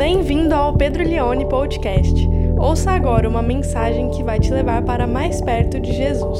Bem-vindo 0.00 0.54
ao 0.54 0.72
Pedro 0.72 1.04
Leone 1.04 1.46
Podcast. 1.46 2.26
Ouça 2.58 2.90
agora 2.90 3.28
uma 3.28 3.42
mensagem 3.42 4.08
que 4.08 4.22
vai 4.22 4.40
te 4.40 4.50
levar 4.50 4.82
para 4.82 5.06
mais 5.06 5.42
perto 5.42 5.78
de 5.78 5.92
Jesus. 5.92 6.38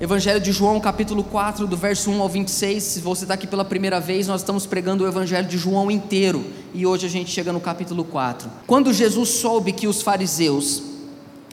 Evangelho 0.00 0.40
de 0.40 0.52
João, 0.52 0.80
capítulo 0.80 1.22
4, 1.22 1.66
do 1.66 1.76
verso 1.76 2.10
1 2.10 2.22
ao 2.22 2.28
26. 2.30 2.82
Se 2.82 3.00
você 3.00 3.26
está 3.26 3.34
aqui 3.34 3.46
pela 3.46 3.62
primeira 3.62 4.00
vez, 4.00 4.26
nós 4.26 4.40
estamos 4.40 4.64
pregando 4.64 5.04
o 5.04 5.06
Evangelho 5.06 5.46
de 5.46 5.58
João 5.58 5.90
inteiro. 5.90 6.42
E 6.72 6.86
hoje 6.86 7.04
a 7.04 7.10
gente 7.10 7.30
chega 7.30 7.52
no 7.52 7.60
capítulo 7.60 8.04
4. 8.04 8.48
Quando 8.66 8.90
Jesus 8.90 9.28
soube 9.28 9.72
que 9.72 9.86
os 9.86 10.00
fariseus 10.00 10.82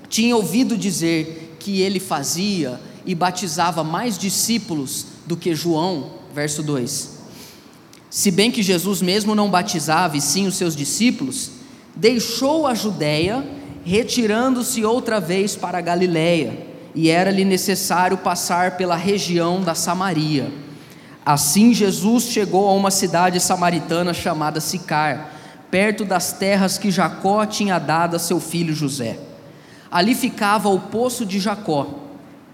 tinham 0.08 0.38
ouvido 0.38 0.78
dizer 0.78 1.47
que 1.60 1.82
ele 1.82 2.00
fazia 2.00 2.80
e 3.06 3.16
batizava 3.16 3.84
mais 3.84 4.18
discípulos 4.18 5.06
do 5.26 5.38
que 5.38 5.56
João, 5.56 6.12
verso 6.34 6.62
2. 6.64 7.18
Se 8.10 8.32
bem 8.32 8.50
que 8.50 8.64
Jesus 8.64 9.02
mesmo 9.02 9.36
não 9.36 9.50
batizava, 9.50 10.18
e 10.18 10.22
sim 10.22 10.48
os 10.48 10.56
seus 10.56 10.76
discípulos, 10.76 11.52
deixou 11.96 12.66
a 12.66 12.74
Judéia, 12.74 13.46
retirando-se 13.84 14.84
outra 14.86 15.20
vez 15.20 15.56
para 15.56 15.78
a 15.78 15.82
Galiléia 15.82 16.68
e 16.98 17.12
era-lhe 17.12 17.46
necessário 17.46 18.18
passar 18.18 18.76
pela 18.76 18.96
região 18.96 19.62
da 19.62 19.76
Samaria. 19.76 20.52
Assim 21.24 21.72
Jesus 21.72 22.24
chegou 22.24 22.68
a 22.68 22.74
uma 22.74 22.90
cidade 22.90 23.40
samaritana 23.40 24.16
chamada 24.16 24.60
Sicar, 24.60 25.32
perto 25.70 26.04
das 26.04 26.32
terras 26.34 26.80
que 26.80 26.90
Jacó 26.90 27.46
tinha 27.46 27.78
dado 27.78 28.16
a 28.16 28.20
seu 28.20 28.40
filho 28.40 28.74
José. 28.74 29.20
Ali 29.90 30.16
ficava 30.16 30.70
o 30.70 30.80
poço 30.80 31.26
de 31.26 31.40
Jacó. 31.40 31.88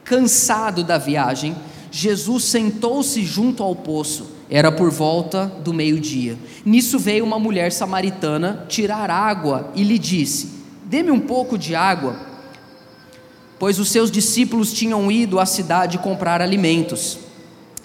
Cansado 0.04 0.84
da 0.84 0.98
viagem, 0.98 1.56
Jesus 1.92 2.46
sentou-se 2.46 3.24
junto 3.24 3.64
ao 3.64 3.76
poço. 3.76 4.32
Era 4.50 4.72
por 4.72 4.92
volta 4.92 5.46
do 5.64 5.74
meio-dia. 5.74 6.38
Nisso 6.66 7.00
veio 7.00 7.24
uma 7.24 7.40
mulher 7.40 7.72
samaritana 7.72 8.66
tirar 8.68 9.10
água 9.10 9.72
e 9.74 9.84
lhe 9.84 9.98
disse: 9.98 10.52
Dê-me 10.86 11.12
um 11.12 11.20
pouco 11.20 11.58
de 11.58 11.74
água 11.74 12.34
pois 13.64 13.80
os 13.80 13.88
seus 13.88 14.12
discípulos 14.12 14.74
tinham 14.74 15.10
ido 15.10 15.40
à 15.40 15.46
cidade 15.46 15.98
comprar 15.98 16.42
alimentos. 16.42 17.18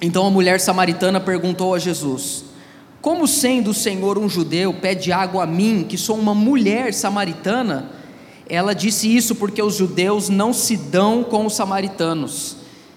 Então 0.03 0.27
a 0.27 0.31
mulher 0.31 0.59
samaritana 0.59 1.21
perguntou 1.21 1.73
a 1.73 1.79
Jesus: 1.79 2.47
Como 3.01 3.29
sendo 3.29 3.71
o 3.71 3.75
Senhor 3.75 4.19
um 4.19 4.29
judeu, 4.29 4.75
pede 4.75 5.13
água 5.13 5.45
a 5.45 5.47
mim, 5.47 5.87
que 5.89 5.97
sou 5.97 6.19
uma 6.19 6.35
mulher 6.35 6.93
samaritana? 6.93 7.93
Ela 8.49 8.75
disse 8.75 9.15
isso 9.15 9.35
porque 9.35 9.63
os 9.63 9.77
judeus 9.77 10.29
não 10.29 10.53
se 10.53 10.77
dão 10.77 11.23
com 11.23 11.45
os 11.45 11.55
samaritanos. 11.55 12.57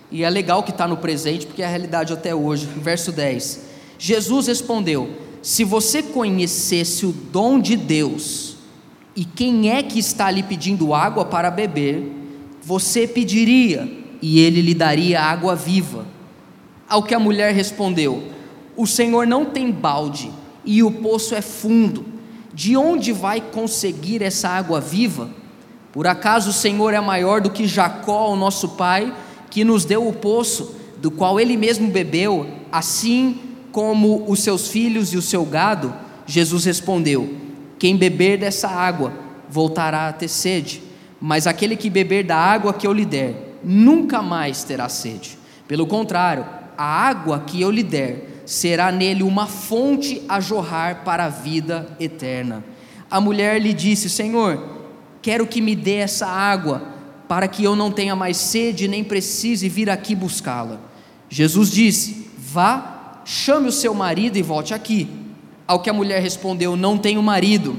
E 0.09 0.23
é 0.23 0.30
legal 0.30 0.63
que 0.63 0.71
está 0.71 0.88
no 0.88 0.97
presente, 0.97 1.45
porque 1.45 1.61
é 1.61 1.66
a 1.66 1.69
realidade 1.69 2.13
até 2.13 2.33
hoje. 2.33 2.66
Verso 2.66 3.11
10: 3.11 3.61
Jesus 3.97 4.47
respondeu: 4.47 5.09
Se 5.41 5.63
você 5.63 6.02
conhecesse 6.02 7.05
o 7.05 7.11
dom 7.11 7.59
de 7.59 7.75
Deus, 7.75 8.55
e 9.16 9.25
quem 9.25 9.69
é 9.69 9.83
que 9.83 9.99
está 9.99 10.31
lhe 10.31 10.44
pedindo 10.44 10.94
água 10.94 11.25
para 11.25 11.52
beber, 11.52 12.11
você 12.61 13.07
pediria 13.07 13.89
e 14.22 14.39
ele 14.39 14.61
lhe 14.61 14.73
daria 14.73 15.22
água 15.22 15.55
viva. 15.55 16.05
Ao 16.88 17.03
que 17.03 17.16
a 17.16 17.19
mulher 17.19 17.53
respondeu: 17.53 18.23
O 18.75 18.85
Senhor 18.85 19.27
não 19.27 19.45
tem 19.45 19.72
balde 19.72 20.31
e 20.63 20.83
o 20.83 20.91
poço 20.91 21.35
é 21.35 21.41
fundo. 21.41 22.05
De 22.53 22.75
onde 22.75 23.13
vai 23.13 23.39
conseguir 23.39 24.22
essa 24.22 24.49
água 24.49 24.81
viva? 24.81 25.41
Por 25.92 26.08
acaso 26.08 26.50
o 26.52 26.53
Senhor 26.53 26.94
é 26.94 27.02
maior 27.02 27.42
do 27.42 27.50
que 27.50 27.67
Jacó, 27.67 28.31
o 28.31 28.36
nosso 28.36 28.70
pai, 28.70 29.14
que 29.50 29.64
nos 29.64 29.86
deu 29.86 30.08
o 30.08 30.14
poço, 30.14 30.75
do 30.97 31.11
qual 31.11 31.39
ele 31.39 31.58
mesmo 31.58 31.89
bebeu, 31.89 32.47
assim 32.72 33.39
como 33.72 34.25
os 34.28 34.41
seus 34.41 34.68
filhos 34.68 35.13
e 35.13 35.18
o 35.18 35.22
seu 35.22 35.46
gado? 35.46 35.94
Jesus 36.25 36.66
respondeu: 36.66 37.35
Quem 37.78 37.97
beber 37.97 38.38
dessa 38.38 38.68
água 38.68 39.12
voltará 39.50 40.07
a 40.07 40.13
ter 40.13 40.28
sede 40.28 40.91
mas 41.22 41.46
aquele 41.46 41.75
que 41.75 41.88
beber 41.88 42.23
da 42.23 42.35
água 42.35 42.73
que 42.73 42.88
eu 42.88 42.91
lhe 42.91 43.06
der, 43.06 43.59
nunca 43.63 44.23
mais 44.23 44.63
terá 44.63 44.90
sede. 44.90 45.38
Pelo 45.68 45.85
contrário, 45.85 46.44
a 46.75 46.84
água 46.84 47.44
que 47.46 47.62
eu 47.62 47.69
lhe 47.69 47.84
der 47.84 48.41
será 48.44 48.91
nele 48.91 49.22
uma 49.22 49.46
fonte 49.46 50.23
a 50.28 50.40
jorrar 50.40 51.03
para 51.06 51.25
a 51.25 51.29
vida 51.29 51.96
eterna. 52.00 52.63
A 53.09 53.22
mulher 53.22 53.62
lhe 53.62 53.72
disse: 53.72 54.09
Senhor, 54.09 54.71
quero 55.22 55.46
que 55.46 55.62
me 55.62 55.76
dê 55.76 55.96
essa 55.96 56.26
água, 56.26 56.84
para 57.28 57.48
que 57.48 57.64
eu 57.64 57.76
não 57.76 57.92
tenha 57.92 58.16
mais 58.16 58.38
sede 58.38 58.88
nem 58.88 59.04
precise 59.04 59.70
vir 59.70 59.90
aqui 59.90 60.16
buscá-la. 60.16 60.80
Jesus 61.30 61.72
disse: 61.72 62.28
Vá, 62.38 63.22
chame 63.24 63.70
o 63.70 63.72
seu 63.72 63.94
marido 63.94 64.38
e 64.38 64.42
volte 64.42 64.74
aqui. 64.74 65.08
Ao 65.66 65.80
que 65.80 65.90
a 65.90 65.94
mulher 65.94 66.22
respondeu: 66.22 66.76
Não 66.76 66.98
tenho 66.98 67.24
marido. 67.24 67.76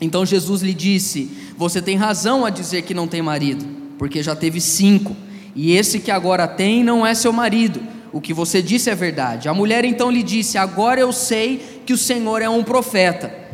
Então 0.00 0.24
Jesus 0.24 0.62
lhe 0.62 0.74
disse: 0.74 1.30
Você 1.56 1.82
tem 1.82 1.96
razão 1.96 2.44
a 2.44 2.50
dizer 2.50 2.82
que 2.82 2.94
não 2.94 3.08
tem 3.08 3.22
marido, 3.22 3.64
porque 3.98 4.22
já 4.22 4.36
teve 4.36 4.60
cinco, 4.60 5.16
e 5.54 5.72
esse 5.72 5.98
que 5.98 6.10
agora 6.10 6.46
tem 6.46 6.84
não 6.84 7.04
é 7.04 7.14
seu 7.14 7.32
marido. 7.32 7.80
O 8.12 8.20
que 8.20 8.32
você 8.32 8.62
disse 8.62 8.88
é 8.88 8.94
verdade. 8.94 9.48
A 9.48 9.54
mulher 9.54 9.84
então 9.84 10.10
lhe 10.10 10.22
disse: 10.22 10.56
Agora 10.56 11.00
eu 11.00 11.12
sei 11.12 11.82
que 11.84 11.92
o 11.92 11.98
Senhor 11.98 12.40
é 12.40 12.48
um 12.48 12.62
profeta. 12.62 13.45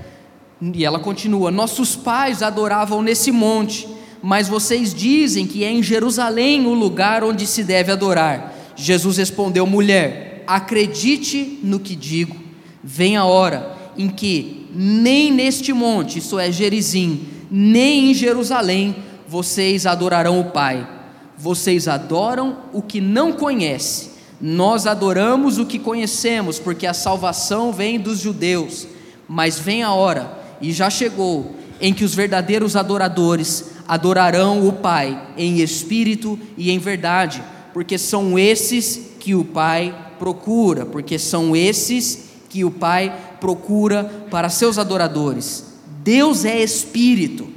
E 0.74 0.84
ela 0.84 1.00
continua: 1.00 1.50
Nossos 1.50 1.96
pais 1.96 2.42
adoravam 2.42 3.02
nesse 3.02 3.32
monte, 3.32 3.88
mas 4.22 4.48
vocês 4.48 4.94
dizem 4.94 5.46
que 5.46 5.64
é 5.64 5.70
em 5.70 5.82
Jerusalém 5.82 6.64
o 6.66 6.74
lugar 6.74 7.24
onde 7.24 7.46
se 7.46 7.64
deve 7.64 7.90
adorar. 7.90 8.54
Jesus 8.76 9.16
respondeu: 9.16 9.66
Mulher, 9.66 10.44
acredite 10.46 11.58
no 11.62 11.80
que 11.80 11.96
digo. 11.96 12.36
Vem 12.84 13.16
a 13.16 13.24
hora 13.24 13.76
em 13.96 14.08
que 14.08 14.68
nem 14.74 15.32
neste 15.32 15.72
monte, 15.72 16.18
isso 16.18 16.38
é 16.38 16.50
Gerizim, 16.50 17.26
nem 17.50 18.10
em 18.10 18.14
Jerusalém, 18.14 18.96
vocês 19.28 19.84
adorarão 19.86 20.40
o 20.40 20.50
Pai. 20.50 20.88
Vocês 21.36 21.88
adoram 21.88 22.58
o 22.72 22.80
que 22.80 23.00
não 23.00 23.32
conhece. 23.32 24.12
Nós 24.40 24.86
adoramos 24.86 25.58
o 25.58 25.66
que 25.66 25.78
conhecemos, 25.78 26.58
porque 26.58 26.86
a 26.86 26.94
salvação 26.94 27.72
vem 27.72 27.98
dos 27.98 28.20
judeus. 28.20 28.86
Mas 29.28 29.58
vem 29.58 29.82
a 29.82 29.92
hora, 29.92 30.41
e 30.62 30.72
já 30.72 30.88
chegou, 30.88 31.56
em 31.80 31.92
que 31.92 32.04
os 32.04 32.14
verdadeiros 32.14 32.76
adoradores 32.76 33.72
adorarão 33.86 34.66
o 34.66 34.72
Pai 34.72 35.20
em 35.36 35.60
espírito 35.60 36.38
e 36.56 36.70
em 36.70 36.78
verdade, 36.78 37.42
porque 37.74 37.98
são 37.98 38.38
esses 38.38 39.10
que 39.18 39.34
o 39.34 39.44
Pai 39.44 39.94
procura, 40.18 40.86
porque 40.86 41.18
são 41.18 41.56
esses 41.56 42.30
que 42.48 42.64
o 42.64 42.70
Pai 42.70 43.12
procura 43.40 44.04
para 44.30 44.48
seus 44.48 44.78
adoradores. 44.78 45.64
Deus 46.02 46.44
é 46.44 46.62
espírito 46.62 47.48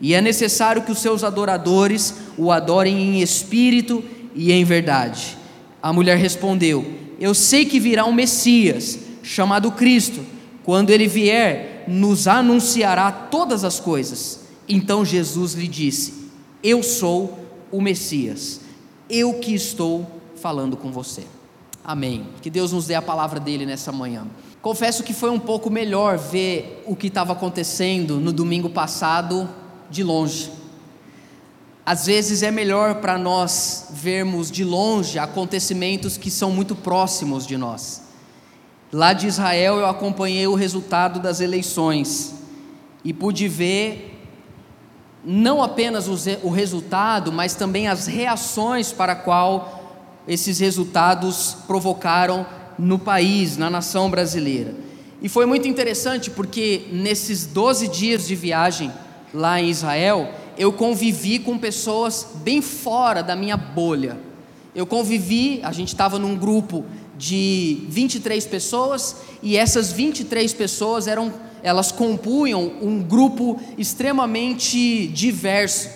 e 0.00 0.14
é 0.14 0.20
necessário 0.20 0.82
que 0.82 0.92
os 0.92 0.98
seus 0.98 1.22
adoradores 1.22 2.14
o 2.36 2.50
adorem 2.50 3.00
em 3.00 3.22
espírito 3.22 4.02
e 4.34 4.52
em 4.52 4.64
verdade. 4.64 5.36
A 5.80 5.92
mulher 5.92 6.16
respondeu: 6.16 6.84
Eu 7.20 7.34
sei 7.34 7.64
que 7.64 7.78
virá 7.78 8.04
um 8.04 8.12
Messias, 8.12 8.98
chamado 9.22 9.70
Cristo. 9.72 10.20
Quando 10.64 10.90
ele 10.90 11.06
vier, 11.06 11.77
nos 11.88 12.28
anunciará 12.28 13.10
todas 13.10 13.64
as 13.64 13.80
coisas. 13.80 14.40
Então 14.68 15.04
Jesus 15.04 15.54
lhe 15.54 15.66
disse: 15.66 16.30
Eu 16.62 16.82
sou 16.82 17.38
o 17.72 17.80
Messias, 17.80 18.60
eu 19.08 19.34
que 19.34 19.54
estou 19.54 20.06
falando 20.36 20.76
com 20.76 20.92
você. 20.92 21.24
Amém. 21.84 22.26
Que 22.42 22.50
Deus 22.50 22.72
nos 22.72 22.86
dê 22.86 22.94
a 22.94 23.02
palavra 23.02 23.40
dele 23.40 23.64
nessa 23.64 23.90
manhã. 23.90 24.26
Confesso 24.60 25.02
que 25.02 25.14
foi 25.14 25.30
um 25.30 25.38
pouco 25.38 25.70
melhor 25.70 26.18
ver 26.18 26.84
o 26.86 26.94
que 26.94 27.06
estava 27.06 27.32
acontecendo 27.32 28.20
no 28.20 28.32
domingo 28.32 28.68
passado 28.68 29.48
de 29.90 30.02
longe. 30.02 30.50
Às 31.86 32.04
vezes 32.04 32.42
é 32.42 32.50
melhor 32.50 32.96
para 32.96 33.16
nós 33.16 33.86
vermos 33.90 34.50
de 34.50 34.62
longe 34.62 35.18
acontecimentos 35.18 36.18
que 36.18 36.30
são 36.30 36.50
muito 36.50 36.76
próximos 36.76 37.46
de 37.46 37.56
nós. 37.56 38.02
Lá 38.92 39.12
de 39.12 39.26
Israel 39.26 39.76
eu 39.76 39.86
acompanhei 39.86 40.46
o 40.46 40.54
resultado 40.54 41.20
das 41.20 41.40
eleições 41.40 42.34
e 43.04 43.12
pude 43.12 43.46
ver 43.46 44.14
não 45.24 45.62
apenas 45.62 46.08
o 46.42 46.48
resultado, 46.48 47.30
mas 47.30 47.54
também 47.54 47.86
as 47.86 48.06
reações 48.06 48.92
para 48.92 49.14
qual 49.14 49.78
esses 50.26 50.58
resultados 50.58 51.56
provocaram 51.66 52.46
no 52.78 52.98
país, 52.98 53.56
na 53.56 53.68
nação 53.68 54.08
brasileira. 54.08 54.74
E 55.20 55.28
foi 55.28 55.44
muito 55.44 55.66
interessante 55.66 56.30
porque 56.30 56.86
nesses 56.92 57.44
12 57.44 57.88
dias 57.88 58.26
de 58.26 58.34
viagem 58.34 58.90
lá 59.34 59.60
em 59.60 59.68
Israel, 59.68 60.32
eu 60.56 60.72
convivi 60.72 61.38
com 61.38 61.58
pessoas 61.58 62.26
bem 62.36 62.62
fora 62.62 63.22
da 63.22 63.36
minha 63.36 63.56
bolha. 63.56 64.16
Eu 64.74 64.86
convivi, 64.86 65.60
a 65.62 65.72
gente 65.72 65.88
estava 65.88 66.18
num 66.18 66.36
grupo 66.36 66.84
de 67.18 67.80
23 67.88 68.46
pessoas 68.46 69.16
e 69.42 69.56
essas 69.56 69.92
23 69.92 70.54
pessoas 70.54 71.06
eram 71.06 71.32
elas 71.62 71.90
compunham 71.90 72.72
um 72.80 73.02
grupo 73.02 73.60
extremamente 73.76 75.08
diverso. 75.08 75.90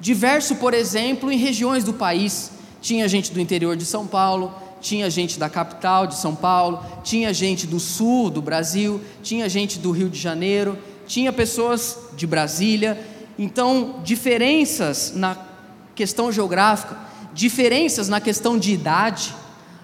Diverso, 0.00 0.56
por 0.56 0.72
exemplo, 0.72 1.30
em 1.30 1.36
regiões 1.36 1.82
do 1.82 1.92
país 1.92 2.52
Tinha 2.80 3.08
gente 3.08 3.32
do 3.32 3.40
interior 3.40 3.76
de 3.76 3.84
São 3.84 4.06
Paulo, 4.06 4.54
tinha 4.80 5.10
gente 5.10 5.38
da 5.38 5.50
capital 5.50 6.06
de 6.06 6.14
São 6.14 6.34
Paulo, 6.34 6.80
tinha 7.02 7.34
gente 7.34 7.66
do 7.66 7.80
sul 7.80 8.30
do 8.30 8.40
Brasil, 8.40 9.00
tinha 9.20 9.48
gente 9.48 9.80
do 9.80 9.90
Rio 9.90 10.08
de 10.08 10.18
Janeiro, 10.18 10.78
tinha 11.04 11.32
pessoas 11.32 11.98
de 12.16 12.24
Brasília. 12.26 12.96
Então, 13.36 13.96
diferenças 14.04 15.12
na 15.14 15.36
questão 15.94 16.30
geográfica, 16.30 16.96
diferenças 17.34 18.08
na 18.08 18.20
questão 18.20 18.56
de 18.56 18.72
idade. 18.72 19.34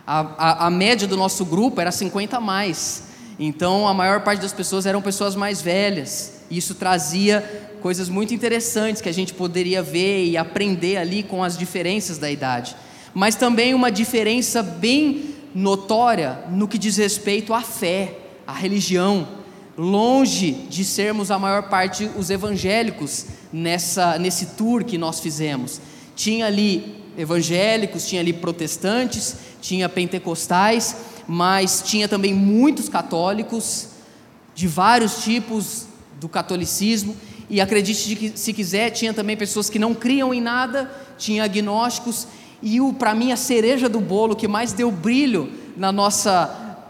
A, 0.06 0.20
a, 0.20 0.66
a 0.66 0.70
média 0.70 1.06
do 1.08 1.16
nosso 1.16 1.44
grupo 1.44 1.80
era 1.80 1.90
50 1.90 2.36
a 2.36 2.40
mais. 2.40 3.04
Então, 3.38 3.88
a 3.88 3.94
maior 3.94 4.20
parte 4.22 4.40
das 4.40 4.52
pessoas 4.52 4.86
eram 4.86 5.02
pessoas 5.02 5.34
mais 5.34 5.60
velhas. 5.60 6.40
Isso 6.50 6.74
trazia 6.74 7.72
coisas 7.80 8.08
muito 8.08 8.32
interessantes 8.32 9.02
que 9.02 9.08
a 9.08 9.14
gente 9.14 9.34
poderia 9.34 9.82
ver 9.82 10.24
e 10.26 10.36
aprender 10.36 10.96
ali 10.96 11.22
com 11.22 11.42
as 11.42 11.56
diferenças 11.56 12.18
da 12.18 12.30
idade 12.30 12.76
mas 13.14 13.36
também 13.36 13.72
uma 13.72 13.92
diferença 13.92 14.60
bem 14.60 15.36
notória 15.54 16.40
no 16.50 16.66
que 16.66 16.76
diz 16.76 16.96
respeito 16.96 17.54
à 17.54 17.62
fé, 17.62 18.18
à 18.44 18.52
religião. 18.52 19.26
Longe 19.78 20.52
de 20.52 20.84
sermos 20.84 21.30
a 21.30 21.38
maior 21.38 21.68
parte 21.68 22.10
os 22.16 22.28
evangélicos 22.28 23.26
nessa, 23.52 24.18
nesse 24.18 24.46
tour 24.56 24.84
que 24.84 24.98
nós 24.98 25.20
fizemos. 25.20 25.80
Tinha 26.16 26.46
ali 26.46 27.02
evangélicos, 27.16 28.06
tinha 28.06 28.20
ali 28.20 28.32
protestantes, 28.32 29.36
tinha 29.64 29.88
pentecostais, 29.88 30.94
mas 31.26 31.82
tinha 31.82 32.06
também 32.06 32.34
muitos 32.34 32.86
católicos 32.86 33.88
de 34.54 34.68
vários 34.68 35.24
tipos 35.24 35.86
do 36.20 36.28
catolicismo. 36.28 37.16
E 37.48 37.62
acredite 37.62 38.14
que, 38.14 38.38
se 38.38 38.52
quiser, 38.52 38.90
tinha 38.90 39.14
também 39.14 39.38
pessoas 39.38 39.70
que 39.70 39.78
não 39.78 39.94
criam 39.94 40.34
em 40.34 40.40
nada, 40.40 40.90
tinha 41.16 41.44
agnósticos 41.44 42.26
e 42.62 42.78
para 42.98 43.14
mim 43.14 43.32
a 43.32 43.36
cereja 43.36 43.88
do 43.88 44.00
bolo 44.00 44.36
que 44.36 44.46
mais 44.46 44.74
deu 44.74 44.90
brilho 44.90 45.50
na 45.78 45.90
nossa 45.90 46.46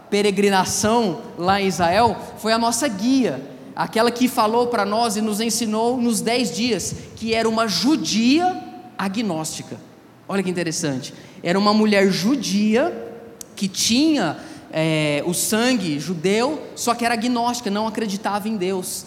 peregrinação 0.09 1.21
lá 1.37 1.61
em 1.61 1.67
Israel 1.67 2.17
foi 2.39 2.51
a 2.51 2.57
nossa 2.57 2.87
guia, 2.89 3.41
aquela 3.73 4.11
que 4.11 4.27
falou 4.27 4.67
para 4.67 4.85
nós 4.85 5.15
e 5.15 5.21
nos 5.21 5.39
ensinou 5.39 5.95
nos 5.97 6.19
dez 6.19 6.53
dias 6.53 6.93
que 7.15 7.33
era 7.33 7.47
uma 7.47 7.67
judia 7.69 8.61
agnóstica. 8.97 9.77
Olha 10.27 10.41
que 10.41 10.49
interessante. 10.49 11.13
Era 11.43 11.57
uma 11.57 11.73
mulher 11.73 12.09
judia 12.11 12.91
que 13.55 13.67
tinha 13.67 14.37
é, 14.71 15.23
o 15.25 15.33
sangue 15.33 15.99
judeu, 15.99 16.61
só 16.75 16.93
que 16.93 17.05
era 17.05 17.13
agnóstica, 17.13 17.69
não 17.69 17.87
acreditava 17.87 18.49
em 18.49 18.57
Deus, 18.57 19.05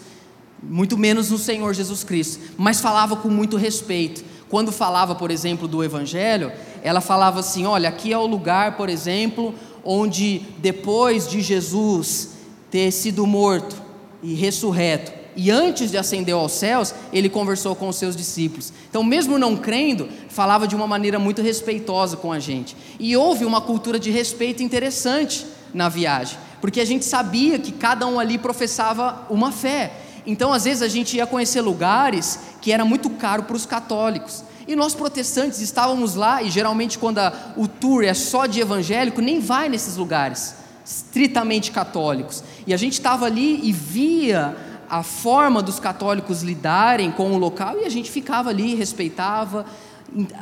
muito 0.61 0.97
menos 0.97 1.29
no 1.29 1.37
Senhor 1.37 1.73
Jesus 1.73 2.03
Cristo, 2.03 2.39
mas 2.57 2.81
falava 2.81 3.15
com 3.15 3.29
muito 3.29 3.57
respeito. 3.57 4.23
Quando 4.49 4.71
falava, 4.71 5.13
por 5.13 5.29
exemplo, 5.29 5.67
do 5.67 5.83
Evangelho, 5.83 6.51
ela 6.81 7.01
falava 7.01 7.39
assim: 7.39 7.65
olha, 7.65 7.89
aqui 7.89 8.11
é 8.11 8.17
o 8.17 8.25
lugar, 8.25 8.77
por 8.77 8.89
exemplo, 8.89 9.53
onde 9.83 10.41
depois 10.57 11.27
de 11.27 11.41
Jesus 11.41 12.31
ter 12.71 12.91
sido 12.91 13.27
morto 13.27 13.75
e 14.23 14.33
ressurreto, 14.33 15.18
e 15.41 15.49
antes 15.49 15.89
de 15.89 15.97
ascender 15.97 16.35
aos 16.35 16.51
céus, 16.51 16.93
ele 17.13 17.29
conversou 17.29 17.73
com 17.73 17.87
os 17.87 17.95
seus 17.95 18.13
discípulos. 18.13 18.73
Então, 18.89 19.01
mesmo 19.01 19.39
não 19.39 19.55
crendo, 19.55 20.09
falava 20.27 20.67
de 20.67 20.75
uma 20.75 20.85
maneira 20.85 21.17
muito 21.17 21.41
respeitosa 21.41 22.17
com 22.17 22.33
a 22.33 22.39
gente. 22.39 22.75
E 22.99 23.15
houve 23.15 23.45
uma 23.45 23.61
cultura 23.61 23.97
de 23.97 24.11
respeito 24.11 24.61
interessante 24.61 25.45
na 25.73 25.87
viagem, 25.87 26.37
porque 26.59 26.81
a 26.81 26.85
gente 26.85 27.05
sabia 27.05 27.57
que 27.57 27.71
cada 27.71 28.05
um 28.05 28.19
ali 28.19 28.37
professava 28.37 29.25
uma 29.29 29.49
fé. 29.49 29.93
Então, 30.27 30.51
às 30.51 30.65
vezes, 30.65 30.81
a 30.81 30.89
gente 30.89 31.15
ia 31.15 31.25
conhecer 31.25 31.61
lugares 31.61 32.37
que 32.61 32.73
era 32.73 32.83
muito 32.83 33.09
caro 33.09 33.43
para 33.43 33.55
os 33.55 33.65
católicos. 33.65 34.43
E 34.67 34.75
nós 34.75 34.93
protestantes 34.93 35.61
estávamos 35.61 36.15
lá, 36.15 36.43
e 36.43 36.49
geralmente, 36.49 36.99
quando 36.99 37.19
a, 37.19 37.53
o 37.55 37.65
tour 37.65 38.03
é 38.03 38.13
só 38.13 38.45
de 38.45 38.59
evangélico, 38.59 39.21
nem 39.21 39.39
vai 39.39 39.69
nesses 39.69 39.95
lugares, 39.95 40.53
estritamente 40.83 41.71
católicos. 41.71 42.43
E 42.67 42.73
a 42.73 42.77
gente 42.77 42.93
estava 42.93 43.25
ali 43.25 43.61
e 43.63 43.71
via 43.71 44.67
a 44.89 45.03
forma 45.03 45.61
dos 45.61 45.79
católicos 45.79 46.41
lidarem 46.41 47.11
com 47.11 47.31
o 47.31 47.37
local, 47.37 47.77
e 47.79 47.85
a 47.85 47.89
gente 47.89 48.09
ficava 48.09 48.49
ali, 48.49 48.73
respeitava. 48.73 49.65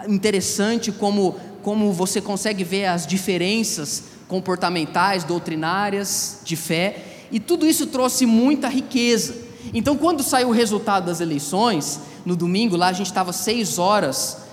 Interessante 0.07 0.91
como, 0.91 1.35
como 1.61 1.91
você 1.91 2.21
consegue 2.21 2.63
ver 2.63 2.85
as 2.85 3.05
diferenças 3.05 4.03
comportamentais, 4.27 5.23
doutrinárias, 5.25 6.39
de 6.43 6.55
fé, 6.55 7.03
e 7.31 7.39
tudo 7.39 7.65
isso 7.65 7.87
trouxe 7.87 8.25
muita 8.25 8.69
riqueza. 8.69 9.35
Então, 9.73 9.97
quando 9.97 10.23
saiu 10.23 10.47
o 10.47 10.53
resultado 10.53 11.07
das 11.07 11.19
eleições, 11.19 11.99
no 12.25 12.35
domingo, 12.35 12.77
lá 12.77 12.87
a 12.87 12.93
gente 12.93 13.07
estava 13.07 13.33
seis 13.33 13.77
horas 13.77 14.46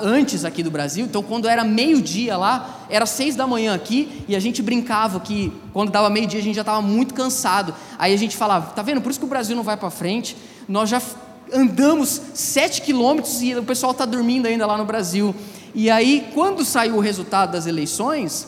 antes 0.00 0.44
aqui 0.44 0.62
do 0.62 0.70
Brasil, 0.70 1.04
então 1.06 1.22
quando 1.22 1.48
era 1.48 1.64
meio-dia 1.64 2.36
lá, 2.36 2.84
era 2.90 3.06
seis 3.06 3.34
da 3.34 3.46
manhã 3.46 3.74
aqui, 3.74 4.24
e 4.28 4.36
a 4.36 4.40
gente 4.40 4.62
brincava 4.62 5.18
que 5.20 5.52
quando 5.72 5.90
dava 5.90 6.10
meio-dia 6.10 6.40
a 6.40 6.42
gente 6.42 6.54
já 6.54 6.62
estava 6.62 6.82
muito 6.82 7.14
cansado. 7.14 7.74
Aí 7.98 8.12
a 8.12 8.16
gente 8.16 8.36
falava, 8.36 8.72
tá 8.72 8.82
vendo? 8.82 9.00
Por 9.00 9.10
isso 9.10 9.18
que 9.18 9.24
o 9.24 9.28
Brasil 9.28 9.56
não 9.56 9.62
vai 9.62 9.76
para 9.76 9.90
frente, 9.90 10.36
nós 10.68 10.90
já 10.90 11.00
andamos 11.52 12.20
sete 12.34 12.82
quilômetros 12.82 13.42
e 13.42 13.54
o 13.54 13.62
pessoal 13.62 13.92
está 13.92 14.04
dormindo 14.04 14.46
ainda 14.46 14.66
lá 14.66 14.76
no 14.76 14.84
Brasil. 14.84 15.34
E 15.74 15.90
aí, 15.90 16.28
quando 16.34 16.64
saiu 16.64 16.96
o 16.96 17.00
resultado 17.00 17.52
das 17.52 17.66
eleições, 17.66 18.46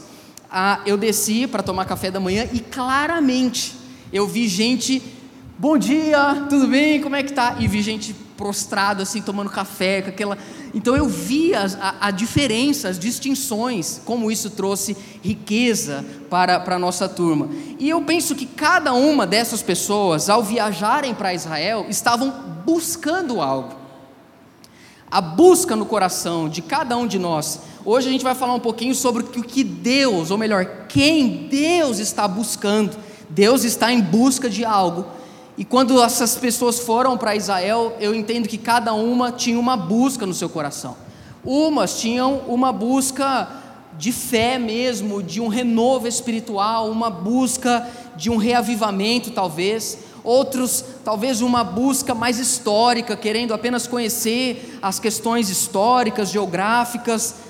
eu 0.84 0.96
desci 0.96 1.46
para 1.46 1.62
tomar 1.62 1.84
café 1.86 2.10
da 2.10 2.20
manhã 2.20 2.46
e 2.52 2.60
claramente 2.60 3.74
eu 4.12 4.26
vi 4.26 4.46
gente 4.46 5.02
Bom 5.56 5.78
dia, 5.78 6.46
tudo 6.50 6.66
bem? 6.66 7.00
Como 7.00 7.14
é 7.14 7.22
que 7.22 7.32
tá? 7.32 7.56
E 7.60 7.68
vi 7.68 7.80
gente 7.80 8.12
prostrada 8.36 9.02
assim, 9.02 9.22
tomando 9.22 9.50
café, 9.50 10.02
com 10.02 10.10
aquela. 10.10 10.38
Então 10.72 10.96
eu 10.96 11.08
vi 11.08 11.54
a, 11.54 11.66
a, 11.80 12.08
a 12.08 12.10
diferença, 12.10 12.88
as 12.88 12.98
distinções, 12.98 14.00
como 14.04 14.30
isso 14.30 14.50
trouxe 14.50 14.96
riqueza 15.22 16.04
para, 16.28 16.58
para 16.60 16.76
a 16.76 16.78
nossa 16.78 17.08
turma. 17.08 17.48
E 17.78 17.88
eu 17.88 18.02
penso 18.02 18.34
que 18.34 18.46
cada 18.46 18.92
uma 18.92 19.26
dessas 19.26 19.62
pessoas, 19.62 20.28
ao 20.28 20.42
viajarem 20.42 21.14
para 21.14 21.34
Israel, 21.34 21.86
estavam 21.88 22.30
buscando 22.64 23.40
algo. 23.40 23.74
A 25.10 25.20
busca 25.20 25.76
no 25.76 25.86
coração 25.86 26.48
de 26.48 26.60
cada 26.60 26.96
um 26.96 27.06
de 27.06 27.18
nós. 27.18 27.60
Hoje 27.84 28.08
a 28.08 28.10
gente 28.10 28.24
vai 28.24 28.34
falar 28.34 28.54
um 28.54 28.60
pouquinho 28.60 28.94
sobre 28.94 29.22
o 29.22 29.26
que 29.26 29.62
Deus, 29.62 30.30
ou 30.32 30.38
melhor, 30.38 30.86
quem 30.88 31.46
Deus 31.48 31.98
está 31.98 32.26
buscando. 32.26 32.96
Deus 33.30 33.62
está 33.62 33.92
em 33.92 34.00
busca 34.00 34.50
de 34.50 34.64
algo 34.64 35.06
e 35.56 35.64
quando 35.64 36.02
essas 36.02 36.36
pessoas 36.36 36.80
foram 36.80 37.16
para 37.16 37.36
Israel, 37.36 37.96
eu 38.00 38.14
entendo 38.14 38.48
que 38.48 38.58
cada 38.58 38.92
uma 38.92 39.30
tinha 39.30 39.58
uma 39.58 39.76
busca 39.76 40.26
no 40.26 40.34
seu 40.34 40.48
coração. 40.48 40.96
Umas 41.44 42.00
tinham 42.00 42.38
uma 42.48 42.72
busca 42.72 43.48
de 43.96 44.10
fé 44.10 44.58
mesmo, 44.58 45.22
de 45.22 45.40
um 45.40 45.46
renovo 45.46 46.08
espiritual, 46.08 46.90
uma 46.90 47.08
busca 47.08 47.88
de 48.16 48.30
um 48.30 48.36
reavivamento, 48.36 49.30
talvez. 49.30 49.98
Outros, 50.24 50.84
talvez 51.04 51.40
uma 51.40 51.62
busca 51.62 52.14
mais 52.14 52.38
histórica, 52.38 53.14
querendo 53.14 53.54
apenas 53.54 53.86
conhecer 53.86 54.78
as 54.82 54.98
questões 54.98 55.50
históricas, 55.50 56.30
geográficas 56.30 57.43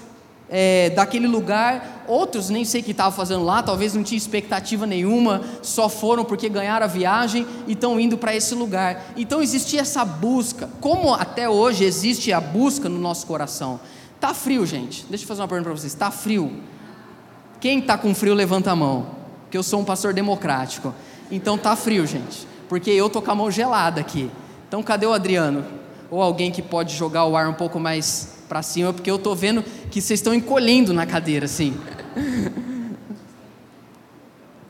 é, 0.49 0.91
daquele 0.91 1.27
lugar. 1.27 2.05
Outros 2.07 2.51
nem 2.51 2.65
sei 2.65 2.81
o 2.81 2.85
que 2.85 2.91
estavam 2.91 3.13
fazendo 3.13 3.45
lá, 3.45 3.63
talvez 3.63 3.95
não 3.95 4.03
tinha 4.03 4.19
expectativa 4.19 4.87
nenhuma, 4.87 5.43
só 5.63 5.89
foram 5.89 6.25
porque 6.25 6.49
ganharam 6.49 6.85
a 6.85 6.89
viagem 6.89 7.47
e 7.67 7.73
estão 7.73 7.99
indo 7.99 8.19
para 8.19 8.35
esse 8.35 8.55
lugar. 8.55 9.13
Então 9.17 9.43
existia 9.43 9.81
essa 9.81 10.05
busca, 10.05 10.69
como 10.81 11.15
até 11.15 11.49
hoje 11.49 11.85
existe 11.85 12.33
a 12.33 12.41
busca 12.41 12.89
no 12.89 12.99
nosso 12.99 13.27
coração. 13.27 13.81
Tá 14.21 14.33
frio, 14.33 14.65
gente. 14.65 15.05
Deixa 15.09 15.25
eu 15.25 15.29
fazer 15.29 15.43
uma 15.43 15.49
pergunta 15.49 15.71
para 15.71 15.79
vocês. 15.79 15.95
Tá 15.95 16.11
frio? 16.11 16.61
Quem 17.61 17.79
está 17.79 17.97
com 17.97 18.15
frio 18.15 18.35
levanta 18.35 18.71
a 18.71 18.77
mão. 18.77 19.07
Porque 19.45 19.57
eu 19.57 19.63
sou 19.63 19.81
um 19.81 19.85
pastor 19.85 20.13
democrático. 20.13 20.95
Então 21.31 21.57
tá 21.57 21.75
frio, 21.77 22.07
gente. 22.07 22.47
Porque 22.69 22.91
eu 22.91 23.09
tô 23.09 23.21
com 23.21 23.31
a 23.31 23.35
mão 23.35 23.51
gelada 23.51 24.01
aqui. 24.01 24.31
Então 24.69 24.83
cadê 24.83 25.07
o 25.07 25.13
Adriano? 25.13 25.65
Ou 26.11 26.23
alguém 26.23 26.51
que 26.51 26.63
pode 26.63 26.95
jogar 26.95 27.25
o 27.27 27.37
ar 27.37 27.49
um 27.49 27.55
pouco 27.55 27.79
mais 27.79 28.34
para 28.49 28.63
cima, 28.63 28.93
porque 28.93 29.11
eu 29.11 29.17
estou 29.17 29.35
vendo 29.35 29.63
que 29.91 30.01
vocês 30.01 30.21
estão 30.21 30.35
encolhendo 30.35 30.93
na 30.93 31.07
cadeira, 31.07 31.47
assim. 31.47 31.77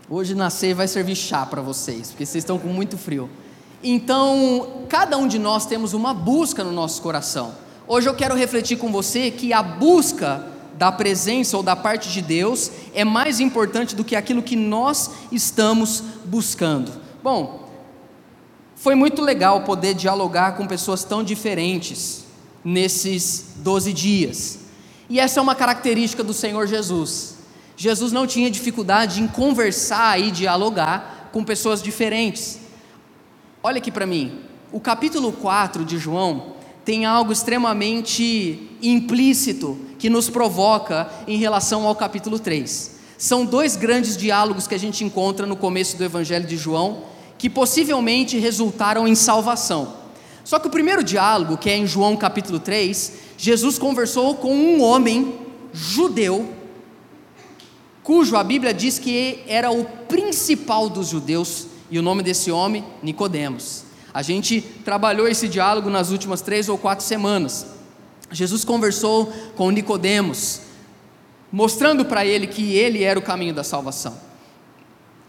Hoje 0.08 0.34
na 0.34 0.50
ceia 0.50 0.74
vai 0.74 0.86
servir 0.86 1.16
chá 1.16 1.44
para 1.46 1.62
vocês, 1.62 2.08
porque 2.08 2.26
vocês 2.26 2.42
estão 2.42 2.58
com 2.58 2.68
muito 2.68 2.96
frio. 2.96 3.28
Então, 3.82 4.84
cada 4.88 5.16
um 5.16 5.26
de 5.26 5.38
nós 5.38 5.66
temos 5.66 5.92
uma 5.92 6.14
busca 6.14 6.62
no 6.62 6.72
nosso 6.72 7.02
coração. 7.02 7.54
Hoje 7.86 8.08
eu 8.08 8.14
quero 8.14 8.34
refletir 8.34 8.78
com 8.78 8.90
você 8.90 9.30
que 9.30 9.52
a 9.52 9.62
busca 9.62 10.46
da 10.74 10.90
presença 10.90 11.56
ou 11.56 11.62
da 11.62 11.76
parte 11.76 12.10
de 12.10 12.22
Deus 12.22 12.70
é 12.94 13.04
mais 13.04 13.40
importante 13.40 13.94
do 13.94 14.04
que 14.04 14.16
aquilo 14.16 14.42
que 14.42 14.56
nós 14.56 15.10
estamos 15.30 16.02
buscando. 16.24 16.92
Bom, 17.22 17.68
foi 18.74 18.94
muito 18.94 19.22
legal 19.22 19.62
poder 19.62 19.94
dialogar 19.94 20.56
com 20.56 20.66
pessoas 20.66 21.04
tão 21.04 21.22
diferentes 21.22 22.23
nesses 22.64 23.47
12 23.56 23.92
dias. 23.92 24.59
E 25.09 25.21
essa 25.21 25.38
é 25.38 25.42
uma 25.42 25.54
característica 25.54 26.25
do 26.25 26.33
Senhor 26.33 26.66
Jesus. 26.66 27.37
Jesus 27.76 28.12
não 28.12 28.26
tinha 28.26 28.50
dificuldade 28.50 29.21
em 29.21 29.26
conversar 29.26 30.21
e 30.21 30.30
dialogar 30.30 31.30
com 31.33 31.44
pessoas 31.44 31.83
diferentes. 31.83 32.59
Olha 33.62 33.78
aqui 33.78 33.90
para 33.90 34.06
mim, 34.06 34.40
o 34.73 34.80
capítulo 34.80 35.33
4 35.33 35.85
de 35.85 35.99
João 35.99 36.54
tem 36.85 37.06
algo 37.06 37.33
extremamente 37.33 38.71
implícito 38.83 39.78
que 39.99 40.11
nos 40.11 40.28
provoca 40.28 41.11
em 41.26 41.38
relação 41.38 41.87
ao 41.87 41.97
capítulo 41.97 42.38
3. 42.38 42.92
São 43.16 43.47
dois 43.47 43.75
grandes 43.75 44.16
diálogos 44.16 44.66
que 44.66 44.75
a 44.75 44.78
gente 44.78 45.02
encontra 45.02 45.47
no 45.47 45.56
começo 45.56 45.97
do 45.97 46.04
Evangelho 46.04 46.47
de 46.47 46.56
João, 46.56 47.04
que 47.38 47.49
possivelmente 47.49 48.38
resultaram 48.38 49.09
em 49.09 49.14
salvação. 49.14 50.03
Só 50.44 50.58
que 50.58 50.66
o 50.66 50.70
primeiro 50.70 51.02
diálogo, 51.02 51.56
que 51.56 51.70
é 51.70 51.76
em 51.76 51.86
João 51.86 52.16
capítulo 52.16 52.60
3, 52.60 53.12
Jesus 53.38 53.78
conversou 53.78 54.34
com 54.34 54.54
um 54.54 54.82
homem 54.82 55.34
judeu, 55.72 56.52
cujo 58.02 58.36
a 58.36 58.44
Bíblia 58.44 58.74
diz 58.74 58.98
que 58.98 59.42
era 59.48 59.70
o 59.70 59.84
principal 59.84 60.90
dos 60.90 61.08
judeus, 61.08 61.66
e 61.90 61.98
o 61.98 62.02
nome 62.02 62.22
desse 62.22 62.50
homem, 62.50 62.84
Nicodemos. 63.02 63.84
A 64.12 64.20
gente 64.20 64.60
trabalhou 64.60 65.26
esse 65.26 65.48
diálogo 65.48 65.88
nas 65.88 66.10
últimas 66.10 66.42
três 66.42 66.68
ou 66.68 66.76
quatro 66.76 67.04
semanas. 67.04 67.66
Jesus 68.30 68.64
conversou 68.64 69.32
com 69.56 69.70
Nicodemos, 69.70 70.60
mostrando 71.50 72.04
para 72.04 72.26
ele 72.26 72.46
que 72.46 72.74
ele 72.74 73.02
era 73.02 73.18
o 73.18 73.22
caminho 73.22 73.54
da 73.54 73.64
salvação. 73.64 74.14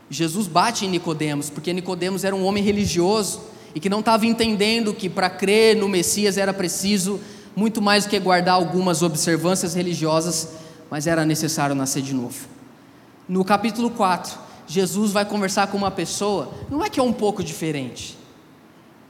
Jesus 0.09 0.47
bate 0.47 0.85
em 0.85 0.89
Nicodemos, 0.89 1.49
porque 1.49 1.71
Nicodemos 1.71 2.23
era 2.23 2.35
um 2.35 2.45
homem 2.45 2.63
religioso 2.63 3.54
e 3.75 3.79
que 3.79 3.89
não 3.89 3.99
estava 3.99 4.25
entendendo 4.25 4.93
que 4.93 5.09
para 5.09 5.29
crer 5.29 5.75
no 5.75 5.89
Messias 5.89 6.37
era 6.37 6.53
preciso 6.53 7.19
muito 7.53 7.81
mais 7.81 8.05
do 8.05 8.09
que 8.09 8.19
guardar 8.19 8.55
algumas 8.55 9.01
observâncias 9.01 9.75
religiosas, 9.75 10.49
mas 10.89 11.05
era 11.05 11.25
necessário 11.25 11.75
nascer 11.75 12.01
de 12.01 12.13
novo. 12.13 12.47
No 13.27 13.43
capítulo 13.43 13.89
4, 13.89 14.39
Jesus 14.65 15.11
vai 15.11 15.25
conversar 15.25 15.67
com 15.67 15.77
uma 15.77 15.91
pessoa, 15.91 16.53
não 16.69 16.83
é 16.83 16.89
que 16.89 16.99
é 16.99 17.03
um 17.03 17.13
pouco 17.13 17.43
diferente, 17.43 18.17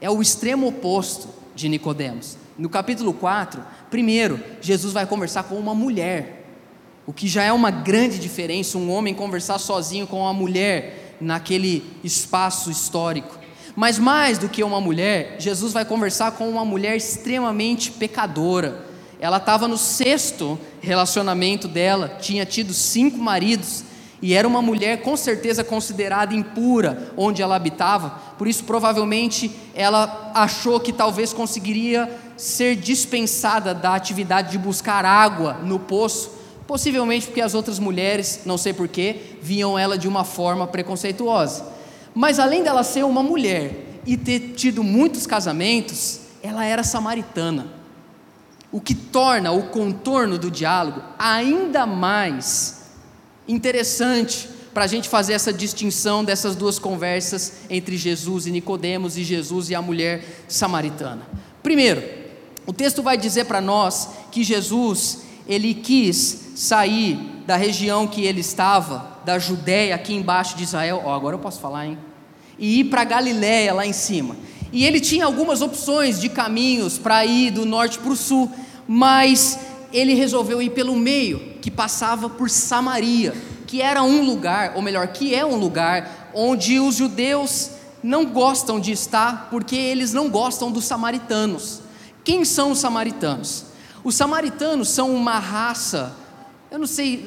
é 0.01 0.09
o 0.09 0.21
extremo 0.21 0.67
oposto 0.67 1.29
de 1.55 1.69
Nicodemos. 1.69 2.37
No 2.57 2.69
capítulo 2.69 3.13
4, 3.13 3.61
primeiro, 3.91 4.39
Jesus 4.61 4.93
vai 4.93 5.05
conversar 5.05 5.43
com 5.43 5.55
uma 5.55 5.75
mulher. 5.75 6.43
O 7.05 7.13
que 7.13 7.27
já 7.27 7.43
é 7.43 7.53
uma 7.53 7.69
grande 7.69 8.17
diferença, 8.17 8.77
um 8.77 8.91
homem 8.91 9.13
conversar 9.13 9.59
sozinho 9.59 10.07
com 10.07 10.21
uma 10.21 10.33
mulher 10.33 11.15
naquele 11.21 11.83
espaço 12.03 12.71
histórico. 12.71 13.44
Mas 13.75 13.99
mais 13.99 14.37
do 14.37 14.47
que 14.47 14.63
uma 14.63 14.79
mulher, 14.79 15.35
Jesus 15.37 15.73
vai 15.73 15.83
conversar 15.83 16.31
com 16.31 16.49
uma 16.49 16.63
mulher 16.63 16.95
extremamente 16.95 17.91
pecadora. 17.91 18.85
Ela 19.19 19.37
estava 19.37 19.67
no 19.67 19.77
sexto 19.77 20.57
relacionamento 20.79 21.67
dela, 21.67 22.17
tinha 22.21 22.45
tido 22.45 22.73
cinco 22.73 23.17
maridos 23.17 23.83
e 24.21 24.33
era 24.33 24.47
uma 24.47 24.61
mulher 24.61 25.01
com 25.01 25.17
certeza 25.17 25.63
considerada 25.63 26.33
impura 26.33 27.11
onde 27.17 27.41
ela 27.41 27.55
habitava, 27.55 28.09
por 28.37 28.47
isso 28.47 28.63
provavelmente 28.63 29.51
ela 29.73 30.31
achou 30.33 30.79
que 30.79 30.93
talvez 30.93 31.33
conseguiria 31.33 32.09
ser 32.37 32.75
dispensada 32.75 33.73
da 33.73 33.93
atividade 33.93 34.51
de 34.51 34.57
buscar 34.57 35.05
água 35.05 35.59
no 35.63 35.79
poço, 35.79 36.31
possivelmente 36.65 37.27
porque 37.27 37.41
as 37.41 37.53
outras 37.53 37.77
mulheres, 37.77 38.41
não 38.45 38.57
sei 38.57 38.73
porquê, 38.73 39.37
viam 39.41 39.77
ela 39.77 39.97
de 39.97 40.07
uma 40.07 40.23
forma 40.23 40.65
preconceituosa. 40.65 41.74
Mas 42.15 42.39
além 42.39 42.63
dela 42.63 42.81
ser 42.81 43.03
uma 43.03 43.21
mulher 43.21 43.99
e 44.05 44.15
ter 44.15 44.53
tido 44.55 44.81
muitos 44.81 45.27
casamentos, 45.27 46.21
ela 46.41 46.63
era 46.63 46.81
samaritana. 46.81 47.67
O 48.71 48.79
que 48.79 48.95
torna 48.95 49.51
o 49.51 49.63
contorno 49.63 50.37
do 50.37 50.49
diálogo 50.49 51.01
ainda 51.19 51.85
mais 51.85 52.85
interessante 53.47 54.49
para 54.73 54.85
a 54.85 54.87
gente 54.87 55.07
fazer 55.07 55.33
essa 55.33 55.53
distinção 55.53 56.23
dessas 56.23 56.55
duas 56.55 56.79
conversas 56.79 57.53
entre 57.69 57.97
Jesus 57.97 58.47
e 58.47 58.51
Nicodemos 58.51 59.17
e 59.17 59.23
Jesus 59.23 59.69
e 59.69 59.75
a 59.75 59.81
mulher 59.81 60.25
samaritana. 60.47 61.21
Primeiro, 61.63 62.03
o 62.65 62.73
texto 62.73 63.01
vai 63.03 63.17
dizer 63.17 63.45
para 63.45 63.61
nós 63.61 64.09
que 64.31 64.43
Jesus 64.43 65.23
ele 65.47 65.73
quis 65.73 66.51
sair 66.55 67.17
da 67.45 67.55
região 67.55 68.07
que 68.07 68.25
ele 68.25 68.41
estava, 68.41 69.19
da 69.23 69.37
Judéia, 69.39 69.95
aqui 69.95 70.13
embaixo 70.13 70.57
de 70.57 70.63
Israel, 70.63 71.03
oh, 71.05 71.09
agora 71.09 71.35
eu 71.35 71.39
posso 71.39 71.59
falar, 71.59 71.87
hein? 71.87 71.97
E 72.57 72.79
ir 72.79 72.85
para 72.85 73.03
Galiléia, 73.03 73.73
lá 73.73 73.85
em 73.85 73.93
cima. 73.93 74.35
E 74.71 74.85
ele 74.85 74.99
tinha 74.99 75.25
algumas 75.25 75.61
opções 75.61 76.19
de 76.19 76.29
caminhos 76.29 76.97
para 76.97 77.25
ir 77.25 77.51
do 77.51 77.65
norte 77.65 77.97
para 77.99 78.11
o 78.11 78.15
sul, 78.15 78.51
mas 78.87 79.59
ele 79.91 80.13
resolveu 80.13 80.61
ir 80.61 80.71
pelo 80.71 80.95
meio, 80.95 81.55
que 81.61 81.71
passava 81.71 82.29
por 82.29 82.49
Samaria, 82.49 83.33
que 83.65 83.81
era 83.81 84.03
um 84.03 84.23
lugar, 84.25 84.73
ou 84.75 84.81
melhor, 84.81 85.07
que 85.07 85.33
é 85.33 85.45
um 85.45 85.55
lugar 85.55 86.31
onde 86.33 86.79
os 86.79 86.95
judeus 86.95 87.71
não 88.03 88.25
gostam 88.25 88.79
de 88.79 88.91
estar, 88.91 89.47
porque 89.49 89.75
eles 89.75 90.13
não 90.13 90.29
gostam 90.29 90.71
dos 90.71 90.85
samaritanos. 90.85 91.81
Quem 92.23 92.43
são 92.43 92.71
os 92.71 92.79
samaritanos? 92.79 93.65
Os 94.03 94.15
samaritanos 94.15 94.89
são 94.89 95.15
uma 95.15 95.39
raça, 95.39 96.13
eu 96.75 96.79
não 96.79 96.87
sei, 96.87 97.25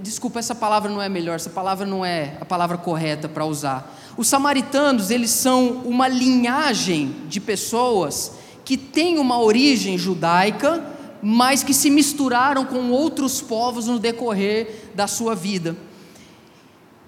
desculpa, 0.00 0.38
essa 0.38 0.54
palavra 0.54 0.90
não 0.90 1.02
é 1.02 1.06
melhor, 1.06 1.34
essa 1.34 1.50
palavra 1.50 1.84
não 1.84 2.02
é 2.02 2.38
a 2.40 2.46
palavra 2.46 2.78
correta 2.78 3.28
para 3.28 3.44
usar. 3.44 3.94
Os 4.16 4.26
samaritanos, 4.26 5.10
eles 5.10 5.28
são 5.32 5.82
uma 5.84 6.08
linhagem 6.08 7.14
de 7.28 7.38
pessoas 7.38 8.32
que 8.64 8.78
têm 8.78 9.18
uma 9.18 9.38
origem 9.38 9.98
judaica, 9.98 10.82
mas 11.20 11.62
que 11.62 11.74
se 11.74 11.90
misturaram 11.90 12.64
com 12.64 12.90
outros 12.90 13.42
povos 13.42 13.86
no 13.86 13.98
decorrer 13.98 14.90
da 14.94 15.06
sua 15.06 15.34
vida. 15.34 15.76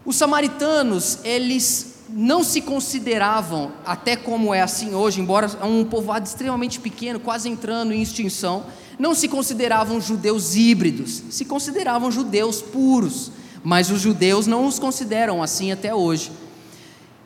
Os 0.04 0.16
samaritanos, 0.16 1.20
eles 1.24 1.97
não 2.08 2.42
se 2.42 2.62
consideravam, 2.62 3.72
até 3.84 4.16
como 4.16 4.54
é 4.54 4.62
assim 4.62 4.94
hoje, 4.94 5.20
embora 5.20 5.50
é 5.60 5.64
um 5.64 5.84
povoado 5.84 6.26
extremamente 6.26 6.80
pequeno, 6.80 7.20
quase 7.20 7.48
entrando 7.48 7.92
em 7.92 8.00
extinção, 8.00 8.64
não 8.98 9.14
se 9.14 9.28
consideravam 9.28 10.00
judeus 10.00 10.56
híbridos, 10.56 11.22
se 11.30 11.44
consideravam 11.44 12.10
judeus 12.10 12.62
puros, 12.62 13.30
mas 13.62 13.90
os 13.90 14.00
judeus 14.00 14.46
não 14.46 14.66
os 14.66 14.78
consideram 14.78 15.42
assim 15.42 15.70
até 15.70 15.94
hoje. 15.94 16.32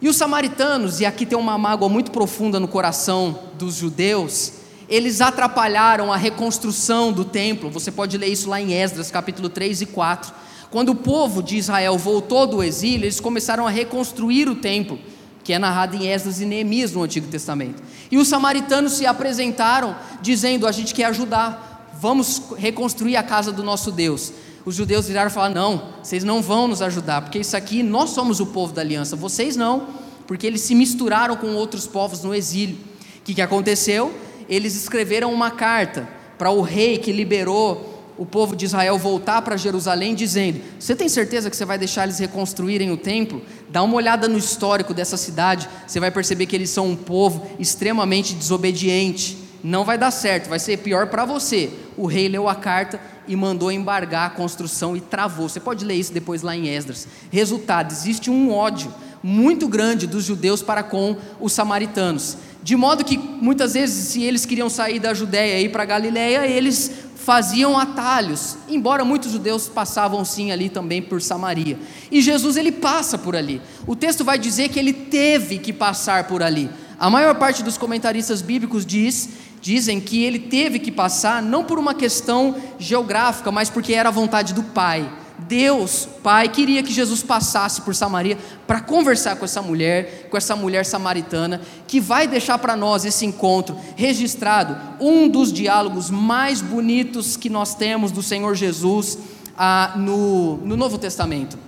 E 0.00 0.08
os 0.08 0.16
samaritanos, 0.16 1.00
e 1.00 1.06
aqui 1.06 1.24
tem 1.24 1.38
uma 1.38 1.56
mágoa 1.56 1.88
muito 1.88 2.10
profunda 2.10 2.58
no 2.58 2.66
coração 2.66 3.38
dos 3.54 3.76
judeus, 3.76 4.54
eles 4.88 5.20
atrapalharam 5.20 6.12
a 6.12 6.16
reconstrução 6.16 7.12
do 7.12 7.24
templo. 7.24 7.70
Você 7.70 7.90
pode 7.90 8.18
ler 8.18 8.26
isso 8.26 8.50
lá 8.50 8.60
em 8.60 8.74
Esdras, 8.74 9.10
capítulo 9.10 9.48
3 9.48 9.82
e 9.82 9.86
4. 9.86 10.34
Quando 10.72 10.88
o 10.88 10.94
povo 10.96 11.40
de 11.40 11.56
Israel 11.56 11.96
voltou 11.96 12.48
do 12.48 12.64
exílio, 12.64 13.04
eles 13.04 13.20
começaram 13.20 13.64
a 13.64 13.70
reconstruir 13.70 14.48
o 14.48 14.56
templo, 14.56 14.98
que 15.44 15.52
é 15.52 15.58
narrado 15.58 15.94
em 15.94 16.08
Esdras 16.08 16.40
e 16.40 16.44
Neemias 16.44 16.90
no 16.90 17.02
Antigo 17.04 17.28
Testamento. 17.28 17.80
E 18.10 18.18
os 18.18 18.26
samaritanos 18.26 18.94
se 18.94 19.06
apresentaram 19.06 19.94
dizendo: 20.20 20.66
A 20.66 20.72
gente 20.72 20.92
quer 20.92 21.04
ajudar, 21.04 21.92
vamos 22.00 22.42
reconstruir 22.56 23.14
a 23.16 23.22
casa 23.22 23.52
do 23.52 23.62
nosso 23.62 23.92
Deus. 23.92 24.32
Os 24.64 24.74
judeus 24.74 25.06
viraram 25.06 25.30
e 25.30 25.32
falaram: 25.32 25.54
Não, 25.54 25.82
vocês 26.02 26.24
não 26.24 26.42
vão 26.42 26.66
nos 26.66 26.82
ajudar, 26.82 27.22
porque 27.22 27.38
isso 27.38 27.56
aqui 27.56 27.84
nós 27.84 28.10
somos 28.10 28.40
o 28.40 28.46
povo 28.46 28.72
da 28.72 28.82
aliança, 28.82 29.14
vocês 29.14 29.54
não, 29.54 29.86
porque 30.26 30.44
eles 30.44 30.62
se 30.62 30.74
misturaram 30.74 31.36
com 31.36 31.54
outros 31.54 31.86
povos 31.86 32.24
no 32.24 32.34
exílio. 32.34 32.76
O 33.20 33.24
que, 33.24 33.34
que 33.34 33.42
aconteceu? 33.42 34.12
eles 34.48 34.74
escreveram 34.74 35.32
uma 35.32 35.50
carta 35.50 36.08
para 36.36 36.50
o 36.50 36.60
rei 36.60 36.98
que 36.98 37.12
liberou 37.12 37.91
o 38.22 38.26
povo 38.26 38.54
de 38.54 38.66
Israel 38.66 38.96
voltar 38.98 39.42
para 39.42 39.56
Jerusalém, 39.56 40.14
dizendo: 40.14 40.60
Você 40.78 40.94
tem 40.94 41.08
certeza 41.08 41.50
que 41.50 41.56
você 41.56 41.64
vai 41.64 41.76
deixar 41.76 42.04
eles 42.04 42.20
reconstruírem 42.20 42.92
o 42.92 42.96
templo? 42.96 43.42
Dá 43.68 43.82
uma 43.82 43.96
olhada 43.96 44.28
no 44.28 44.38
histórico 44.38 44.94
dessa 44.94 45.16
cidade, 45.16 45.68
você 45.84 45.98
vai 45.98 46.08
perceber 46.08 46.46
que 46.46 46.54
eles 46.54 46.70
são 46.70 46.86
um 46.86 46.94
povo 46.94 47.44
extremamente 47.58 48.32
desobediente. 48.34 49.36
Não 49.64 49.84
vai 49.84 49.98
dar 49.98 50.12
certo, 50.12 50.48
vai 50.48 50.60
ser 50.60 50.76
pior 50.78 51.08
para 51.08 51.24
você. 51.24 51.70
O 51.96 52.06
rei 52.06 52.28
leu 52.28 52.48
a 52.48 52.54
carta 52.54 53.00
e 53.26 53.34
mandou 53.34 53.72
embargar 53.72 54.28
a 54.28 54.30
construção 54.30 54.96
e 54.96 55.00
travou. 55.00 55.48
Você 55.48 55.58
pode 55.58 55.84
ler 55.84 55.94
isso 55.94 56.12
depois 56.12 56.42
lá 56.42 56.54
em 56.54 56.68
Esdras. 56.68 57.08
Resultado: 57.28 57.90
existe 57.90 58.30
um 58.30 58.52
ódio 58.52 58.94
muito 59.20 59.66
grande 59.66 60.06
dos 60.06 60.24
judeus 60.24 60.62
para 60.62 60.84
com 60.84 61.16
os 61.40 61.52
samaritanos. 61.52 62.36
De 62.62 62.76
modo 62.76 63.04
que 63.04 63.18
muitas 63.18 63.74
vezes, 63.74 64.08
se 64.08 64.22
eles 64.22 64.46
queriam 64.46 64.70
sair 64.70 65.00
da 65.00 65.12
Judéia 65.12 65.60
e 65.60 65.64
ir 65.64 65.68
para 65.70 65.84
Galiléia, 65.84 66.46
eles 66.46 67.01
faziam 67.24 67.78
atalhos, 67.78 68.56
embora 68.68 69.04
muitos 69.04 69.30
judeus 69.30 69.68
passavam 69.68 70.24
sim 70.24 70.50
ali 70.50 70.68
também 70.68 71.00
por 71.00 71.22
Samaria. 71.22 71.78
E 72.10 72.20
Jesus 72.20 72.56
ele 72.56 72.72
passa 72.72 73.16
por 73.16 73.36
ali. 73.36 73.62
O 73.86 73.94
texto 73.94 74.24
vai 74.24 74.38
dizer 74.38 74.68
que 74.68 74.78
ele 74.78 74.92
teve 74.92 75.58
que 75.58 75.72
passar 75.72 76.24
por 76.24 76.42
ali. 76.42 76.68
A 76.98 77.08
maior 77.08 77.36
parte 77.36 77.62
dos 77.62 77.78
comentaristas 77.78 78.42
bíblicos 78.42 78.84
diz, 78.84 79.28
dizem 79.60 80.00
que 80.00 80.24
ele 80.24 80.40
teve 80.40 80.80
que 80.80 80.90
passar 80.90 81.40
não 81.40 81.64
por 81.64 81.78
uma 81.78 81.94
questão 81.94 82.56
geográfica, 82.78 83.52
mas 83.52 83.70
porque 83.70 83.94
era 83.94 84.08
a 84.08 84.12
vontade 84.12 84.52
do 84.52 84.64
Pai. 84.64 85.08
Deus, 85.48 86.08
Pai, 86.22 86.48
queria 86.48 86.82
que 86.82 86.92
Jesus 86.92 87.22
passasse 87.22 87.82
por 87.82 87.94
Samaria 87.94 88.38
para 88.66 88.80
conversar 88.80 89.36
com 89.36 89.44
essa 89.44 89.60
mulher, 89.60 90.28
com 90.30 90.36
essa 90.36 90.56
mulher 90.56 90.84
samaritana, 90.84 91.60
que 91.86 92.00
vai 92.00 92.26
deixar 92.26 92.58
para 92.58 92.76
nós 92.76 93.04
esse 93.04 93.26
encontro 93.26 93.76
registrado, 93.96 94.76
um 95.00 95.28
dos 95.28 95.52
diálogos 95.52 96.10
mais 96.10 96.60
bonitos 96.60 97.36
que 97.36 97.48
nós 97.48 97.74
temos 97.74 98.10
do 98.10 98.22
Senhor 98.22 98.54
Jesus 98.54 99.18
ah, 99.56 99.94
no, 99.96 100.56
no 100.58 100.76
Novo 100.76 100.98
Testamento. 100.98 101.58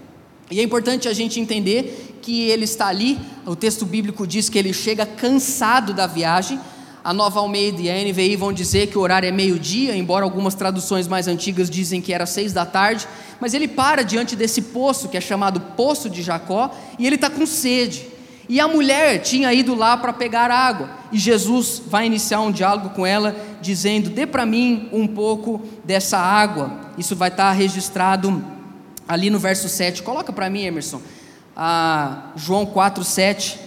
E 0.51 0.61
é 0.61 0.63
importante 0.63 1.09
a 1.09 1.13
gente 1.13 1.41
entender 1.41 2.19
que 2.23 2.49
ele 2.49 2.65
está 2.65 2.87
ali, 2.87 3.19
o 3.45 3.57
texto 3.57 3.85
bíblico 3.85 4.27
diz 4.27 4.49
que 4.49 4.59
ele 4.59 4.73
chega 4.73 5.05
cansado 5.05 5.93
da 5.93 6.07
viagem, 6.07 6.61
A 7.05 7.13
Nova 7.13 7.39
Almeida 7.39 7.83
e 7.83 7.91
a 7.91 7.95
NVI 8.03 8.35
vão 8.35 8.51
dizer 8.51 8.87
que 8.87 8.97
o 8.97 9.03
horário 9.03 9.29
é 9.29 9.31
meio-dia, 9.31 9.95
embora 9.95 10.25
algumas 10.25 10.55
traduções 10.55 11.07
mais 11.07 11.29
antigas 11.29 11.69
dizem 11.69 12.01
que 12.01 12.15
era 12.15 12.25
seis 12.25 12.51
da 12.51 12.65
tarde. 12.65 13.07
Mas 13.39 13.53
ele 13.53 13.69
para 13.69 14.03
diante 14.03 14.35
desse 14.35 14.63
poço, 14.63 15.11
que 15.11 15.19
é 15.19 15.21
chamado 15.21 15.61
Poço 15.61 16.09
de 16.09 16.23
Jacó, 16.23 16.75
e 16.99 17.07
ele 17.07 17.17
está 17.17 17.29
com 17.29 17.45
sede. 17.45 18.07
E 18.49 18.59
a 18.59 18.67
mulher 18.67 19.19
tinha 19.21 19.53
ido 19.53 19.75
lá 19.75 19.99
para 19.99 20.15
pegar 20.15 20.51
água. 20.51 20.89
E 21.13 21.19
Jesus 21.19 21.83
vai 21.87 22.07
iniciar 22.07 22.41
um 22.41 22.51
diálogo 22.51 22.91
com 22.91 23.05
ela, 23.05 23.37
dizendo: 23.61 24.09
Dê 24.09 24.27
para 24.27 24.47
mim 24.47 24.89
um 24.91 25.07
pouco 25.07 25.61
dessa 25.85 26.17
água. 26.17 26.73
Isso 26.97 27.15
vai 27.15 27.29
estar 27.29 27.49
tá 27.49 27.53
registrado 27.53 28.43
ali 29.07 29.29
no 29.29 29.39
verso 29.39 29.69
7. 29.69 30.03
Coloca 30.03 30.33
para 30.33 30.49
mim, 30.49 30.63
Emerson. 30.63 31.03
Ah, 31.55 32.31
João 32.35 32.65
4, 32.65 33.05
7. 33.05 33.64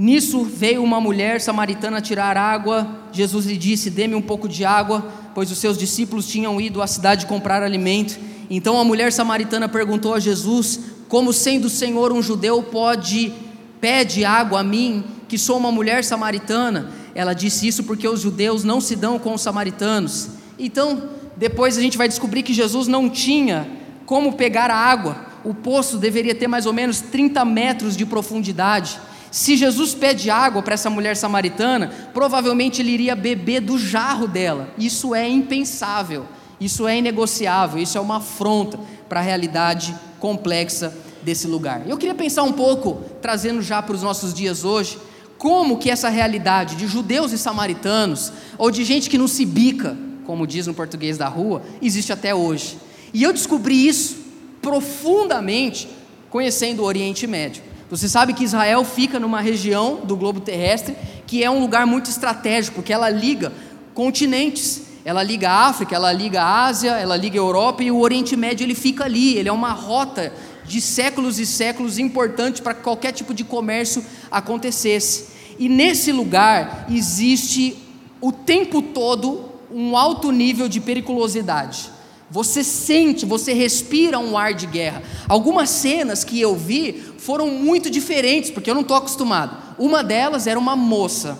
Nisso 0.00 0.44
veio 0.44 0.82
uma 0.82 0.98
mulher 0.98 1.42
samaritana 1.42 2.00
tirar 2.00 2.34
água. 2.34 2.88
Jesus 3.12 3.44
lhe 3.44 3.58
disse: 3.58 3.90
Dê-me 3.90 4.14
um 4.14 4.22
pouco 4.22 4.48
de 4.48 4.64
água, 4.64 5.06
pois 5.34 5.50
os 5.52 5.58
seus 5.58 5.76
discípulos 5.76 6.26
tinham 6.26 6.58
ido 6.58 6.80
à 6.80 6.86
cidade 6.86 7.26
comprar 7.26 7.62
alimento. 7.62 8.18
Então 8.48 8.80
a 8.80 8.82
mulher 8.82 9.12
samaritana 9.12 9.68
perguntou 9.68 10.14
a 10.14 10.18
Jesus: 10.18 10.80
Como 11.06 11.34
sendo 11.34 11.66
o 11.66 11.68
Senhor 11.68 12.14
um 12.14 12.22
judeu 12.22 12.62
pode 12.62 13.30
pede 13.78 14.24
água 14.24 14.60
a 14.60 14.64
mim, 14.64 15.04
que 15.28 15.36
sou 15.36 15.58
uma 15.58 15.70
mulher 15.70 16.02
samaritana? 16.02 16.90
Ela 17.14 17.34
disse 17.34 17.68
isso 17.68 17.84
porque 17.84 18.08
os 18.08 18.22
judeus 18.22 18.64
não 18.64 18.80
se 18.80 18.96
dão 18.96 19.18
com 19.18 19.34
os 19.34 19.42
samaritanos. 19.42 20.30
Então, 20.58 21.10
depois 21.36 21.76
a 21.76 21.82
gente 21.82 21.98
vai 21.98 22.08
descobrir 22.08 22.42
que 22.42 22.54
Jesus 22.54 22.88
não 22.88 23.10
tinha 23.10 23.68
como 24.06 24.32
pegar 24.32 24.70
a 24.70 24.76
água. 24.76 25.26
O 25.44 25.52
poço 25.52 25.98
deveria 25.98 26.34
ter 26.34 26.48
mais 26.48 26.64
ou 26.64 26.72
menos 26.72 27.02
30 27.02 27.44
metros 27.44 27.98
de 27.98 28.06
profundidade. 28.06 28.98
Se 29.30 29.56
Jesus 29.56 29.94
pede 29.94 30.28
água 30.28 30.62
para 30.62 30.74
essa 30.74 30.90
mulher 30.90 31.16
samaritana, 31.16 31.90
provavelmente 32.12 32.82
ele 32.82 32.90
iria 32.90 33.14
beber 33.14 33.60
do 33.60 33.78
jarro 33.78 34.26
dela. 34.26 34.68
Isso 34.76 35.14
é 35.14 35.28
impensável, 35.28 36.26
isso 36.60 36.86
é 36.86 36.98
inegociável, 36.98 37.80
isso 37.80 37.96
é 37.96 38.00
uma 38.00 38.16
afronta 38.16 38.78
para 39.08 39.20
a 39.20 39.22
realidade 39.22 39.94
complexa 40.18 40.92
desse 41.22 41.46
lugar. 41.46 41.82
Eu 41.86 41.96
queria 41.96 42.14
pensar 42.14 42.42
um 42.42 42.52
pouco, 42.52 43.02
trazendo 43.22 43.62
já 43.62 43.80
para 43.80 43.94
os 43.94 44.02
nossos 44.02 44.34
dias 44.34 44.64
hoje, 44.64 44.98
como 45.38 45.78
que 45.78 45.90
essa 45.90 46.08
realidade 46.08 46.76
de 46.76 46.86
judeus 46.86 47.32
e 47.32 47.38
samaritanos, 47.38 48.32
ou 48.58 48.70
de 48.70 48.84
gente 48.84 49.08
que 49.08 49.16
não 49.16 49.28
se 49.28 49.46
bica, 49.46 49.96
como 50.26 50.46
diz 50.46 50.66
no 50.66 50.74
português 50.74 51.16
da 51.16 51.28
rua, 51.28 51.62
existe 51.80 52.12
até 52.12 52.34
hoje. 52.34 52.78
E 53.12 53.22
eu 53.22 53.32
descobri 53.32 53.86
isso 53.86 54.16
profundamente 54.60 55.88
conhecendo 56.28 56.82
o 56.82 56.84
Oriente 56.84 57.26
Médio. 57.26 57.69
Você 57.90 58.08
sabe 58.08 58.32
que 58.32 58.44
Israel 58.44 58.84
fica 58.84 59.18
numa 59.18 59.40
região 59.40 60.02
do 60.04 60.16
globo 60.16 60.40
terrestre 60.40 60.96
que 61.26 61.42
é 61.42 61.50
um 61.50 61.60
lugar 61.60 61.86
muito 61.86 62.08
estratégico, 62.08 62.76
porque 62.76 62.92
ela 62.92 63.10
liga 63.10 63.52
continentes. 63.94 64.82
Ela 65.04 65.22
liga 65.22 65.48
a 65.48 65.66
África, 65.66 65.94
ela 65.94 66.12
liga 66.12 66.42
a 66.42 66.66
Ásia, 66.66 66.90
ela 66.90 67.16
liga 67.16 67.38
a 67.38 67.42
Europa 67.42 67.82
e 67.82 67.90
o 67.90 68.00
Oriente 68.00 68.36
Médio 68.36 68.64
ele 68.64 68.74
fica 68.74 69.04
ali. 69.04 69.36
Ele 69.36 69.48
é 69.48 69.52
uma 69.52 69.72
rota 69.72 70.32
de 70.64 70.80
séculos 70.80 71.38
e 71.38 71.46
séculos 71.46 71.98
importante 71.98 72.60
para 72.60 72.74
que 72.74 72.82
qualquer 72.82 73.12
tipo 73.12 73.32
de 73.32 73.42
comércio 73.42 74.04
acontecesse. 74.30 75.28
E 75.58 75.68
nesse 75.68 76.12
lugar 76.12 76.86
existe 76.90 77.76
o 78.20 78.30
tempo 78.30 78.82
todo 78.82 79.50
um 79.70 79.96
alto 79.96 80.30
nível 80.30 80.68
de 80.68 80.80
periculosidade. 80.80 81.90
Você 82.30 82.62
sente, 82.62 83.26
você 83.26 83.52
respira 83.52 84.18
um 84.18 84.38
ar 84.38 84.54
de 84.54 84.66
guerra. 84.66 85.02
Algumas 85.28 85.68
cenas 85.68 86.22
que 86.22 86.40
eu 86.40 86.54
vi 86.54 86.92
foram 87.18 87.48
muito 87.48 87.90
diferentes, 87.90 88.50
porque 88.50 88.70
eu 88.70 88.74
não 88.74 88.82
estou 88.82 88.96
acostumado. 88.96 89.56
Uma 89.76 90.04
delas 90.04 90.46
era 90.46 90.58
uma 90.58 90.76
moça, 90.76 91.38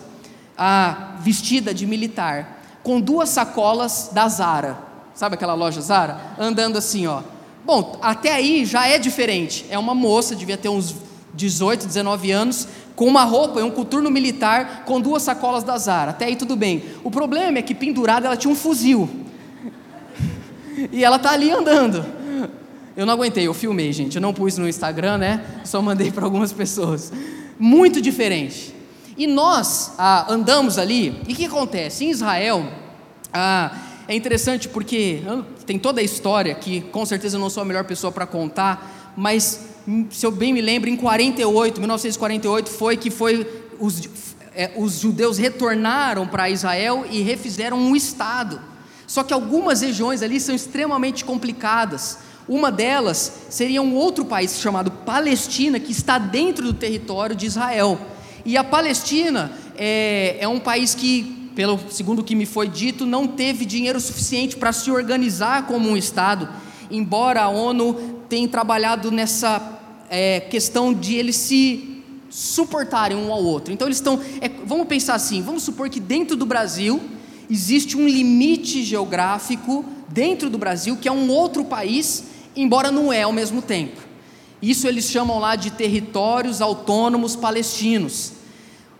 vestida 1.20 1.72
de 1.72 1.86
militar, 1.86 2.80
com 2.82 3.00
duas 3.00 3.28
sacolas 3.28 4.10
da 4.12 4.28
Zara. 4.28 4.78
Sabe 5.14 5.34
aquela 5.34 5.54
loja 5.54 5.80
Zara? 5.80 6.18
Andando 6.38 6.76
assim, 6.76 7.06
ó. 7.06 7.22
Bom, 7.64 7.98
até 8.02 8.32
aí 8.32 8.64
já 8.64 8.86
é 8.88 8.98
diferente. 8.98 9.66
É 9.70 9.78
uma 9.78 9.94
moça, 9.94 10.34
devia 10.34 10.56
ter 10.56 10.70
uns 10.70 10.96
18, 11.34 11.86
19 11.86 12.32
anos, 12.32 12.66
com 12.96 13.06
uma 13.06 13.22
roupa 13.22 13.60
e 13.60 13.62
um 13.62 13.70
coturno 13.70 14.10
militar, 14.10 14.84
com 14.84 15.00
duas 15.00 15.22
sacolas 15.22 15.62
da 15.62 15.78
Zara. 15.78 16.10
Até 16.10 16.24
aí 16.24 16.36
tudo 16.36 16.56
bem. 16.56 16.82
O 17.04 17.10
problema 17.10 17.58
é 17.58 17.62
que 17.62 17.74
pendurada 17.74 18.26
ela 18.26 18.36
tinha 18.36 18.52
um 18.52 18.56
fuzil. 18.56 19.08
E 20.92 21.04
ela 21.04 21.18
tá 21.18 21.32
ali 21.32 21.50
andando. 21.50 22.04
Eu 22.96 23.06
não 23.06 23.14
aguentei, 23.14 23.46
eu 23.46 23.54
filmei, 23.54 23.92
gente. 23.92 24.16
Eu 24.16 24.22
não 24.22 24.34
pus 24.34 24.58
no 24.58 24.68
Instagram, 24.68 25.18
né? 25.18 25.44
Só 25.64 25.80
mandei 25.80 26.10
para 26.10 26.24
algumas 26.24 26.52
pessoas. 26.52 27.12
Muito 27.58 28.00
diferente. 28.00 28.74
E 29.16 29.26
nós 29.26 29.92
ah, 29.98 30.26
andamos 30.32 30.78
ali, 30.78 31.20
e 31.28 31.32
o 31.32 31.36
que 31.36 31.44
acontece? 31.44 32.04
Em 32.04 32.10
Israel, 32.10 32.66
ah, 33.32 33.76
é 34.08 34.14
interessante 34.14 34.68
porque 34.68 35.20
tem 35.66 35.78
toda 35.78 36.00
a 36.00 36.04
história 36.04 36.54
que 36.54 36.80
com 36.80 37.04
certeza 37.04 37.36
eu 37.36 37.40
não 37.40 37.50
sou 37.50 37.62
a 37.62 37.66
melhor 37.66 37.84
pessoa 37.84 38.10
para 38.10 38.26
contar, 38.26 39.12
mas 39.16 39.60
hum, 39.86 40.06
se 40.10 40.24
eu 40.24 40.30
bem 40.30 40.52
me 40.52 40.60
lembro, 40.60 40.88
em 40.88 40.96
48, 40.96 41.80
1948 41.80 42.70
foi 42.70 42.96
que 42.96 43.10
foi 43.10 43.46
os, 43.78 44.08
é, 44.54 44.72
os 44.76 45.00
judeus 45.00 45.38
retornaram 45.38 46.26
para 46.26 46.50
Israel 46.50 47.04
e 47.10 47.20
refizeram 47.20 47.78
um 47.78 47.94
estado. 47.94 48.60
Só 49.10 49.24
que 49.24 49.34
algumas 49.34 49.80
regiões 49.80 50.22
ali 50.22 50.38
são 50.38 50.54
extremamente 50.54 51.24
complicadas. 51.24 52.18
Uma 52.48 52.70
delas 52.70 53.40
seria 53.50 53.82
um 53.82 53.96
outro 53.96 54.24
país 54.24 54.60
chamado 54.60 54.88
Palestina, 54.88 55.80
que 55.80 55.90
está 55.90 56.16
dentro 56.16 56.66
do 56.66 56.74
território 56.74 57.34
de 57.34 57.44
Israel. 57.44 58.00
E 58.44 58.56
a 58.56 58.62
Palestina 58.62 59.50
é, 59.76 60.36
é 60.38 60.46
um 60.46 60.60
país 60.60 60.94
que, 60.94 61.50
pelo 61.56 61.76
segundo 61.90 62.20
o 62.20 62.22
que 62.22 62.36
me 62.36 62.46
foi 62.46 62.68
dito, 62.68 63.04
não 63.04 63.26
teve 63.26 63.64
dinheiro 63.64 63.98
suficiente 63.98 64.56
para 64.56 64.72
se 64.72 64.92
organizar 64.92 65.66
como 65.66 65.88
um 65.88 65.96
Estado, 65.96 66.48
embora 66.88 67.42
a 67.42 67.48
ONU 67.48 68.22
tenha 68.28 68.46
trabalhado 68.46 69.10
nessa 69.10 69.80
é, 70.08 70.38
questão 70.38 70.94
de 70.94 71.16
eles 71.16 71.34
se 71.34 72.00
suportarem 72.30 73.18
um 73.18 73.32
ao 73.32 73.42
outro. 73.42 73.74
Então 73.74 73.88
eles 73.88 73.96
estão. 73.96 74.20
É, 74.40 74.48
vamos 74.64 74.86
pensar 74.86 75.14
assim: 75.14 75.42
vamos 75.42 75.64
supor 75.64 75.90
que 75.90 75.98
dentro 75.98 76.36
do 76.36 76.46
Brasil 76.46 77.00
existe 77.50 77.96
um 77.96 78.06
limite 78.06 78.84
geográfico 78.84 79.84
dentro 80.08 80.48
do 80.48 80.56
Brasil 80.56 80.96
que 80.96 81.08
é 81.08 81.12
um 81.12 81.28
outro 81.30 81.64
país, 81.64 82.24
embora 82.54 82.90
não 82.90 83.12
é 83.12 83.22
ao 83.22 83.32
mesmo 83.32 83.60
tempo. 83.60 84.00
Isso 84.62 84.86
eles 84.86 85.06
chamam 85.06 85.38
lá 85.38 85.56
de 85.56 85.70
territórios 85.70 86.60
autônomos 86.60 87.34
palestinos. 87.34 88.32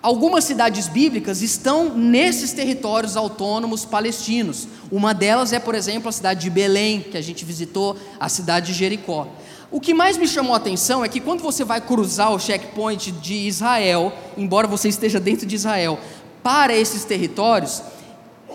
Algumas 0.03 0.45
cidades 0.45 0.89
bíblicas 0.89 1.43
estão 1.43 1.95
nesses 1.95 2.55
territórios 2.55 3.19
autônomos 3.19 3.85
palestinos. 3.85 4.67
Uma 4.91 5.13
delas 5.13 5.53
é, 5.53 5.59
por 5.59 5.75
exemplo, 5.75 6.09
a 6.09 6.13
cidade 6.13 6.41
de 6.41 6.49
Belém, 6.49 7.03
que 7.03 7.19
a 7.19 7.21
gente 7.21 7.45
visitou, 7.45 7.97
a 8.19 8.29
cidade 8.29 8.69
de 8.69 8.79
Jericó. 8.79 9.29
O 9.71 9.79
que 9.79 9.93
mais 9.93 10.17
me 10.17 10.27
chamou 10.27 10.55
a 10.55 10.57
atenção 10.57 11.05
é 11.05 11.09
que 11.09 11.21
quando 11.21 11.43
você 11.43 11.65
vai 11.65 11.83
cruzar 11.83 12.33
o 12.33 12.41
checkpoint 12.41 13.13
de 13.13 13.35
Israel, 13.35 14.11
embora 14.39 14.67
você 14.67 14.89
esteja 14.89 15.21
dentro 15.21 15.47
de 15.47 15.55
Israel, 15.55 16.01
para 16.43 16.75
esses 16.75 17.05
territórios, 17.05 17.83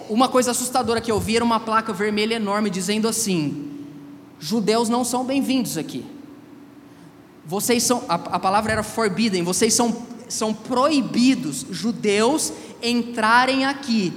uma 0.09 0.27
coisa 0.27 0.51
assustadora 0.51 1.01
que 1.01 1.11
eu 1.11 1.19
vi 1.19 1.35
era 1.35 1.45
uma 1.45 1.59
placa 1.59 1.93
vermelha 1.93 2.35
enorme 2.35 2.69
dizendo 2.69 3.07
assim: 3.07 3.71
judeus 4.39 4.89
não 4.89 5.03
são 5.03 5.23
bem-vindos 5.23 5.77
aqui. 5.77 6.05
Vocês 7.45 7.83
são, 7.83 8.03
a, 8.09 8.15
a, 8.15 8.39
palavra 8.39 8.71
era 8.71 8.83
forbidden, 8.83 9.43
vocês 9.43 9.73
são, 9.73 9.95
são 10.27 10.53
proibidos, 10.53 11.65
judeus, 11.69 12.51
entrarem 12.81 13.65
aqui. 13.65 14.13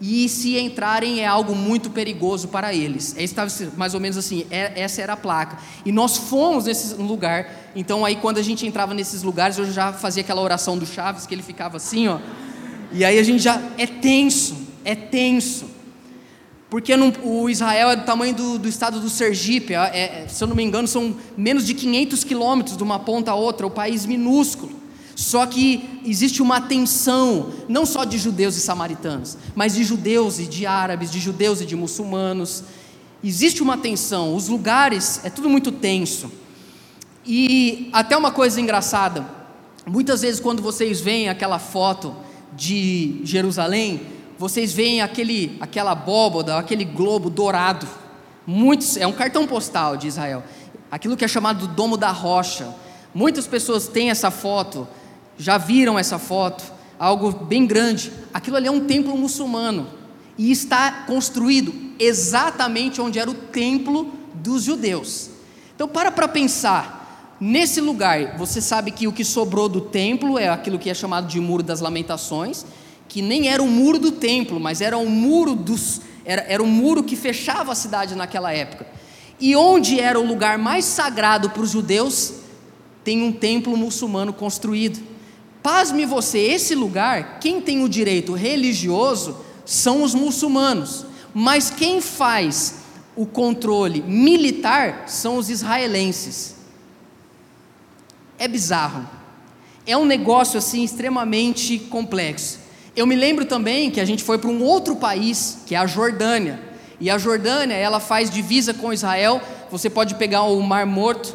E 0.00 0.28
se 0.28 0.58
entrarem 0.58 1.20
é 1.20 1.26
algo 1.26 1.54
muito 1.54 1.88
perigoso 1.88 2.48
para 2.48 2.74
eles. 2.74 3.16
Estava 3.16 3.50
mais 3.76 3.94
ou 3.94 4.00
menos 4.00 4.18
assim, 4.18 4.44
é, 4.50 4.82
essa 4.82 5.00
era 5.00 5.14
a 5.14 5.16
placa. 5.16 5.58
E 5.84 5.92
nós 5.92 6.16
fomos 6.16 6.66
nesse 6.66 6.94
lugar. 6.94 7.70
Então 7.74 8.04
aí 8.04 8.16
quando 8.16 8.36
a 8.36 8.42
gente 8.42 8.66
entrava 8.66 8.92
nesses 8.92 9.22
lugares, 9.22 9.56
eu 9.56 9.70
já 9.70 9.92
fazia 9.92 10.22
aquela 10.22 10.42
oração 10.42 10.76
do 10.76 10.84
Chaves, 10.84 11.26
que 11.26 11.34
ele 11.34 11.42
ficava 11.42 11.78
assim, 11.78 12.08
ó. 12.08 12.18
E 12.92 13.04
aí 13.04 13.18
a 13.18 13.22
gente 13.22 13.42
já 13.42 13.62
é 13.78 13.86
tenso 13.86 14.63
é 14.84 14.94
tenso. 14.94 15.66
Porque 16.68 16.96
não, 16.96 17.12
o 17.22 17.48
Israel 17.48 17.90
é 17.90 17.96
do 17.96 18.04
tamanho 18.04 18.34
do, 18.34 18.58
do 18.58 18.68
estado 18.68 18.98
do 18.98 19.08
Sergipe, 19.08 19.74
é, 19.74 20.24
é, 20.24 20.28
se 20.28 20.42
eu 20.42 20.48
não 20.48 20.56
me 20.56 20.62
engano, 20.62 20.88
são 20.88 21.14
menos 21.36 21.64
de 21.64 21.72
500 21.72 22.24
quilômetros 22.24 22.76
de 22.76 22.82
uma 22.82 22.98
ponta 22.98 23.30
a 23.30 23.34
outra, 23.34 23.66
o 23.66 23.70
país 23.70 24.04
minúsculo. 24.04 24.82
Só 25.14 25.46
que 25.46 26.00
existe 26.04 26.42
uma 26.42 26.60
tensão, 26.60 27.52
não 27.68 27.86
só 27.86 28.04
de 28.04 28.18
judeus 28.18 28.56
e 28.56 28.60
samaritanos, 28.60 29.38
mas 29.54 29.74
de 29.74 29.84
judeus 29.84 30.40
e 30.40 30.46
de 30.46 30.66
árabes, 30.66 31.12
de 31.12 31.20
judeus 31.20 31.60
e 31.60 31.66
de 31.66 31.76
muçulmanos. 31.76 32.64
Existe 33.22 33.62
uma 33.62 33.78
tensão, 33.78 34.34
os 34.34 34.48
lugares, 34.48 35.20
é 35.22 35.30
tudo 35.30 35.48
muito 35.48 35.70
tenso. 35.70 36.30
E 37.24 37.88
até 37.92 38.16
uma 38.16 38.32
coisa 38.32 38.60
engraçada, 38.60 39.24
muitas 39.86 40.22
vezes 40.22 40.40
quando 40.40 40.60
vocês 40.60 41.00
veem 41.00 41.28
aquela 41.28 41.60
foto 41.60 42.14
de 42.52 43.20
Jerusalém, 43.22 44.00
vocês 44.38 44.72
veem 44.72 45.00
aquele, 45.00 45.56
aquela 45.60 45.92
abóboda, 45.92 46.58
aquele 46.58 46.84
globo 46.84 47.30
dourado. 47.30 47.86
Muitos, 48.46 48.96
é 48.96 49.06
um 49.06 49.12
cartão 49.12 49.46
postal 49.46 49.96
de 49.96 50.08
Israel. 50.08 50.42
Aquilo 50.90 51.16
que 51.16 51.24
é 51.24 51.28
chamado 51.28 51.66
do 51.66 51.74
Domo 51.74 51.96
da 51.96 52.10
Rocha. 52.10 52.74
Muitas 53.14 53.46
pessoas 53.46 53.86
têm 53.86 54.10
essa 54.10 54.30
foto, 54.30 54.86
já 55.38 55.56
viram 55.56 55.98
essa 55.98 56.18
foto. 56.18 56.64
algo 56.98 57.32
bem 57.32 57.66
grande. 57.66 58.12
Aquilo 58.32 58.56
ali 58.56 58.66
é 58.66 58.70
um 58.70 58.86
templo 58.86 59.16
muçulmano 59.16 59.88
e 60.36 60.50
está 60.50 61.04
construído 61.06 61.74
exatamente 61.98 63.00
onde 63.00 63.18
era 63.18 63.30
o 63.30 63.34
templo 63.34 64.12
dos 64.34 64.62
judeus. 64.62 65.30
Então, 65.74 65.88
para 65.88 66.10
para 66.10 66.28
pensar. 66.28 67.02
Nesse 67.40 67.80
lugar, 67.80 68.38
você 68.38 68.60
sabe 68.60 68.92
que 68.92 69.08
o 69.08 69.12
que 69.12 69.24
sobrou 69.24 69.68
do 69.68 69.80
templo 69.80 70.38
é 70.38 70.48
aquilo 70.48 70.78
que 70.78 70.88
é 70.88 70.94
chamado 70.94 71.26
de 71.26 71.40
Muro 71.40 71.64
das 71.64 71.80
Lamentações, 71.80 72.64
que 73.14 73.22
nem 73.22 73.46
era 73.46 73.62
o 73.62 73.68
muro 73.68 73.96
do 73.96 74.10
templo, 74.10 74.58
mas 74.58 74.80
era 74.80 74.98
o 74.98 75.08
muro 75.08 75.54
dos 75.54 76.00
era, 76.24 76.42
era 76.48 76.60
o 76.60 76.66
muro 76.66 77.04
que 77.04 77.14
fechava 77.14 77.70
a 77.70 77.74
cidade 77.76 78.16
naquela 78.16 78.52
época. 78.52 78.88
E 79.38 79.54
onde 79.54 80.00
era 80.00 80.18
o 80.18 80.26
lugar 80.26 80.58
mais 80.58 80.84
sagrado 80.84 81.48
para 81.50 81.62
os 81.62 81.70
judeus, 81.70 82.32
tem 83.04 83.22
um 83.22 83.30
templo 83.30 83.76
muçulmano 83.76 84.32
construído. 84.32 85.00
Pasme 85.62 86.04
você, 86.04 86.40
esse 86.40 86.74
lugar, 86.74 87.38
quem 87.38 87.60
tem 87.60 87.84
o 87.84 87.88
direito 87.88 88.32
religioso 88.32 89.36
são 89.64 90.02
os 90.02 90.12
muçulmanos, 90.12 91.06
mas 91.32 91.70
quem 91.70 92.00
faz 92.00 92.80
o 93.14 93.26
controle 93.26 94.02
militar 94.02 95.04
são 95.06 95.36
os 95.36 95.50
israelenses. 95.50 96.56
É 98.36 98.48
bizarro. 98.48 99.08
É 99.86 99.96
um 99.96 100.04
negócio 100.04 100.58
assim 100.58 100.82
extremamente 100.82 101.78
complexo. 101.78 102.63
Eu 102.96 103.08
me 103.08 103.16
lembro 103.16 103.44
também 103.44 103.90
que 103.90 104.00
a 104.00 104.04
gente 104.04 104.22
foi 104.22 104.38
para 104.38 104.48
um 104.48 104.62
outro 104.62 104.94
país, 104.94 105.58
que 105.66 105.74
é 105.74 105.78
a 105.78 105.86
Jordânia. 105.86 106.60
E 107.00 107.10
a 107.10 107.18
Jordânia, 107.18 107.74
ela 107.74 107.98
faz 107.98 108.30
divisa 108.30 108.72
com 108.72 108.92
Israel. 108.92 109.40
Você 109.68 109.90
pode 109.90 110.14
pegar 110.14 110.42
o 110.42 110.60
Mar 110.62 110.86
Morto 110.86 111.34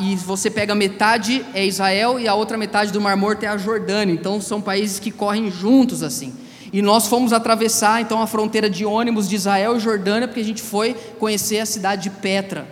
e 0.00 0.14
você 0.14 0.48
pega 0.48 0.72
metade 0.72 1.44
é 1.54 1.66
Israel 1.66 2.20
e 2.20 2.28
a 2.28 2.34
outra 2.34 2.56
metade 2.56 2.92
do 2.92 3.00
Mar 3.00 3.16
Morto 3.16 3.42
é 3.42 3.48
a 3.48 3.56
Jordânia. 3.56 4.14
Então 4.14 4.40
são 4.40 4.60
países 4.60 5.00
que 5.00 5.10
correm 5.10 5.50
juntos 5.50 6.04
assim. 6.04 6.32
E 6.72 6.80
nós 6.80 7.08
fomos 7.08 7.32
atravessar 7.32 8.00
então 8.00 8.22
a 8.22 8.28
fronteira 8.28 8.70
de 8.70 8.84
ônibus 8.84 9.28
de 9.28 9.34
Israel 9.34 9.76
e 9.76 9.80
Jordânia 9.80 10.28
porque 10.28 10.40
a 10.40 10.44
gente 10.44 10.62
foi 10.62 10.94
conhecer 11.18 11.58
a 11.58 11.66
cidade 11.66 12.04
de 12.04 12.10
Petra. 12.10 12.68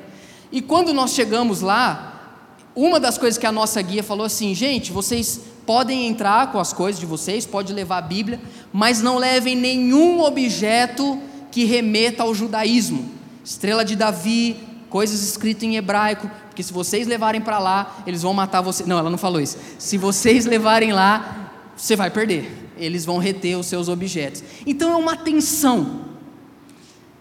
E 0.53 0.63
quando 0.63 0.95
nós 0.95 1.15
chegamos 1.15 1.63
lá, 1.63 2.37
uma 2.77 3.01
das 3.01 3.19
coisas 3.19 3.37
que 3.37 3.47
a 3.47 3.51
nossa 3.51 3.83
guia 3.83 4.05
falou 4.05 4.25
assim, 4.25 4.55
gente, 4.55 4.93
vocês 4.93 5.41
podem 5.69 6.07
entrar 6.07 6.51
com 6.51 6.59
as 6.59 6.73
coisas 6.73 6.99
de 6.99 7.05
vocês, 7.05 7.45
pode 7.45 7.75
levar 7.75 7.99
a 7.99 8.01
Bíblia, 8.01 8.41
mas 8.73 9.03
não 9.03 9.19
levem 9.19 9.55
nenhum 9.55 10.23
objeto 10.23 11.21
que 11.51 11.67
remeta 11.67 12.23
ao 12.23 12.35
judaísmo. 12.35 13.07
Estrela 13.45 13.85
de 13.85 13.95
Davi, 13.95 14.57
coisas 14.89 15.23
escritas 15.23 15.65
em 15.65 15.77
hebraico, 15.77 16.31
porque 16.49 16.63
se 16.63 16.73
vocês 16.73 17.07
levarem 17.07 17.43
para 17.43 17.59
lá, 17.59 18.03
eles 18.07 18.23
vão 18.23 18.33
matar 18.33 18.63
você. 18.63 18.85
Não, 18.87 18.99
ela 18.99 19.11
não 19.11 19.19
falou 19.19 19.43
isso. 19.43 19.59
Se 19.79 19.99
vocês 19.99 20.47
levarem 20.49 20.91
lá, 20.91 21.53
você 21.77 21.95
vai 21.95 22.11
perder. 22.11 22.51
Eles 22.79 23.05
vão 23.05 23.19
reter 23.19 23.59
os 23.59 23.67
seus 23.67 23.91
objetos. 23.91 24.43
Então 24.67 24.91
é 24.91 24.97
uma 24.97 25.17
tensão. 25.19 26.01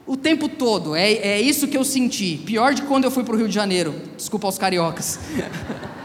O 0.06 0.16
tempo 0.16 0.48
todo, 0.48 0.96
é, 0.96 1.12
é 1.16 1.42
isso 1.42 1.68
que 1.68 1.76
eu 1.76 1.84
senti. 1.84 2.42
Pior 2.46 2.74
de 2.74 2.84
quando 2.84 3.04
eu 3.04 3.12
fui 3.12 3.26
para 3.26 3.36
o 3.36 3.38
Rio 3.38 3.50
de 3.50 3.56
Janeiro. 3.56 3.94
Desculpa 4.16 4.48
aos 4.48 4.58
cariocas. 4.58 5.20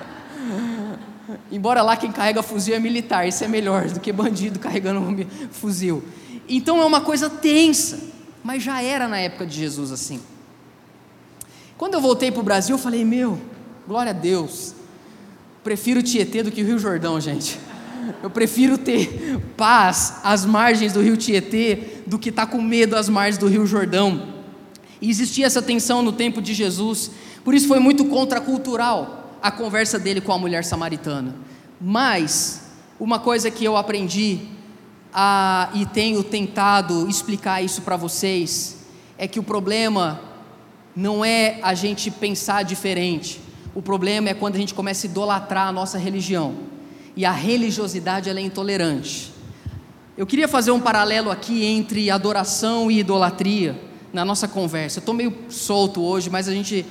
Embora 1.52 1.82
lá 1.82 1.98
quem 1.98 2.10
carrega 2.10 2.42
fuzil 2.42 2.74
é 2.74 2.78
militar, 2.78 3.28
isso 3.28 3.44
é 3.44 3.46
melhor 3.46 3.86
do 3.90 4.00
que 4.00 4.10
bandido 4.10 4.58
carregando 4.58 5.00
um 5.00 5.26
fuzil. 5.50 6.02
Então 6.48 6.80
é 6.80 6.84
uma 6.86 7.02
coisa 7.02 7.28
tensa, 7.28 8.00
mas 8.42 8.62
já 8.62 8.82
era 8.82 9.06
na 9.06 9.18
época 9.18 9.44
de 9.44 9.58
Jesus 9.58 9.92
assim. 9.92 10.18
Quando 11.76 11.92
eu 11.92 12.00
voltei 12.00 12.32
para 12.32 12.40
o 12.40 12.42
Brasil, 12.42 12.74
eu 12.74 12.78
falei: 12.78 13.04
Meu, 13.04 13.38
glória 13.86 14.10
a 14.10 14.14
Deus, 14.14 14.74
prefiro 15.62 16.02
Tietê 16.02 16.42
do 16.42 16.50
que 16.50 16.62
o 16.62 16.64
Rio 16.64 16.78
Jordão, 16.78 17.20
gente. 17.20 17.58
Eu 18.22 18.30
prefiro 18.30 18.78
ter 18.78 19.38
paz 19.54 20.20
às 20.24 20.46
margens 20.46 20.94
do 20.94 21.00
rio 21.02 21.16
Tietê 21.18 22.00
do 22.06 22.18
que 22.18 22.30
estar 22.30 22.46
tá 22.46 22.50
com 22.50 22.60
medo 22.60 22.96
às 22.96 23.10
margens 23.10 23.36
do 23.36 23.46
rio 23.46 23.66
Jordão. 23.66 24.40
E 25.02 25.10
existia 25.10 25.44
essa 25.44 25.60
tensão 25.60 26.02
no 26.02 26.12
tempo 26.12 26.40
de 26.40 26.54
Jesus, 26.54 27.10
por 27.44 27.54
isso 27.54 27.68
foi 27.68 27.78
muito 27.78 28.06
contracultural 28.06 29.21
a 29.42 29.50
conversa 29.50 29.98
dele 29.98 30.20
com 30.20 30.32
a 30.32 30.38
mulher 30.38 30.64
samaritana. 30.64 31.34
Mas, 31.80 32.62
uma 32.98 33.18
coisa 33.18 33.50
que 33.50 33.64
eu 33.64 33.76
aprendi 33.76 34.38
a, 35.12 35.68
e 35.74 35.84
tenho 35.84 36.22
tentado 36.22 37.08
explicar 37.08 37.60
isso 37.60 37.82
para 37.82 37.96
vocês, 37.96 38.78
é 39.18 39.26
que 39.26 39.40
o 39.40 39.42
problema 39.42 40.20
não 40.94 41.24
é 41.24 41.58
a 41.62 41.74
gente 41.74 42.10
pensar 42.10 42.62
diferente, 42.62 43.40
o 43.74 43.82
problema 43.82 44.28
é 44.28 44.34
quando 44.34 44.54
a 44.54 44.58
gente 44.58 44.74
começa 44.74 45.06
a 45.06 45.10
idolatrar 45.10 45.68
a 45.68 45.72
nossa 45.72 45.98
religião, 45.98 46.54
e 47.16 47.24
a 47.24 47.32
religiosidade 47.32 48.30
ela 48.30 48.38
é 48.38 48.42
intolerante. 48.42 49.32
Eu 50.16 50.26
queria 50.26 50.46
fazer 50.46 50.70
um 50.70 50.80
paralelo 50.80 51.30
aqui 51.30 51.64
entre 51.64 52.10
adoração 52.10 52.90
e 52.90 53.00
idolatria 53.00 53.78
na 54.12 54.24
nossa 54.24 54.46
conversa. 54.46 54.98
Eu 54.98 55.00
estou 55.00 55.14
meio 55.14 55.34
solto 55.48 56.02
hoje, 56.02 56.28
mas 56.30 56.48
a 56.48 56.52
gente 56.52 56.86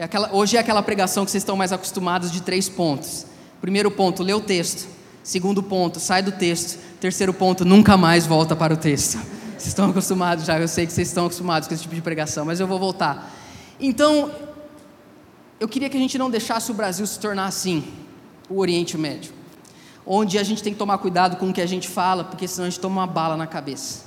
é 0.00 0.04
aquela, 0.04 0.34
hoje 0.34 0.56
é 0.56 0.60
aquela 0.60 0.82
pregação 0.82 1.26
que 1.26 1.30
vocês 1.30 1.42
estão 1.42 1.54
mais 1.54 1.74
acostumados 1.74 2.32
de 2.32 2.40
três 2.40 2.70
pontos. 2.70 3.26
Primeiro 3.60 3.90
ponto, 3.90 4.22
lê 4.22 4.32
o 4.32 4.40
texto. 4.40 4.88
Segundo 5.22 5.62
ponto, 5.62 6.00
sai 6.00 6.22
do 6.22 6.32
texto. 6.32 6.78
Terceiro 6.98 7.34
ponto, 7.34 7.66
nunca 7.66 7.98
mais 7.98 8.26
volta 8.26 8.56
para 8.56 8.72
o 8.72 8.78
texto. 8.78 9.18
Vocês 9.52 9.66
estão 9.66 9.90
acostumados 9.90 10.46
já, 10.46 10.58
eu 10.58 10.66
sei 10.66 10.86
que 10.86 10.92
vocês 10.94 11.08
estão 11.08 11.26
acostumados 11.26 11.68
com 11.68 11.74
esse 11.74 11.82
tipo 11.82 11.94
de 11.94 12.00
pregação, 12.00 12.46
mas 12.46 12.60
eu 12.60 12.66
vou 12.66 12.78
voltar. 12.78 13.30
Então, 13.78 14.30
eu 15.60 15.68
queria 15.68 15.90
que 15.90 15.98
a 15.98 16.00
gente 16.00 16.16
não 16.16 16.30
deixasse 16.30 16.70
o 16.70 16.74
Brasil 16.74 17.06
se 17.06 17.20
tornar 17.20 17.44
assim, 17.44 17.84
o 18.48 18.58
Oriente 18.58 18.96
Médio, 18.96 19.34
onde 20.06 20.38
a 20.38 20.42
gente 20.42 20.62
tem 20.62 20.72
que 20.72 20.78
tomar 20.78 20.96
cuidado 20.96 21.36
com 21.36 21.50
o 21.50 21.52
que 21.52 21.60
a 21.60 21.66
gente 21.66 21.90
fala, 21.90 22.24
porque 22.24 22.48
senão 22.48 22.68
a 22.68 22.70
gente 22.70 22.80
toma 22.80 23.02
uma 23.02 23.06
bala 23.06 23.36
na 23.36 23.46
cabeça. 23.46 24.06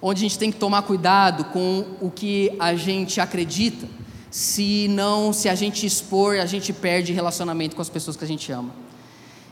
Onde 0.00 0.24
a 0.24 0.26
gente 0.26 0.38
tem 0.38 0.50
que 0.50 0.56
tomar 0.56 0.80
cuidado 0.80 1.44
com 1.52 1.84
o 2.00 2.10
que 2.10 2.56
a 2.58 2.74
gente 2.74 3.20
acredita, 3.20 3.86
se 4.30 4.88
não, 4.88 5.32
se 5.32 5.48
a 5.48 5.54
gente 5.54 5.86
expor, 5.86 6.38
a 6.38 6.46
gente 6.46 6.72
perde 6.72 7.12
relacionamento 7.12 7.74
com 7.74 7.82
as 7.82 7.88
pessoas 7.88 8.16
que 8.16 8.24
a 8.24 8.28
gente 8.28 8.50
ama. 8.52 8.70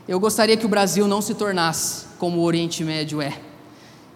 Eu 0.07 0.19
gostaria 0.19 0.55
que 0.55 0.65
o 0.65 0.69
Brasil 0.69 1.07
não 1.07 1.21
se 1.21 1.33
tornasse 1.33 2.05
como 2.17 2.39
o 2.39 2.43
Oriente 2.43 2.83
Médio 2.83 3.21
é. 3.21 3.37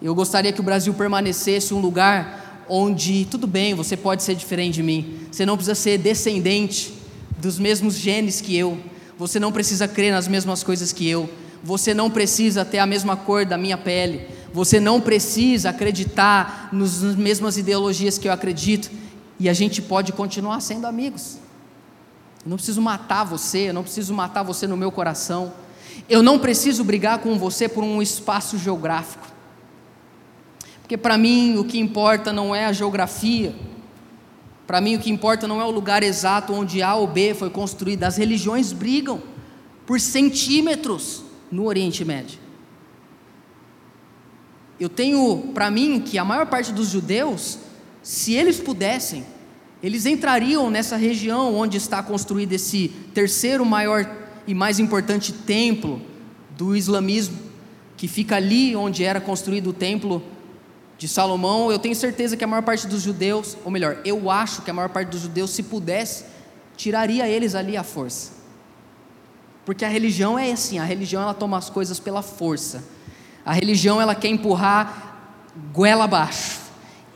Eu 0.00 0.14
gostaria 0.14 0.52
que 0.52 0.60
o 0.60 0.64
Brasil 0.64 0.92
permanecesse 0.94 1.74
um 1.74 1.80
lugar 1.80 2.64
onde, 2.68 3.26
tudo 3.30 3.46
bem, 3.46 3.74
você 3.74 3.96
pode 3.96 4.22
ser 4.22 4.34
diferente 4.34 4.74
de 4.74 4.82
mim, 4.82 5.20
você 5.30 5.44
não 5.44 5.56
precisa 5.56 5.74
ser 5.74 5.98
descendente 5.98 6.94
dos 7.38 7.58
mesmos 7.58 7.96
genes 7.96 8.40
que 8.40 8.56
eu, 8.56 8.78
você 9.18 9.38
não 9.38 9.52
precisa 9.52 9.86
crer 9.86 10.12
nas 10.12 10.26
mesmas 10.26 10.62
coisas 10.62 10.92
que 10.92 11.08
eu, 11.08 11.28
você 11.62 11.92
não 11.92 12.10
precisa 12.10 12.64
ter 12.64 12.78
a 12.78 12.86
mesma 12.86 13.16
cor 13.16 13.44
da 13.44 13.58
minha 13.58 13.76
pele, 13.76 14.26
você 14.52 14.80
não 14.80 15.00
precisa 15.00 15.70
acreditar 15.70 16.68
nas 16.72 17.02
mesmas 17.16 17.56
ideologias 17.56 18.18
que 18.18 18.28
eu 18.28 18.32
acredito, 18.32 18.90
e 19.42 19.48
a 19.48 19.52
gente 19.52 19.82
pode 19.82 20.12
continuar 20.12 20.60
sendo 20.60 20.86
amigos. 20.86 21.36
Eu 22.44 22.50
não 22.50 22.56
preciso 22.56 22.80
matar 22.80 23.24
você, 23.24 23.70
eu 23.70 23.74
não 23.74 23.82
preciso 23.82 24.14
matar 24.14 24.44
você 24.44 24.68
no 24.68 24.76
meu 24.76 24.92
coração. 24.92 25.52
Eu 26.08 26.22
não 26.22 26.38
preciso 26.38 26.84
brigar 26.84 27.18
com 27.18 27.36
você 27.36 27.68
por 27.68 27.82
um 27.82 28.00
espaço 28.00 28.56
geográfico. 28.56 29.26
Porque 30.80 30.96
para 30.96 31.18
mim 31.18 31.58
o 31.58 31.64
que 31.64 31.76
importa 31.76 32.32
não 32.32 32.54
é 32.54 32.66
a 32.66 32.72
geografia. 32.72 33.52
Para 34.64 34.80
mim 34.80 34.94
o 34.94 35.00
que 35.00 35.10
importa 35.10 35.48
não 35.48 35.60
é 35.60 35.64
o 35.64 35.72
lugar 35.72 36.04
exato 36.04 36.52
onde 36.52 36.80
A 36.80 36.94
ou 36.94 37.08
B 37.08 37.34
foi 37.34 37.50
construída. 37.50 38.06
As 38.06 38.16
religiões 38.16 38.72
brigam 38.72 39.20
por 39.84 39.98
centímetros 39.98 41.24
no 41.50 41.64
Oriente 41.66 42.04
Médio. 42.04 42.38
Eu 44.78 44.88
tenho 44.88 45.50
para 45.52 45.68
mim 45.68 46.00
que 46.00 46.16
a 46.16 46.24
maior 46.24 46.46
parte 46.46 46.72
dos 46.72 46.90
judeus 46.90 47.58
se 48.02 48.34
eles 48.34 48.58
pudessem, 48.58 49.24
eles 49.82 50.06
entrariam 50.06 50.70
nessa 50.70 50.96
região 50.96 51.54
onde 51.54 51.76
está 51.76 52.02
construído 52.02 52.52
esse 52.52 52.88
terceiro 53.14 53.64
maior 53.64 54.08
e 54.46 54.54
mais 54.54 54.78
importante 54.78 55.32
templo 55.32 56.00
do 56.50 56.76
islamismo, 56.76 57.38
que 57.96 58.08
fica 58.08 58.36
ali 58.36 58.74
onde 58.74 59.04
era 59.04 59.20
construído 59.20 59.68
o 59.68 59.72
templo 59.72 60.22
de 60.98 61.08
Salomão. 61.08 61.70
Eu 61.70 61.78
tenho 61.78 61.94
certeza 61.94 62.36
que 62.36 62.44
a 62.44 62.46
maior 62.46 62.62
parte 62.62 62.86
dos 62.86 63.02
judeus, 63.02 63.56
ou 63.64 63.70
melhor, 63.70 63.98
eu 64.04 64.30
acho 64.30 64.62
que 64.62 64.70
a 64.70 64.74
maior 64.74 64.88
parte 64.88 65.08
dos 65.08 65.22
judeus, 65.22 65.50
se 65.50 65.62
pudesse, 65.62 66.24
tiraria 66.76 67.28
eles 67.28 67.54
ali 67.54 67.76
à 67.76 67.82
força. 67.82 68.32
Porque 69.64 69.84
a 69.84 69.88
religião 69.88 70.38
é 70.38 70.50
assim, 70.50 70.78
a 70.78 70.84
religião 70.84 71.22
ela 71.22 71.34
toma 71.34 71.56
as 71.56 71.70
coisas 71.70 72.00
pela 72.00 72.22
força. 72.22 72.82
A 73.44 73.52
religião 73.52 74.00
ela 74.00 74.14
quer 74.14 74.28
empurrar 74.28 75.18
goela 75.72 76.04
abaixo. 76.04 76.61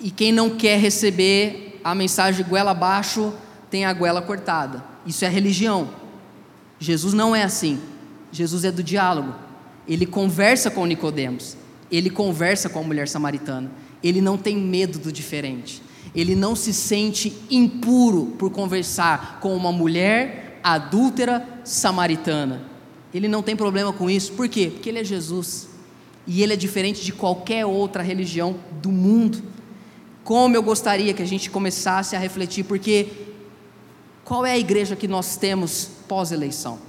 E 0.00 0.11
quem 0.11 0.32
não 0.32 0.50
quer 0.50 0.78
receber 0.78 1.80
a 1.82 1.94
mensagem 1.94 2.44
goela 2.44 2.72
abaixo, 2.72 3.32
tem 3.70 3.85
a 3.85 3.92
goela 3.92 4.20
cortada. 4.20 4.85
Isso 5.06 5.24
é 5.24 5.28
religião. 5.28 5.88
Jesus 6.78 7.14
não 7.14 7.35
é 7.35 7.42
assim. 7.42 7.80
Jesus 8.32 8.64
é 8.64 8.70
do 8.70 8.82
diálogo. 8.82 9.35
Ele 9.88 10.04
conversa 10.04 10.70
com 10.70 10.85
Nicodemos. 10.85 11.56
Ele 11.90 12.11
conversa 12.11 12.68
com 12.68 12.80
a 12.80 12.82
mulher 12.82 13.09
samaritana. 13.09 13.70
Ele 14.02 14.20
não 14.20 14.37
tem 14.37 14.56
medo 14.56 14.98
do 14.98 15.12
diferente. 15.12 15.82
Ele 16.14 16.35
não 16.35 16.56
se 16.56 16.72
sente 16.72 17.37
impuro 17.50 18.35
por 18.38 18.50
conversar 18.50 19.38
com 19.40 19.56
uma 19.56 19.70
mulher 19.72 20.61
adúltera 20.62 21.46
samaritana. 21.64 22.62
Ele 23.14 23.28
não 23.28 23.42
tem 23.42 23.54
problema 23.54 23.92
com 23.92 24.11
isso. 24.11 24.32
Por 24.32 24.48
quê? 24.48 24.70
Porque 24.72 24.88
ele 24.88 24.98
é 24.98 25.04
Jesus. 25.04 25.68
E 26.26 26.42
ele 26.42 26.52
é 26.52 26.56
diferente 26.56 27.04
de 27.04 27.12
qualquer 27.12 27.64
outra 27.64 28.02
religião 28.02 28.56
do 28.82 28.90
mundo. 28.90 29.42
Como 30.26 30.56
eu 30.56 30.62
gostaria 30.62 31.14
que 31.14 31.22
a 31.22 31.26
gente 31.26 31.48
começasse 31.48 32.16
a 32.16 32.18
refletir, 32.18 32.64
porque 32.64 33.12
qual 34.24 34.44
é 34.44 34.50
a 34.50 34.58
igreja 34.58 34.96
que 34.96 35.06
nós 35.06 35.36
temos 35.36 35.88
pós-eleição? 36.08 36.80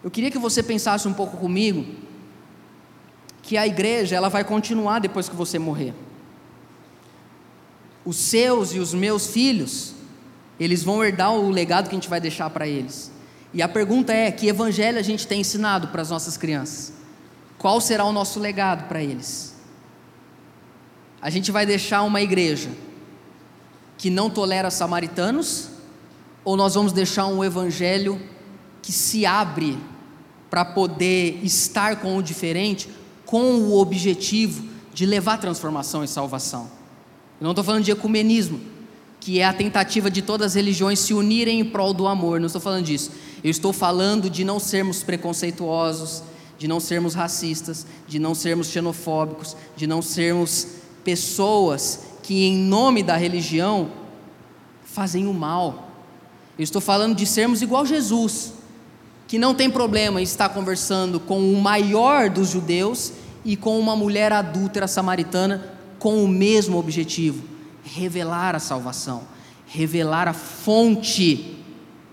Eu 0.00 0.12
queria 0.12 0.30
que 0.30 0.38
você 0.38 0.62
pensasse 0.62 1.08
um 1.08 1.12
pouco 1.12 1.36
comigo 1.36 1.84
que 3.42 3.56
a 3.56 3.66
igreja 3.66 4.14
ela 4.14 4.28
vai 4.28 4.44
continuar 4.44 5.00
depois 5.00 5.28
que 5.28 5.34
você 5.34 5.58
morrer. 5.58 5.92
Os 8.04 8.14
seus 8.14 8.72
e 8.72 8.78
os 8.78 8.94
meus 8.94 9.26
filhos, 9.26 9.92
eles 10.60 10.84
vão 10.84 11.02
herdar 11.02 11.32
o 11.34 11.50
legado 11.50 11.88
que 11.88 11.96
a 11.96 11.98
gente 11.98 12.08
vai 12.08 12.20
deixar 12.20 12.48
para 12.48 12.68
eles. 12.68 13.10
E 13.52 13.60
a 13.60 13.68
pergunta 13.68 14.12
é: 14.12 14.30
que 14.30 14.46
evangelho 14.46 15.00
a 15.00 15.02
gente 15.02 15.26
tem 15.26 15.40
ensinado 15.40 15.88
para 15.88 16.00
as 16.00 16.10
nossas 16.10 16.36
crianças? 16.36 16.92
Qual 17.58 17.80
será 17.80 18.04
o 18.04 18.12
nosso 18.12 18.38
legado 18.38 18.86
para 18.86 19.02
eles? 19.02 19.51
A 21.22 21.30
gente 21.30 21.52
vai 21.52 21.64
deixar 21.64 22.02
uma 22.02 22.20
igreja 22.20 22.68
que 23.96 24.10
não 24.10 24.28
tolera 24.28 24.72
samaritanos? 24.72 25.68
Ou 26.44 26.56
nós 26.56 26.74
vamos 26.74 26.92
deixar 26.92 27.28
um 27.28 27.44
evangelho 27.44 28.20
que 28.82 28.90
se 28.90 29.24
abre 29.24 29.78
para 30.50 30.64
poder 30.64 31.38
estar 31.44 32.00
com 32.00 32.16
o 32.16 32.22
diferente, 32.22 32.90
com 33.24 33.54
o 33.54 33.78
objetivo 33.78 34.64
de 34.92 35.06
levar 35.06 35.38
transformação 35.38 36.02
e 36.02 36.08
salvação? 36.08 36.68
Eu 37.40 37.44
não 37.44 37.52
estou 37.52 37.62
falando 37.62 37.84
de 37.84 37.92
ecumenismo, 37.92 38.60
que 39.20 39.38
é 39.38 39.44
a 39.44 39.52
tentativa 39.52 40.10
de 40.10 40.22
todas 40.22 40.48
as 40.48 40.54
religiões 40.54 40.98
se 40.98 41.14
unirem 41.14 41.60
em 41.60 41.64
prol 41.64 41.94
do 41.94 42.08
amor, 42.08 42.40
não 42.40 42.46
estou 42.46 42.60
falando 42.60 42.84
disso. 42.84 43.12
Eu 43.44 43.50
estou 43.50 43.72
falando 43.72 44.28
de 44.28 44.42
não 44.42 44.58
sermos 44.58 45.04
preconceituosos, 45.04 46.24
de 46.58 46.66
não 46.66 46.80
sermos 46.80 47.14
racistas, 47.14 47.86
de 48.08 48.18
não 48.18 48.34
sermos 48.34 48.66
xenofóbicos, 48.66 49.56
de 49.76 49.86
não 49.86 50.02
sermos 50.02 50.81
pessoas 51.04 52.00
que, 52.22 52.44
em 52.44 52.56
nome 52.56 53.02
da 53.02 53.16
religião, 53.16 53.90
fazem 54.84 55.26
o 55.26 55.34
mal. 55.34 55.90
Eu 56.58 56.62
estou 56.62 56.80
falando 56.80 57.16
de 57.16 57.26
sermos 57.26 57.62
igual 57.62 57.84
Jesus, 57.86 58.52
que 59.26 59.38
não 59.38 59.54
tem 59.54 59.70
problema 59.70 60.20
em 60.20 60.24
estar 60.24 60.50
conversando 60.50 61.18
com 61.18 61.52
o 61.52 61.60
maior 61.60 62.28
dos 62.28 62.50
judeus 62.50 63.12
e 63.44 63.56
com 63.56 63.78
uma 63.78 63.96
mulher 63.96 64.32
adúltera 64.32 64.86
samaritana 64.86 65.72
com 65.98 66.22
o 66.22 66.28
mesmo 66.28 66.78
objetivo: 66.78 67.42
revelar 67.82 68.54
a 68.54 68.58
salvação, 68.58 69.22
revelar 69.66 70.28
a 70.28 70.32
fonte. 70.32 71.58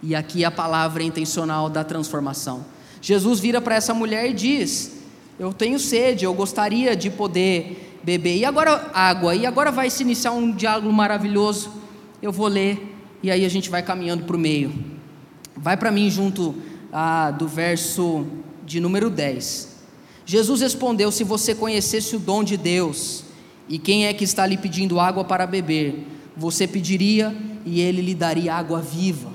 E 0.02 0.16
aqui 0.16 0.46
a 0.46 0.52
palavra 0.52 1.04
intencional 1.04 1.70
da 1.70 1.84
transformação. 1.84 2.64
Jesus 3.02 3.42
vira 3.42 3.60
para 3.60 3.76
essa 3.76 3.94
mulher 3.94 4.30
e 4.30 4.34
diz: 4.34 4.94
Eu 5.38 5.52
tenho 5.52 5.78
sede, 5.78 6.24
eu 6.24 6.34
gostaria 6.34 6.96
de 6.96 7.10
poder 7.10 7.89
beber. 8.10 8.38
E 8.38 8.46
agora 8.46 8.90
água. 8.92 9.36
E 9.36 9.46
agora 9.46 9.72
vai 9.72 9.88
se 9.92 10.02
iniciar 10.02 10.32
um 10.32 10.52
diálogo 10.52 10.92
maravilhoso. 10.92 11.72
Eu 12.22 12.32
vou 12.32 12.48
ler 12.48 12.96
e 13.22 13.30
aí 13.30 13.46
a 13.46 13.50
gente 13.50 13.70
vai 13.70 13.84
caminhando 13.84 14.24
para 14.24 14.36
o 14.36 14.40
meio. 14.40 14.74
Vai 15.56 15.78
para 15.78 15.92
mim 15.92 16.10
junto 16.10 16.56
ah, 16.92 17.30
do 17.30 17.48
verso 17.48 18.26
de 18.66 18.80
número 18.80 19.12
10. 19.12 19.78
Jesus 20.26 20.62
respondeu: 20.62 21.12
Se 21.12 21.24
você 21.24 21.54
conhecesse 21.54 22.16
o 22.16 22.20
dom 22.20 22.44
de 22.44 22.58
Deus 22.58 23.26
e 23.68 23.78
quem 23.78 24.08
é 24.08 24.14
que 24.14 24.24
está 24.24 24.48
lhe 24.48 24.58
pedindo 24.58 25.00
água 25.00 25.24
para 25.24 25.46
beber, 25.46 26.08
você 26.36 26.66
pediria 26.66 27.36
e 27.64 27.80
ele 27.80 28.02
lhe 28.02 28.16
daria 28.16 28.56
água 28.56 28.82
viva. 28.82 29.30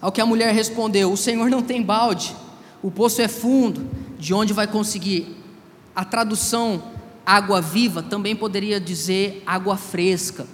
Ao 0.00 0.12
que 0.12 0.20
a 0.20 0.26
mulher 0.26 0.54
respondeu: 0.54 1.12
O 1.12 1.16
Senhor 1.16 1.50
não 1.50 1.60
tem 1.60 1.82
balde, 1.82 2.36
o 2.80 2.90
poço 2.90 3.20
é 3.20 3.26
fundo, 3.26 3.88
de 4.16 4.32
onde 4.32 4.52
vai 4.52 4.68
conseguir? 4.68 5.43
A 5.94 6.04
tradução 6.04 6.82
água 7.24 7.60
viva 7.60 8.02
também 8.02 8.34
poderia 8.36 8.80
dizer 8.80 9.42
água 9.46 9.76
fresca 9.76 10.46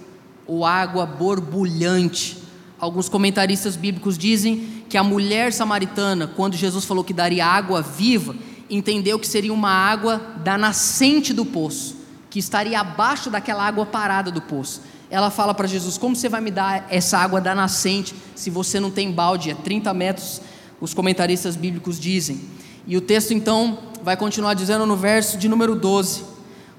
ou 0.45 0.65
água 0.65 1.05
borbulhante. 1.05 2.37
Alguns 2.79 3.09
comentaristas 3.09 3.75
bíblicos 3.75 4.17
dizem 4.17 4.83
que 4.87 4.97
a 4.97 5.03
mulher 5.03 5.51
samaritana, 5.53 6.27
quando 6.27 6.55
Jesus 6.55 6.85
falou 6.85 7.03
que 7.03 7.13
daria 7.13 7.45
água 7.45 7.81
viva, 7.81 8.35
entendeu 8.69 9.19
que 9.19 9.27
seria 9.27 9.53
uma 9.53 9.71
água 9.71 10.21
da 10.43 10.57
nascente 10.57 11.33
do 11.33 11.45
poço, 11.45 11.97
que 12.29 12.39
estaria 12.39 12.79
abaixo 12.79 13.29
daquela 13.29 13.65
água 13.65 13.85
parada 13.85 14.31
do 14.31 14.41
poço. 14.41 14.81
Ela 15.09 15.29
fala 15.29 15.53
para 15.53 15.67
Jesus: 15.67 15.97
Como 15.97 16.15
você 16.15 16.29
vai 16.29 16.41
me 16.41 16.51
dar 16.51 16.87
essa 16.89 17.17
água 17.17 17.41
da 17.41 17.53
nascente 17.53 18.15
se 18.35 18.49
você 18.49 18.79
não 18.79 18.89
tem 18.89 19.11
balde? 19.11 19.51
É 19.51 19.55
30 19.55 19.93
metros, 19.93 20.41
os 20.79 20.93
comentaristas 20.93 21.55
bíblicos 21.55 21.99
dizem. 21.99 22.39
E 22.87 22.97
o 22.97 23.01
texto 23.01 23.33
então 23.33 23.77
vai 24.03 24.17
continuar 24.17 24.53
dizendo 24.53 24.85
no 24.85 24.95
verso 24.95 25.37
de 25.37 25.47
número 25.47 25.75
12: 25.75 26.23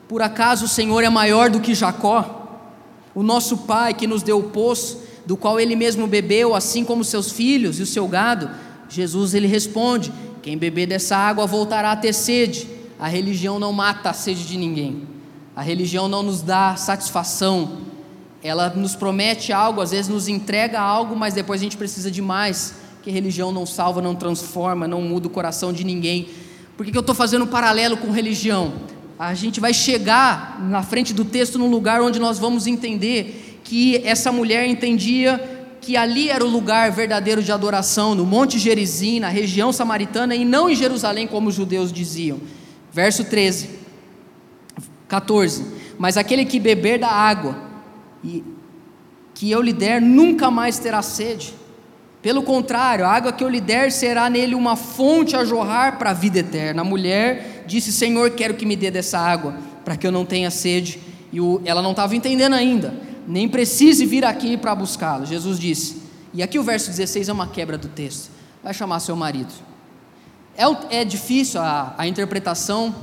Por 0.09 0.23
acaso 0.23 0.65
o 0.65 0.69
Senhor 0.69 1.03
é 1.03 1.11
maior 1.11 1.51
do 1.51 1.61
que 1.61 1.75
Jacó, 1.75 2.61
o 3.15 3.23
nosso 3.23 3.59
pai 3.59 3.95
que 3.95 4.07
nos 4.07 4.23
deu 4.23 4.39
o 4.39 4.51
poço, 4.51 5.01
do 5.25 5.37
qual 5.37 5.61
ele 5.61 5.77
mesmo 5.77 6.07
bebeu, 6.07 6.55
assim 6.55 6.85
como 6.85 7.05
seus 7.05 7.31
filhos 7.31 7.79
e 7.79 7.83
o 7.83 7.87
seu 7.87 8.09
gado? 8.09 8.51
Jesus 8.89 9.35
ele 9.35 9.47
responde: 9.47 10.13
quem 10.43 10.59
beber 10.59 10.87
dessa 10.87 11.17
água 11.17 11.47
voltará 11.47 11.93
a 11.93 11.97
ter 11.97 12.13
sede. 12.13 12.69
A 12.99 13.09
religião 13.09 13.59
não 13.59 13.73
mata 13.73 14.11
a 14.11 14.13
sede 14.13 14.45
de 14.45 14.57
ninguém. 14.57 15.07
A 15.55 15.63
religião 15.63 16.09
não 16.09 16.23
nos 16.23 16.43
dá 16.43 16.77
satisfação. 16.77 17.79
Ela 18.43 18.71
nos 18.71 18.97
promete 18.97 19.53
algo, 19.53 19.81
às 19.81 19.93
vezes 19.93 20.09
nos 20.09 20.27
entrega 20.27 20.81
algo, 20.81 21.15
mas 21.15 21.35
depois 21.35 21.61
a 21.61 21.65
gente 21.65 21.77
precisa 21.77 22.11
de 22.11 22.21
mais. 22.21 22.75
Que 23.03 23.11
religião 23.11 23.51
não 23.51 23.67
salva, 23.67 24.01
não 24.01 24.15
transforma, 24.15 24.87
não 24.87 25.03
muda 25.03 25.27
o 25.27 25.31
coração 25.31 25.73
de 25.73 25.85
ninguém. 25.85 26.29
Por 26.77 26.87
que, 26.87 26.93
que 26.93 26.99
eu 26.99 27.01
estou 27.01 27.15
fazendo 27.15 27.45
um 27.45 27.49
paralelo 27.49 27.97
com 27.97 28.11
religião? 28.11 28.73
A 29.19 29.35
gente 29.35 29.61
vai 29.61 29.75
chegar 29.75 30.61
na 30.61 30.83
frente 30.83 31.13
do 31.13 31.25
texto 31.25 31.59
num 31.59 31.69
lugar 31.69 32.01
onde 32.01 32.19
nós 32.19 32.39
vamos 32.39 32.67
entender 32.67 33.61
que 33.65 33.97
essa 34.05 34.31
mulher 34.31 34.67
entendia 34.67 35.67
que 35.81 35.97
ali 35.97 36.31
era 36.31 36.45
o 36.45 36.49
lugar 36.49 36.93
verdadeiro 36.93 37.43
de 37.43 37.51
adoração, 37.51 38.15
no 38.15 38.25
Monte 38.25 38.57
Gerizim, 38.57 39.19
na 39.19 39.29
região 39.29 39.73
samaritana, 39.73 40.35
e 40.35 40.45
não 40.45 40.71
em 40.71 40.77
Jerusalém, 40.77 41.27
como 41.27 41.49
os 41.49 41.57
judeus 41.57 41.93
diziam. 41.93 42.39
Verso 42.93 43.25
13, 43.25 43.69
14: 45.09 45.67
Mas 45.99 46.17
aquele 46.17 46.45
que 46.45 46.61
beber 46.61 47.01
da 47.01 47.09
água 47.09 47.57
e 48.23 48.45
que 49.35 49.51
eu 49.51 49.61
lhe 49.61 49.73
der, 49.73 50.01
nunca 50.01 50.53
mais 50.53 50.79
terá 50.79 51.03
sede. 51.03 51.53
Pelo 52.23 52.43
contrário, 52.43 53.05
a 53.05 53.11
água 53.11 53.33
que 53.33 53.43
eu 53.43 53.49
lhe 53.49 53.61
der 53.61 53.91
será 53.91 54.31
nele 54.31 54.55
uma 54.55 54.77
fonte 54.77 55.35
a 55.35 55.45
jorrar 55.45 55.99
para 55.99 56.11
a 56.11 56.15
vida 56.15 56.39
eterna. 56.39 56.83
A 56.83 56.85
mulher 56.85 57.65
disse: 57.67 57.93
Senhor, 57.93 58.31
quero 58.31 58.55
que 58.55 58.65
me 58.65 58.77
dê 58.77 58.91
dessa 58.91 59.19
água, 59.19 59.57
para 59.85 59.97
que 59.97 60.07
eu 60.07 60.13
não 60.13 60.25
tenha 60.25 60.51
sede. 60.51 61.01
E 61.33 61.39
ela 61.65 61.83
não 61.83 61.91
estava 61.91 62.15
entendendo 62.15 62.55
ainda 62.55 63.13
nem 63.27 63.49
precise 63.49 64.05
vir 64.05 64.25
aqui 64.25 64.57
para 64.57 64.75
buscá-lo. 64.75 65.27
Jesus 65.27 65.59
disse, 65.59 66.03
e 66.35 66.43
aqui 66.43 66.59
o 66.59 66.63
verso 66.63 66.91
16 66.91 67.29
é 67.29 67.33
uma 67.33 67.47
quebra 67.47 67.79
do 67.79 67.89
texto: 67.89 68.31
vai 68.63 68.75
chamar 68.75 69.01
seu 69.01 69.17
marido. 69.17 69.53
É, 70.57 71.01
é 71.01 71.05
difícil 71.05 71.61
a, 71.61 71.95
a 71.97 72.07
interpretação, 72.07 72.95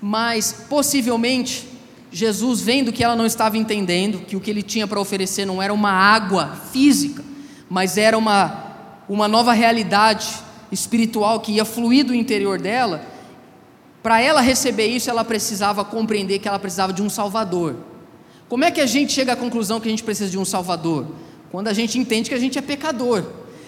mas 0.00 0.64
possivelmente 0.68 1.68
Jesus, 2.12 2.60
vendo 2.60 2.92
que 2.92 3.04
ela 3.04 3.14
não 3.14 3.26
estava 3.26 3.56
entendendo, 3.56 4.20
que 4.26 4.34
o 4.34 4.40
que 4.40 4.50
ele 4.50 4.62
tinha 4.62 4.86
para 4.86 5.00
oferecer 5.00 5.44
não 5.44 5.62
era 5.62 5.72
uma 5.72 5.92
água 5.92 6.56
física, 6.72 7.22
mas 7.70 7.96
era 7.96 8.18
uma, 8.18 8.74
uma 9.08 9.28
nova 9.28 9.52
realidade 9.52 10.28
espiritual 10.72 11.38
que 11.38 11.52
ia 11.52 11.64
fluir 11.64 12.04
do 12.04 12.12
interior 12.12 12.60
dela, 12.60 13.06
para 14.02 14.20
ela 14.20 14.40
receber 14.40 14.86
isso, 14.86 15.08
ela 15.08 15.24
precisava 15.24 15.84
compreender 15.84 16.40
que 16.40 16.48
ela 16.48 16.58
precisava 16.58 16.92
de 16.92 17.00
um 17.00 17.08
Salvador. 17.08 17.76
Como 18.48 18.64
é 18.64 18.70
que 18.72 18.80
a 18.80 18.86
gente 18.86 19.12
chega 19.12 19.34
à 19.34 19.36
conclusão 19.36 19.78
que 19.78 19.86
a 19.86 19.90
gente 19.90 20.02
precisa 20.02 20.28
de 20.28 20.38
um 20.38 20.44
Salvador? 20.44 21.06
Quando 21.52 21.68
a 21.68 21.72
gente 21.72 21.96
entende 21.96 22.28
que 22.28 22.34
a 22.34 22.38
gente 22.38 22.58
é 22.58 22.62
pecador. 22.62 23.24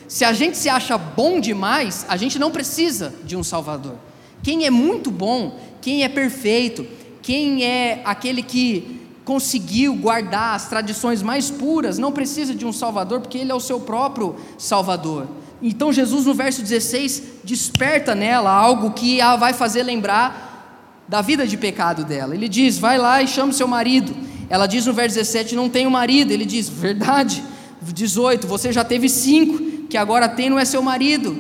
Se 0.09 0.25
a 0.25 0.33
gente 0.33 0.57
se 0.57 0.69
acha 0.69 0.99
bom 0.99 1.39
demais, 1.39 2.05
a 2.09 2.17
gente 2.17 2.39
não 2.39 2.51
precisa 2.51 3.15
de 3.25 3.37
um 3.37 3.45
Salvador. 3.45 3.97
Quem 4.43 4.67
é 4.67 4.71
muito 4.71 5.11
bom, 5.11 5.61
quem 5.81 6.03
é 6.03 6.09
perfeito, 6.09 6.85
quem 7.21 7.65
é 7.65 8.03
aquele 8.05 8.43
que 8.43 9.02
conseguiu 9.25 9.95
guardar 9.95 10.55
as 10.55 10.69
tradições 10.69 11.23
mais 11.23 11.51
puras, 11.51 11.99
não 11.99 12.13
precisa 12.13 12.55
de 12.55 12.67
um 12.67 12.73
Salvador, 12.73 13.21
porque 13.21 13.39
Ele 13.39 13.53
é 13.53 13.55
o 13.55 13.61
seu 13.61 13.81
próprio 13.81 14.37
Salvador. 14.59 15.27
Então 15.63 15.93
Jesus, 15.93 16.27
no 16.27 16.35
verso 16.35 16.61
16, 16.61 17.23
desperta 17.45 18.15
nela 18.15 18.51
algo 18.51 18.91
que 18.91 19.21
a 19.21 19.37
vai 19.37 19.53
fazer 19.53 19.85
lembrar 19.85 21.05
da 21.07 21.21
vida 21.21 21.47
de 21.47 21.57
pecado 21.57 22.05
dela. 22.05 22.35
Ele 22.35 22.49
diz: 22.49 22.79
Vai 22.79 22.99
lá 22.99 23.23
e 23.23 23.29
chama 23.29 23.53
seu 23.53 23.69
marido. 23.69 24.15
Ela 24.49 24.67
diz 24.67 24.87
no 24.87 24.93
verso 24.93 25.17
17: 25.17 25.55
Não 25.55 25.69
tenho 25.69 25.91
marido. 25.91 26.33
Ele 26.33 26.45
diz: 26.45 26.69
Verdade. 26.69 27.45
18: 27.81 28.47
Você 28.47 28.73
já 28.73 28.85
teve 28.85 29.09
cinco, 29.09 29.87
que 29.89 29.97
agora 29.97 30.29
tem 30.29 30.49
não 30.49 30.59
é 30.59 30.65
seu 30.65 30.83
marido. 30.83 31.37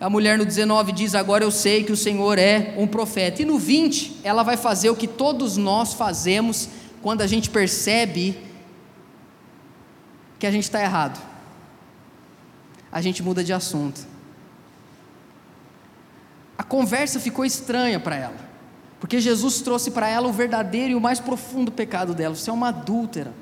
A 0.00 0.10
mulher 0.10 0.36
no 0.36 0.44
19 0.44 0.92
diz: 0.92 1.14
Agora 1.14 1.44
eu 1.44 1.50
sei 1.50 1.84
que 1.84 1.92
o 1.92 1.96
Senhor 1.96 2.38
é 2.38 2.74
um 2.76 2.86
profeta. 2.86 3.42
E 3.42 3.44
no 3.44 3.58
20, 3.58 4.20
ela 4.24 4.42
vai 4.42 4.56
fazer 4.56 4.90
o 4.90 4.96
que 4.96 5.06
todos 5.06 5.56
nós 5.56 5.94
fazemos 5.94 6.68
quando 7.04 7.20
a 7.20 7.26
gente 7.26 7.50
percebe 7.50 8.34
que 10.38 10.46
a 10.46 10.50
gente 10.50 10.64
está 10.64 10.82
errado. 10.82 11.20
a 12.90 13.00
gente 13.02 13.22
muda 13.22 13.44
de 13.44 13.52
assunto. 13.52 14.06
A 16.56 16.62
conversa 16.62 17.20
ficou 17.20 17.44
estranha 17.44 18.00
para 18.00 18.16
ela, 18.16 18.36
porque 18.98 19.20
Jesus 19.20 19.60
trouxe 19.60 19.90
para 19.90 20.08
ela 20.08 20.28
o 20.28 20.32
verdadeiro 20.32 20.92
e 20.92 20.94
o 20.94 21.00
mais 21.00 21.20
profundo 21.20 21.70
pecado 21.70 22.14
dela: 22.14 22.34
você 22.34 22.48
é 22.48 22.52
uma 22.52 22.68
adúltera. 22.68 23.34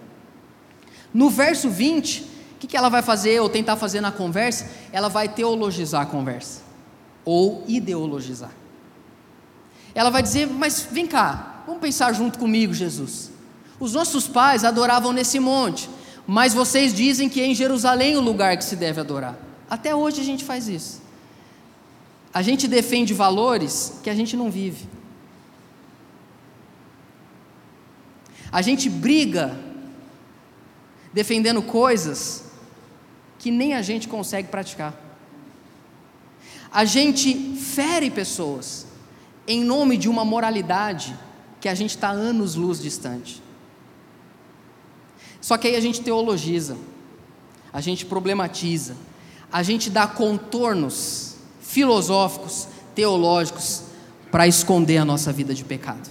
No 1.14 1.31
verso 1.31 1.70
20, 1.70 2.22
o 2.22 2.59
que, 2.59 2.66
que 2.66 2.77
ela 2.77 2.88
vai 2.88 3.03
fazer 3.03 3.40
ou 3.40 3.48
tentar 3.48 3.77
fazer 3.77 4.01
na 4.01 4.11
conversa? 4.11 4.68
Ela 4.90 5.09
vai 5.09 5.29
teologizar 5.29 6.03
a 6.03 6.07
conversa, 6.07 6.62
ou 7.25 7.62
ideologizar. 7.68 8.51
Ela 9.94 10.11
vai 10.11 10.22
dizer: 10.22 10.48
Mas 10.48 10.88
vem 10.90 11.07
cá, 11.07 11.62
vamos 11.64 11.81
pensar 11.81 12.12
junto 12.12 12.40
comigo, 12.40 12.75
Jesus. 12.75 13.32
Os 13.83 13.95
nossos 13.95 14.29
pais 14.29 14.62
adoravam 14.62 15.12
nesse 15.12 15.40
monte, 15.40 15.90
mas 16.25 16.55
vocês 16.55 16.95
dizem 16.95 17.29
que 17.29 17.40
é 17.40 17.47
em 17.47 17.53
Jerusalém 17.53 18.16
o 18.16 18.21
lugar 18.21 18.57
que 18.57 18.64
se 18.64 18.77
deve 18.77 19.01
adorar. 19.01 19.37
Até 19.68 19.92
hoje 19.92 20.21
a 20.21 20.25
gente 20.25 20.45
faz 20.45 20.68
isso. 20.68 21.03
A 22.33 22.42
gente 22.42 22.68
defende 22.68 23.12
valores 23.12 23.99
que 24.01 24.09
a 24.09 24.14
gente 24.14 24.37
não 24.37 24.53
vive. 24.53 24.88
A 28.53 28.62
gente 28.62 28.88
briga 28.88 29.59
defendendo 31.12 31.61
coisas 31.61 32.53
que 33.37 33.51
nem 33.51 33.75
a 33.75 33.83
gente 33.83 34.07
consegue 34.07 34.47
praticar. 34.47 34.95
A 36.71 36.85
gente 36.85 37.57
fere 37.57 38.12
pessoas 38.12 38.87
em 39.45 39.64
nome 39.64 39.97
de 39.97 40.09
uma 40.09 40.25
moralidade 40.25 41.18
que 41.61 41.68
a 41.68 41.75
gente 41.75 41.90
está 41.97 42.11
anos 42.11 42.55
luz 42.55 42.81
distante. 42.81 43.42
Só 45.43 45.59
que 45.59 45.67
aí 45.67 45.77
a 45.77 45.81
gente 45.81 46.01
teologiza, 46.01 46.77
a 47.73 47.81
gente 47.81 48.07
problematiza, 48.07 48.97
a 49.53 49.63
gente 49.63 49.91
dá 49.91 50.07
contornos 50.07 51.35
filosóficos, 51.61 52.69
teológicos, 52.95 53.83
para 54.31 54.47
esconder 54.47 54.99
a 54.99 55.05
nossa 55.05 55.33
vida 55.33 55.53
de 55.53 55.65
pecado. 55.65 56.09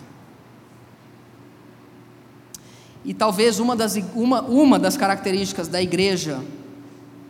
E 3.06 3.13
talvez 3.13 3.58
uma 3.60 3.76
das, 3.76 3.96
uma, 4.13 4.41
uma 4.41 4.78
das 4.78 4.98
características 4.98 5.67
da 5.67 5.82
igreja 5.82 6.44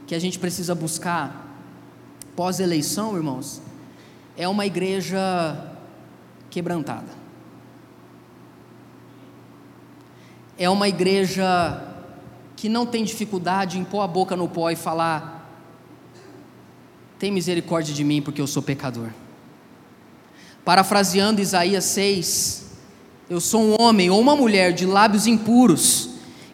que 0.07 0.15
a 0.15 0.19
gente 0.19 0.39
precisa 0.39 0.73
buscar 0.73 1.55
pós-eleição, 2.35 3.15
irmãos, 3.15 3.61
é 4.35 4.47
uma 4.47 4.65
igreja 4.65 5.19
quebrantada. 6.49 7.21
É 10.57 10.69
uma 10.69 10.89
igreja 10.89 11.90
que 12.61 12.69
não 12.69 12.85
tem 12.85 13.03
dificuldade 13.03 13.79
em 13.79 13.83
pôr 13.83 14.01
a 14.01 14.07
boca 14.07 14.35
no 14.35 14.47
pó 14.47 14.69
e 14.69 14.75
falar: 14.75 15.49
tem 17.17 17.31
misericórdia 17.31 17.91
de 17.91 18.03
mim 18.03 18.21
porque 18.21 18.39
eu 18.39 18.45
sou 18.45 18.61
pecador. 18.61 19.09
Parafraseando 20.63 21.41
Isaías 21.41 21.85
6, 21.85 22.65
eu 23.27 23.41
sou 23.41 23.63
um 23.63 23.81
homem 23.81 24.11
ou 24.11 24.21
uma 24.21 24.35
mulher 24.35 24.73
de 24.73 24.85
lábios 24.85 25.25
impuros 25.25 26.09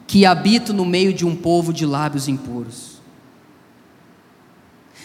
que 0.07 0.25
habito 0.25 0.71
no 0.71 0.85
meio 0.85 1.13
de 1.13 1.25
um 1.25 1.35
povo 1.35 1.73
de 1.73 1.85
lábios 1.85 2.29
impuros. 2.29 3.01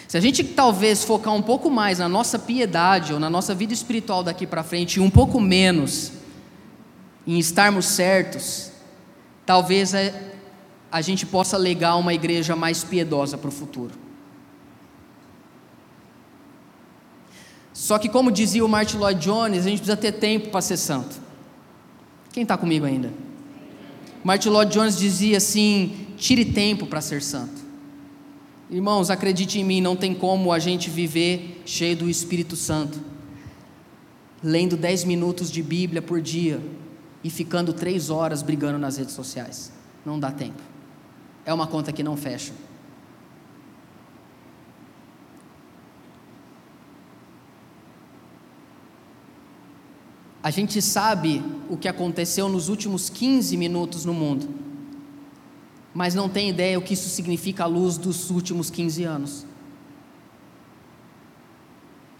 Se 0.06 0.16
a 0.16 0.20
gente 0.20 0.44
talvez 0.44 1.02
focar 1.02 1.34
um 1.34 1.42
pouco 1.42 1.68
mais 1.68 1.98
na 1.98 2.08
nossa 2.08 2.38
piedade 2.38 3.12
ou 3.12 3.18
na 3.18 3.28
nossa 3.28 3.56
vida 3.56 3.72
espiritual 3.72 4.22
daqui 4.22 4.46
para 4.46 4.62
frente 4.62 4.98
e 4.98 5.00
um 5.00 5.10
pouco 5.10 5.40
menos 5.40 6.12
em 7.26 7.40
estarmos 7.40 7.86
certos, 7.86 8.70
talvez 9.44 9.94
é, 9.94 10.31
a 10.92 11.00
gente 11.00 11.24
possa 11.24 11.56
legar 11.56 11.96
uma 11.96 12.12
igreja 12.12 12.54
mais 12.54 12.84
piedosa 12.84 13.38
para 13.38 13.48
o 13.48 13.52
futuro. 13.52 13.94
Só 17.72 17.98
que, 17.98 18.10
como 18.10 18.30
dizia 18.30 18.62
o 18.62 18.68
Martin 18.68 18.98
Lloyd 18.98 19.18
Jones, 19.18 19.64
a 19.64 19.70
gente 19.70 19.78
precisa 19.78 19.96
ter 19.96 20.12
tempo 20.12 20.50
para 20.50 20.60
ser 20.60 20.76
santo. 20.76 21.16
Quem 22.30 22.42
está 22.42 22.58
comigo 22.58 22.84
ainda? 22.84 23.10
Martin 24.22 24.50
Lloyd 24.50 24.70
Jones 24.70 24.98
dizia 24.98 25.38
assim: 25.38 26.08
tire 26.18 26.44
tempo 26.44 26.86
para 26.86 27.00
ser 27.00 27.22
santo. 27.22 27.62
Irmãos, 28.70 29.08
acredite 29.08 29.58
em 29.58 29.64
mim, 29.64 29.80
não 29.80 29.96
tem 29.96 30.14
como 30.14 30.52
a 30.52 30.58
gente 30.58 30.90
viver 30.90 31.62
cheio 31.64 31.96
do 31.96 32.08
Espírito 32.08 32.54
Santo, 32.54 33.00
lendo 34.42 34.76
10 34.76 35.04
minutos 35.04 35.50
de 35.50 35.62
Bíblia 35.62 36.02
por 36.02 36.20
dia 36.20 36.60
e 37.24 37.30
ficando 37.30 37.72
três 37.72 38.10
horas 38.10 38.42
brigando 38.42 38.78
nas 38.78 38.98
redes 38.98 39.14
sociais. 39.14 39.72
Não 40.04 40.18
dá 40.18 40.30
tempo. 40.30 40.71
É 41.44 41.52
uma 41.52 41.66
conta 41.66 41.92
que 41.92 42.02
não 42.02 42.16
fecha. 42.16 42.52
A 50.42 50.50
gente 50.50 50.82
sabe 50.82 51.42
o 51.68 51.76
que 51.76 51.86
aconteceu 51.86 52.48
nos 52.48 52.68
últimos 52.68 53.08
15 53.08 53.56
minutos 53.56 54.04
no 54.04 54.12
mundo 54.12 54.62
mas 55.94 56.14
não 56.14 56.28
tem 56.28 56.48
ideia 56.48 56.78
o 56.78 56.82
que 56.82 56.94
isso 56.94 57.08
significa 57.08 57.64
à 57.64 57.66
luz 57.66 57.98
dos 57.98 58.30
últimos 58.30 58.70
15 58.70 59.04
anos. 59.04 59.46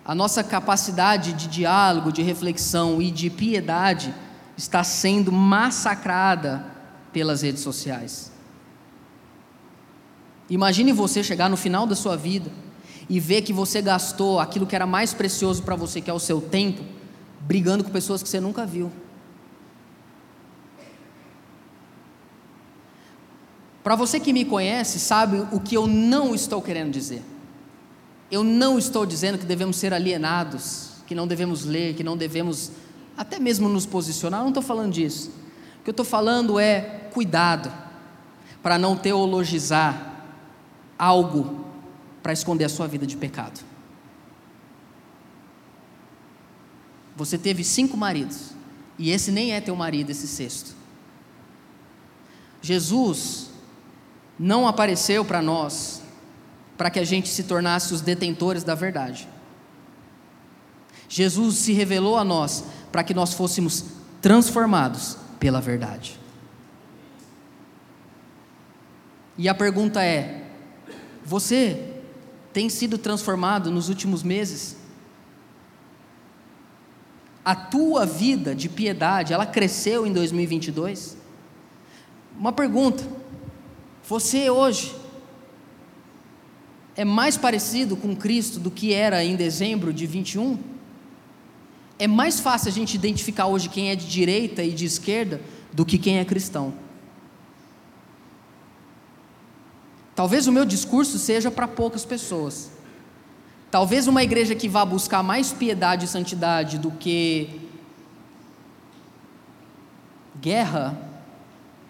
A 0.04 0.14
nossa 0.14 0.42
capacidade 0.42 1.32
de 1.32 1.46
diálogo, 1.46 2.12
de 2.12 2.22
reflexão 2.22 3.00
e 3.00 3.10
de 3.10 3.30
piedade 3.30 4.14
está 4.56 4.84
sendo 4.84 5.32
massacrada 5.32 6.66
pelas 7.12 7.42
redes 7.42 7.62
sociais. 7.62 8.31
Imagine 10.50 10.92
você 10.92 11.22
chegar 11.22 11.48
no 11.48 11.56
final 11.56 11.86
da 11.86 11.94
sua 11.94 12.16
vida 12.16 12.50
e 13.08 13.18
ver 13.20 13.42
que 13.42 13.52
você 13.52 13.80
gastou 13.82 14.40
aquilo 14.40 14.66
que 14.66 14.74
era 14.74 14.86
mais 14.86 15.12
precioso 15.12 15.62
para 15.62 15.76
você, 15.76 16.00
que 16.00 16.10
é 16.10 16.14
o 16.14 16.18
seu 16.18 16.40
tempo, 16.40 16.82
brigando 17.40 17.84
com 17.84 17.90
pessoas 17.90 18.22
que 18.22 18.28
você 18.28 18.40
nunca 18.40 18.64
viu. 18.64 18.90
Para 23.82 23.96
você 23.96 24.20
que 24.20 24.32
me 24.32 24.44
conhece, 24.44 25.00
sabe 25.00 25.44
o 25.50 25.58
que 25.58 25.76
eu 25.76 25.86
não 25.86 26.34
estou 26.34 26.62
querendo 26.62 26.92
dizer. 26.92 27.22
Eu 28.30 28.44
não 28.44 28.78
estou 28.78 29.04
dizendo 29.04 29.38
que 29.38 29.44
devemos 29.44 29.76
ser 29.76 29.92
alienados, 29.92 30.92
que 31.06 31.14
não 31.14 31.26
devemos 31.26 31.64
ler, 31.64 31.94
que 31.94 32.04
não 32.04 32.16
devemos 32.16 32.70
até 33.16 33.38
mesmo 33.38 33.68
nos 33.68 33.84
posicionar, 33.84 34.40
eu 34.40 34.44
não 34.44 34.50
estou 34.50 34.62
falando 34.62 34.92
disso. 34.92 35.30
O 35.80 35.84
que 35.84 35.90
eu 35.90 35.92
estou 35.92 36.06
falando 36.06 36.58
é 36.58 36.80
cuidado 37.12 37.70
para 38.62 38.78
não 38.78 38.96
teologizar 38.96 40.11
algo 41.02 41.64
para 42.22 42.32
esconder 42.32 42.64
a 42.64 42.68
sua 42.68 42.86
vida 42.86 43.04
de 43.04 43.16
pecado. 43.16 43.60
Você 47.16 47.36
teve 47.36 47.64
cinco 47.64 47.96
maridos, 47.96 48.52
e 48.96 49.10
esse 49.10 49.32
nem 49.32 49.52
é 49.52 49.60
teu 49.60 49.74
marido, 49.74 50.10
esse 50.10 50.28
sexto. 50.28 50.76
Jesus 52.60 53.50
não 54.38 54.68
apareceu 54.68 55.24
para 55.24 55.42
nós 55.42 56.02
para 56.78 56.88
que 56.88 57.00
a 57.00 57.04
gente 57.04 57.28
se 57.28 57.42
tornasse 57.42 57.92
os 57.92 58.00
detentores 58.00 58.62
da 58.62 58.76
verdade. 58.76 59.28
Jesus 61.08 61.56
se 61.56 61.72
revelou 61.72 62.16
a 62.16 62.22
nós 62.22 62.64
para 62.92 63.02
que 63.02 63.12
nós 63.12 63.34
fôssemos 63.34 63.86
transformados 64.20 65.16
pela 65.40 65.60
verdade. 65.60 66.16
E 69.36 69.48
a 69.48 69.54
pergunta 69.54 70.00
é: 70.02 70.41
você 71.24 71.94
tem 72.52 72.68
sido 72.68 72.98
transformado 72.98 73.70
nos 73.70 73.88
últimos 73.88 74.22
meses? 74.22 74.76
A 77.44 77.54
tua 77.54 78.06
vida 78.06 78.54
de 78.54 78.68
piedade, 78.68 79.32
ela 79.32 79.46
cresceu 79.46 80.06
em 80.06 80.12
2022? 80.12 81.16
Uma 82.38 82.52
pergunta: 82.52 83.04
você 84.08 84.50
hoje 84.50 84.94
é 86.94 87.04
mais 87.04 87.36
parecido 87.36 87.96
com 87.96 88.14
Cristo 88.14 88.60
do 88.60 88.70
que 88.70 88.92
era 88.92 89.24
em 89.24 89.34
dezembro 89.34 89.92
de 89.92 90.06
21? 90.06 90.58
É 91.98 92.06
mais 92.06 92.40
fácil 92.40 92.68
a 92.68 92.72
gente 92.72 92.94
identificar 92.94 93.46
hoje 93.46 93.68
quem 93.68 93.90
é 93.90 93.96
de 93.96 94.06
direita 94.06 94.62
e 94.62 94.72
de 94.72 94.84
esquerda 94.84 95.40
do 95.72 95.84
que 95.86 95.98
quem 95.98 96.18
é 96.18 96.24
cristão. 96.24 96.74
Talvez 100.14 100.46
o 100.46 100.52
meu 100.52 100.64
discurso 100.64 101.18
seja 101.18 101.50
para 101.50 101.66
poucas 101.66 102.04
pessoas. 102.04 102.70
Talvez 103.70 104.06
uma 104.06 104.22
igreja 104.22 104.54
que 104.54 104.68
vá 104.68 104.84
buscar 104.84 105.22
mais 105.22 105.52
piedade 105.52 106.04
e 106.04 106.08
santidade 106.08 106.78
do 106.78 106.90
que 106.90 107.60
guerra 110.38 110.98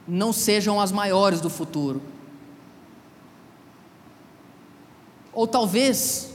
não 0.06 0.32
sejam 0.32 0.80
as 0.80 0.92
maiores 0.92 1.40
do 1.40 1.50
futuro. 1.50 2.00
Ou 5.32 5.46
talvez, 5.46 6.34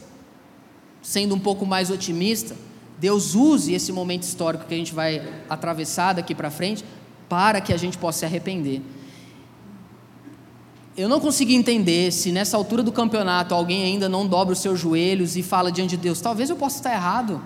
sendo 1.02 1.36
um 1.36 1.40
pouco 1.40 1.66
mais 1.66 1.90
otimista, 1.90 2.56
Deus 2.98 3.36
use 3.36 3.74
esse 3.74 3.92
momento 3.92 4.24
histórico 4.24 4.66
que 4.66 4.74
a 4.74 4.78
gente 4.78 4.94
vai 4.94 5.22
atravessar 5.50 6.14
daqui 6.14 6.34
para 6.34 6.50
frente 6.50 6.84
para 7.30 7.62
que 7.62 7.72
a 7.72 7.78
gente 7.78 7.98
possa 7.98 8.20
se 8.20 8.26
arrepender. 8.26 8.82
Eu 10.98 11.08
não 11.08 11.20
consegui 11.20 11.54
entender 11.54 12.12
se 12.12 12.32
nessa 12.32 12.58
altura 12.58 12.82
do 12.82 12.92
campeonato 12.92 13.54
alguém 13.54 13.84
ainda 13.84 14.10
não 14.10 14.26
dobra 14.26 14.54
os 14.54 14.60
seus 14.60 14.80
joelhos 14.80 15.38
e 15.38 15.44
fala 15.44 15.72
diante 15.72 15.92
de 15.92 15.98
Deus: 15.98 16.20
talvez 16.20 16.50
eu 16.50 16.56
possa 16.56 16.78
estar 16.78 16.92
errado. 16.92 17.40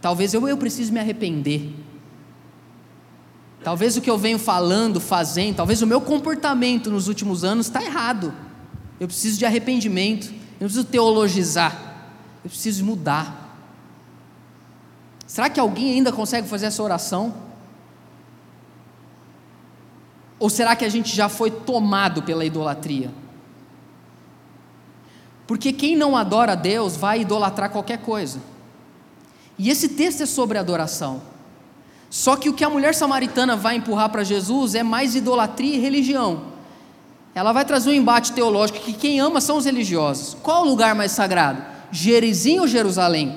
Talvez 0.00 0.32
eu, 0.32 0.46
eu 0.46 0.56
precise 0.56 0.92
me 0.92 1.00
arrepender. 1.00 1.74
Talvez 3.64 3.96
o 3.96 4.00
que 4.00 4.10
eu 4.10 4.18
venho 4.18 4.38
falando, 4.38 5.00
fazendo, 5.00 5.56
talvez 5.56 5.82
o 5.82 5.86
meu 5.86 6.00
comportamento 6.00 6.90
nos 6.90 7.08
últimos 7.08 7.42
anos 7.42 7.66
está 7.66 7.82
errado. 7.82 8.32
Eu 9.00 9.08
preciso 9.08 9.38
de 9.38 9.44
arrependimento. 9.44 10.26
Eu 10.26 10.34
não 10.60 10.68
preciso 10.68 10.84
teologizar. 10.84 11.96
Eu 12.44 12.50
preciso 12.50 12.84
mudar. 12.84 13.58
Será 15.26 15.48
que 15.48 15.58
alguém 15.58 15.94
ainda 15.94 16.12
consegue 16.12 16.46
fazer 16.46 16.66
essa 16.66 16.82
oração? 16.82 17.34
Ou 20.38 20.50
será 20.50 20.74
que 20.74 20.84
a 20.84 20.88
gente 20.88 21.14
já 21.14 21.28
foi 21.28 21.50
tomado 21.50 22.22
pela 22.22 22.44
idolatria? 22.44 23.10
Porque 25.46 25.72
quem 25.72 25.96
não 25.96 26.16
adora 26.16 26.52
a 26.52 26.56
Deus 26.56 26.96
vai 26.96 27.20
idolatrar 27.20 27.70
qualquer 27.70 27.98
coisa. 27.98 28.40
E 29.58 29.70
esse 29.70 29.90
texto 29.90 30.22
é 30.22 30.26
sobre 30.26 30.58
adoração. 30.58 31.22
Só 32.10 32.36
que 32.36 32.48
o 32.48 32.54
que 32.54 32.64
a 32.64 32.70
mulher 32.70 32.94
samaritana 32.94 33.56
vai 33.56 33.76
empurrar 33.76 34.08
para 34.08 34.24
Jesus 34.24 34.74
é 34.74 34.82
mais 34.82 35.14
idolatria 35.14 35.76
e 35.76 35.80
religião. 35.80 36.54
Ela 37.34 37.52
vai 37.52 37.64
trazer 37.64 37.90
um 37.90 37.94
embate 37.94 38.32
teológico 38.32 38.78
que 38.78 38.92
quem 38.92 39.20
ama 39.20 39.40
são 39.40 39.56
os 39.56 39.64
religiosos. 39.64 40.36
Qual 40.42 40.62
o 40.62 40.68
lugar 40.68 40.94
mais 40.94 41.12
sagrado? 41.12 41.62
Gerizim 41.90 42.60
ou 42.60 42.68
Jerusalém? 42.68 43.36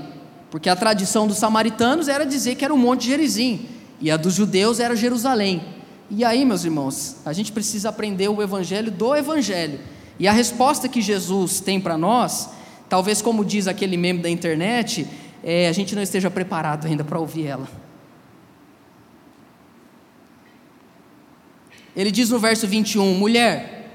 Porque 0.52 0.70
a 0.70 0.76
tradição 0.76 1.28
dos 1.28 1.38
samaritanos 1.38 2.08
era 2.08 2.26
dizer 2.26 2.56
que 2.56 2.64
era 2.64 2.74
o 2.74 2.78
Monte 2.78 3.08
Gerizim, 3.08 3.68
e 4.00 4.10
a 4.12 4.18
dos 4.18 4.36
judeus 4.36 4.80
era 4.80 4.96
Jerusalém. 4.96 5.77
E 6.10 6.24
aí, 6.24 6.46
meus 6.46 6.64
irmãos, 6.64 7.18
a 7.26 7.34
gente 7.34 7.52
precisa 7.52 7.90
aprender 7.90 8.30
o 8.30 8.42
evangelho 8.42 8.92
do 8.92 9.16
evangelho. 9.16 9.80
E 10.20 10.28
a 10.28 10.32
resposta 10.32 10.88
que 10.88 11.02
Jesus 11.02 11.60
tem 11.60 11.80
para 11.80 11.98
nós, 11.98 12.50
talvez 12.88 13.22
como 13.22 13.44
diz 13.44 13.68
aquele 13.68 13.98
membro 13.98 14.24
da 14.24 14.30
internet, 14.30 15.08
é, 15.44 15.68
a 15.68 15.72
gente 15.72 15.94
não 15.96 16.02
esteja 16.02 16.32
preparado 16.32 16.88
ainda 16.88 17.04
para 17.04 17.20
ouvir 17.20 17.46
ela. 17.46 17.68
Ele 21.96 22.12
diz 22.12 22.30
no 22.30 22.40
verso 22.40 22.68
21: 22.68 23.16
Mulher, 23.16 23.92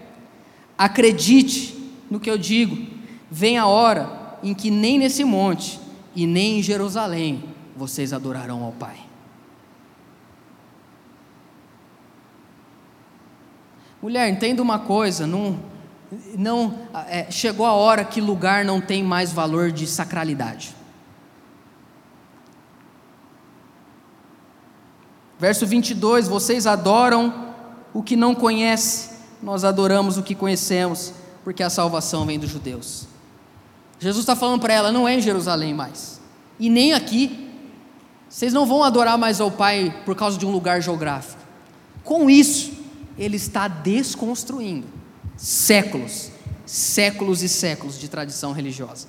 acredite 0.76 1.72
no 2.10 2.20
que 2.20 2.28
eu 2.28 2.36
digo, 2.36 2.76
vem 3.30 3.56
a 3.56 3.66
hora 3.66 4.38
em 4.42 4.52
que 4.52 4.70
nem 4.70 4.98
nesse 4.98 5.24
monte 5.24 5.80
e 6.14 6.26
nem 6.26 6.58
em 6.58 6.62
Jerusalém 6.62 7.44
vocês 7.76 8.12
adorarão 8.12 8.62
ao 8.62 8.72
Pai. 8.72 9.11
Mulher, 14.02 14.28
entenda 14.28 14.60
uma 14.60 14.80
coisa, 14.80 15.28
não, 15.28 15.60
não 16.36 16.76
é, 17.06 17.30
chegou 17.30 17.64
a 17.64 17.70
hora 17.72 18.04
que 18.04 18.20
lugar 18.20 18.64
não 18.64 18.80
tem 18.80 19.00
mais 19.00 19.32
valor 19.32 19.70
de 19.70 19.86
sacralidade. 19.86 20.74
Verso 25.38 25.64
22: 25.64 26.26
Vocês 26.26 26.66
adoram 26.66 27.54
o 27.94 28.02
que 28.02 28.16
não 28.16 28.34
conhece, 28.34 29.10
nós 29.40 29.62
adoramos 29.62 30.18
o 30.18 30.22
que 30.24 30.34
conhecemos, 30.34 31.12
porque 31.44 31.62
a 31.62 31.70
salvação 31.70 32.26
vem 32.26 32.40
dos 32.40 32.50
judeus. 32.50 33.06
Jesus 34.00 34.24
está 34.24 34.34
falando 34.34 34.60
para 34.60 34.74
ela: 34.74 34.90
não 34.90 35.06
é 35.06 35.14
em 35.14 35.20
Jerusalém 35.20 35.72
mais, 35.72 36.20
e 36.58 36.68
nem 36.68 36.92
aqui. 36.92 37.50
Vocês 38.28 38.52
não 38.52 38.66
vão 38.66 38.82
adorar 38.82 39.16
mais 39.16 39.40
ao 39.40 39.50
Pai 39.50 39.94
por 40.04 40.16
causa 40.16 40.36
de 40.36 40.44
um 40.44 40.50
lugar 40.50 40.80
geográfico. 40.82 41.40
Com 42.02 42.28
isso, 42.28 42.81
ele 43.18 43.36
está 43.36 43.68
desconstruindo 43.68 44.86
séculos, 45.36 46.30
séculos 46.64 47.42
e 47.42 47.48
séculos 47.48 47.98
de 47.98 48.08
tradição 48.08 48.52
religiosa. 48.52 49.08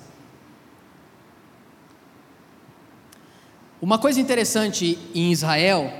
Uma 3.80 3.98
coisa 3.98 4.20
interessante 4.20 4.98
em 5.14 5.30
Israel 5.30 5.92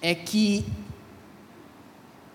é 0.00 0.14
que 0.14 0.64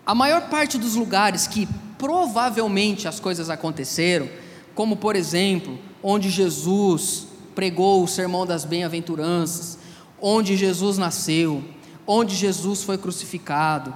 a 0.06 0.14
maior 0.14 0.48
parte 0.48 0.78
dos 0.78 0.94
lugares 0.94 1.46
que 1.46 1.68
provavelmente 1.98 3.06
as 3.06 3.20
coisas 3.20 3.50
aconteceram, 3.50 4.28
como 4.74 4.96
por 4.96 5.14
exemplo, 5.14 5.78
onde 6.02 6.30
Jesus 6.30 7.26
pregou 7.54 8.02
o 8.02 8.08
sermão 8.08 8.46
das 8.46 8.64
bem-aventuranças, 8.64 9.78
onde 10.20 10.56
Jesus 10.56 10.96
nasceu, 10.96 11.62
onde 12.06 12.34
Jesus 12.34 12.82
foi 12.82 12.96
crucificado, 12.96 13.94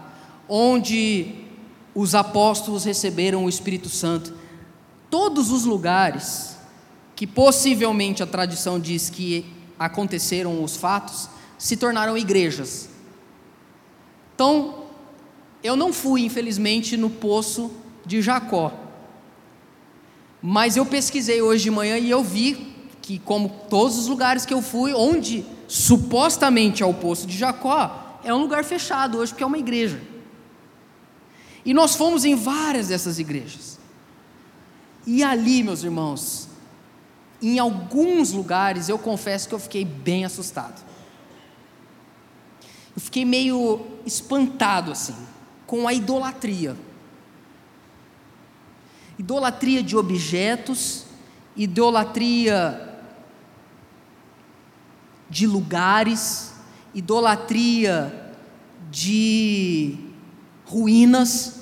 onde 0.55 1.35
os 1.95 2.15
apóstolos 2.15 2.85
receberam 2.85 3.47
o 3.47 3.49
Espírito 3.49 3.89
Santo, 3.89 4.35
todos 5.09 5.51
os 5.51 5.65
lugares 5.65 6.59
que 7.17 7.27
possivelmente 7.27 8.23
a 8.23 8.27
tradição 8.27 8.79
diz 8.79 9.09
que 9.09 9.47
aconteceram 9.79 10.63
os 10.63 10.77
fatos, 10.77 11.31
se 11.57 11.75
tornaram 11.75 12.19
igrejas. 12.19 12.91
Então, 14.35 14.85
eu 15.65 15.75
não 15.75 15.91
fui, 15.91 16.23
infelizmente, 16.23 16.99
no 16.99 17.09
poço 17.09 17.71
de 18.05 18.21
Jacó, 18.21 18.75
mas 20.43 20.77
eu 20.77 20.85
pesquisei 20.85 21.41
hoje 21.41 21.65
de 21.65 21.71
manhã 21.71 21.97
e 21.97 22.11
eu 22.11 22.23
vi 22.23 22.75
que, 23.01 23.19
como 23.19 23.49
todos 23.71 23.97
os 23.97 24.07
lugares 24.07 24.45
que 24.45 24.53
eu 24.53 24.61
fui, 24.61 24.93
onde 24.93 25.47
supostamente 25.67 26.83
é 26.83 26.87
o 26.87 26.93
poço 26.93 27.27
de 27.27 27.39
Jacó, 27.39 28.21
é 28.23 28.35
um 28.35 28.39
lugar 28.39 28.65
fechado 28.65 29.17
hoje, 29.17 29.33
porque 29.33 29.45
é 29.45 29.47
uma 29.47 29.59
igreja. 29.59 30.12
E 31.65 31.73
nós 31.73 31.95
fomos 31.95 32.25
em 32.25 32.35
várias 32.35 32.89
dessas 32.89 33.19
igrejas. 33.19 33.79
E 35.07 35.23
ali, 35.23 35.63
meus 35.63 35.83
irmãos, 35.83 36.49
em 37.41 37.59
alguns 37.59 38.33
lugares 38.33 38.89
eu 38.89 38.99
confesso 38.99 39.49
que 39.49 39.55
eu 39.55 39.59
fiquei 39.59 39.85
bem 39.85 40.25
assustado. 40.25 40.83
Eu 42.95 43.01
fiquei 43.01 43.25
meio 43.25 43.87
espantado 44.05 44.93
assim, 44.93 45.17
com 45.67 45.89
a 45.89 45.95
idolatria. 45.95 46.77
Idolatria 49.19 49.83
de 49.83 49.97
objetos, 49.97 51.05
idolatria 51.57 52.89
de 55.29 55.47
lugares, 55.47 56.53
idolatria 56.95 58.35
de 58.91 60.12
ruínas 60.65 61.61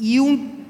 e 0.00 0.20
um, 0.20 0.64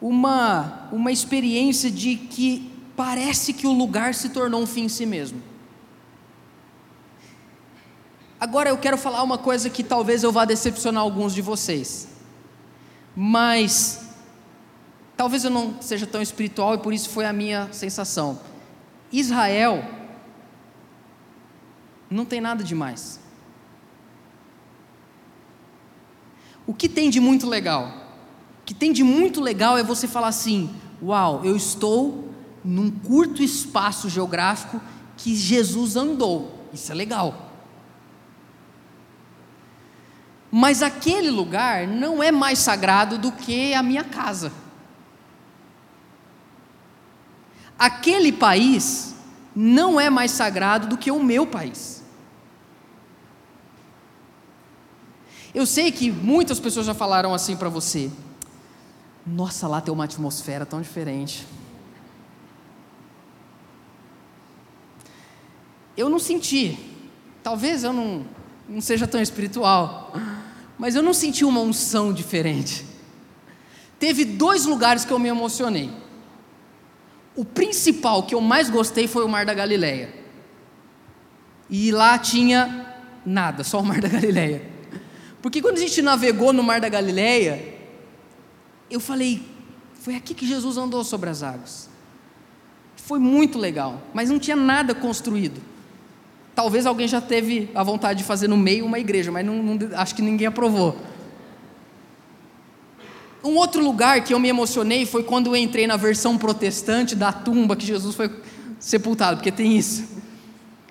uma, 0.00 0.88
uma 0.92 1.12
experiência 1.12 1.90
de 1.90 2.16
que 2.16 2.70
parece 2.96 3.52
que 3.52 3.66
o 3.66 3.72
lugar 3.72 4.14
se 4.14 4.28
tornou 4.30 4.62
um 4.62 4.66
fim 4.66 4.84
em 4.84 4.88
si 4.88 5.06
mesmo. 5.06 5.40
Agora 8.38 8.70
eu 8.70 8.76
quero 8.76 8.98
falar 8.98 9.22
uma 9.22 9.38
coisa 9.38 9.70
que 9.70 9.84
talvez 9.84 10.24
eu 10.24 10.32
vá 10.32 10.44
decepcionar 10.44 11.00
alguns 11.00 11.32
de 11.32 11.40
vocês, 11.40 12.08
mas 13.14 14.08
talvez 15.16 15.44
eu 15.44 15.50
não 15.50 15.80
seja 15.80 16.08
tão 16.08 16.20
espiritual 16.20 16.74
e 16.74 16.78
por 16.78 16.92
isso 16.92 17.08
foi 17.08 17.24
a 17.24 17.32
minha 17.32 17.72
sensação. 17.72 18.40
Israel 19.12 19.84
não 22.10 22.24
tem 22.24 22.40
nada 22.40 22.64
demais. 22.64 23.21
O 26.66 26.74
que 26.74 26.88
tem 26.88 27.10
de 27.10 27.20
muito 27.20 27.46
legal? 27.46 27.92
O 28.60 28.64
que 28.64 28.74
tem 28.74 28.92
de 28.92 29.02
muito 29.02 29.40
legal 29.40 29.76
é 29.76 29.82
você 29.82 30.06
falar 30.06 30.28
assim: 30.28 30.70
Uau, 31.02 31.44
eu 31.44 31.56
estou 31.56 32.32
num 32.64 32.90
curto 32.90 33.42
espaço 33.42 34.08
geográfico 34.08 34.80
que 35.16 35.34
Jesus 35.34 35.96
andou. 35.96 36.68
Isso 36.72 36.92
é 36.92 36.94
legal. 36.94 37.50
Mas 40.50 40.82
aquele 40.82 41.30
lugar 41.30 41.86
não 41.86 42.22
é 42.22 42.30
mais 42.30 42.58
sagrado 42.58 43.16
do 43.16 43.32
que 43.32 43.72
a 43.74 43.82
minha 43.82 44.04
casa. 44.04 44.52
Aquele 47.78 48.30
país 48.30 49.14
não 49.56 49.98
é 49.98 50.08
mais 50.08 50.30
sagrado 50.30 50.86
do 50.86 50.98
que 50.98 51.10
o 51.10 51.22
meu 51.22 51.46
país. 51.46 52.01
Eu 55.54 55.66
sei 55.66 55.92
que 55.92 56.10
muitas 56.10 56.58
pessoas 56.58 56.86
já 56.86 56.94
falaram 56.94 57.34
assim 57.34 57.56
para 57.56 57.68
você. 57.68 58.10
Nossa, 59.26 59.68
lá 59.68 59.80
tem 59.80 59.92
uma 59.92 60.04
atmosfera 60.04 60.64
tão 60.64 60.80
diferente. 60.80 61.46
Eu 65.96 66.08
não 66.08 66.18
senti, 66.18 66.78
talvez 67.42 67.84
eu 67.84 67.92
não, 67.92 68.24
não 68.66 68.80
seja 68.80 69.06
tão 69.06 69.20
espiritual, 69.20 70.12
mas 70.78 70.94
eu 70.94 71.02
não 71.02 71.12
senti 71.12 71.44
uma 71.44 71.60
unção 71.60 72.12
diferente. 72.14 72.86
Teve 73.98 74.24
dois 74.24 74.64
lugares 74.64 75.04
que 75.04 75.12
eu 75.12 75.18
me 75.18 75.28
emocionei. 75.28 75.92
O 77.36 77.44
principal 77.44 78.22
que 78.22 78.34
eu 78.34 78.40
mais 78.40 78.70
gostei 78.70 79.06
foi 79.06 79.24
o 79.24 79.28
Mar 79.28 79.44
da 79.44 79.54
Galileia. 79.54 80.12
E 81.68 81.92
lá 81.92 82.18
tinha 82.18 82.96
nada, 83.24 83.62
só 83.62 83.80
o 83.80 83.84
Mar 83.84 84.00
da 84.00 84.08
Galileia. 84.08 84.71
Porque 85.42 85.60
quando 85.60 85.76
a 85.76 85.80
gente 85.80 86.00
navegou 86.00 86.52
no 86.52 86.62
Mar 86.62 86.80
da 86.80 86.88
Galileia, 86.88 87.74
eu 88.88 89.00
falei, 89.00 89.42
foi 90.00 90.14
aqui 90.14 90.32
que 90.32 90.46
Jesus 90.46 90.76
andou 90.76 91.02
sobre 91.02 91.28
as 91.28 91.42
águas. 91.42 91.90
Foi 92.96 93.18
muito 93.18 93.58
legal, 93.58 94.00
mas 94.14 94.30
não 94.30 94.38
tinha 94.38 94.56
nada 94.56 94.94
construído. 94.94 95.60
Talvez 96.54 96.86
alguém 96.86 97.08
já 97.08 97.20
teve 97.20 97.68
a 97.74 97.82
vontade 97.82 98.20
de 98.20 98.24
fazer 98.24 98.46
no 98.46 98.56
meio 98.56 98.86
uma 98.86 99.00
igreja, 99.00 99.32
mas 99.32 99.44
não, 99.44 99.60
não, 99.60 99.78
acho 99.98 100.14
que 100.14 100.22
ninguém 100.22 100.46
aprovou. 100.46 100.96
Um 103.42 103.56
outro 103.56 103.82
lugar 103.82 104.22
que 104.22 104.32
eu 104.32 104.38
me 104.38 104.48
emocionei 104.48 105.04
foi 105.04 105.24
quando 105.24 105.48
eu 105.48 105.56
entrei 105.56 105.86
na 105.86 105.96
versão 105.96 106.38
protestante 106.38 107.16
da 107.16 107.32
tumba 107.32 107.74
que 107.74 107.84
Jesus 107.84 108.14
foi 108.14 108.30
sepultado, 108.78 109.38
porque 109.38 109.50
tem 109.50 109.76
isso. 109.76 110.04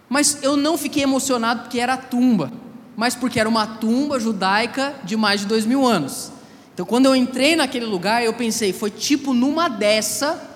Mas 0.10 0.44
eu 0.44 0.58
não 0.58 0.78
fiquei 0.78 1.04
emocionado 1.04 1.62
porque 1.62 1.80
era 1.80 1.94
a 1.94 1.98
tumba, 1.98 2.52
mas 2.96 3.16
porque 3.16 3.40
era 3.40 3.48
uma 3.48 3.66
tumba 3.66 4.20
judaica 4.20 4.96
de 5.04 5.16
mais 5.16 5.42
de 5.42 5.48
dois 5.48 5.66
mil 5.66 5.86
anos. 5.86 6.32
Então, 6.74 6.86
quando 6.86 7.06
eu 7.06 7.16
entrei 7.16 7.56
naquele 7.56 7.86
lugar, 7.86 8.24
eu 8.24 8.34
pensei, 8.34 8.74
foi 8.74 8.90
tipo 8.90 9.34
numa 9.34 9.68
dessa 9.68 10.50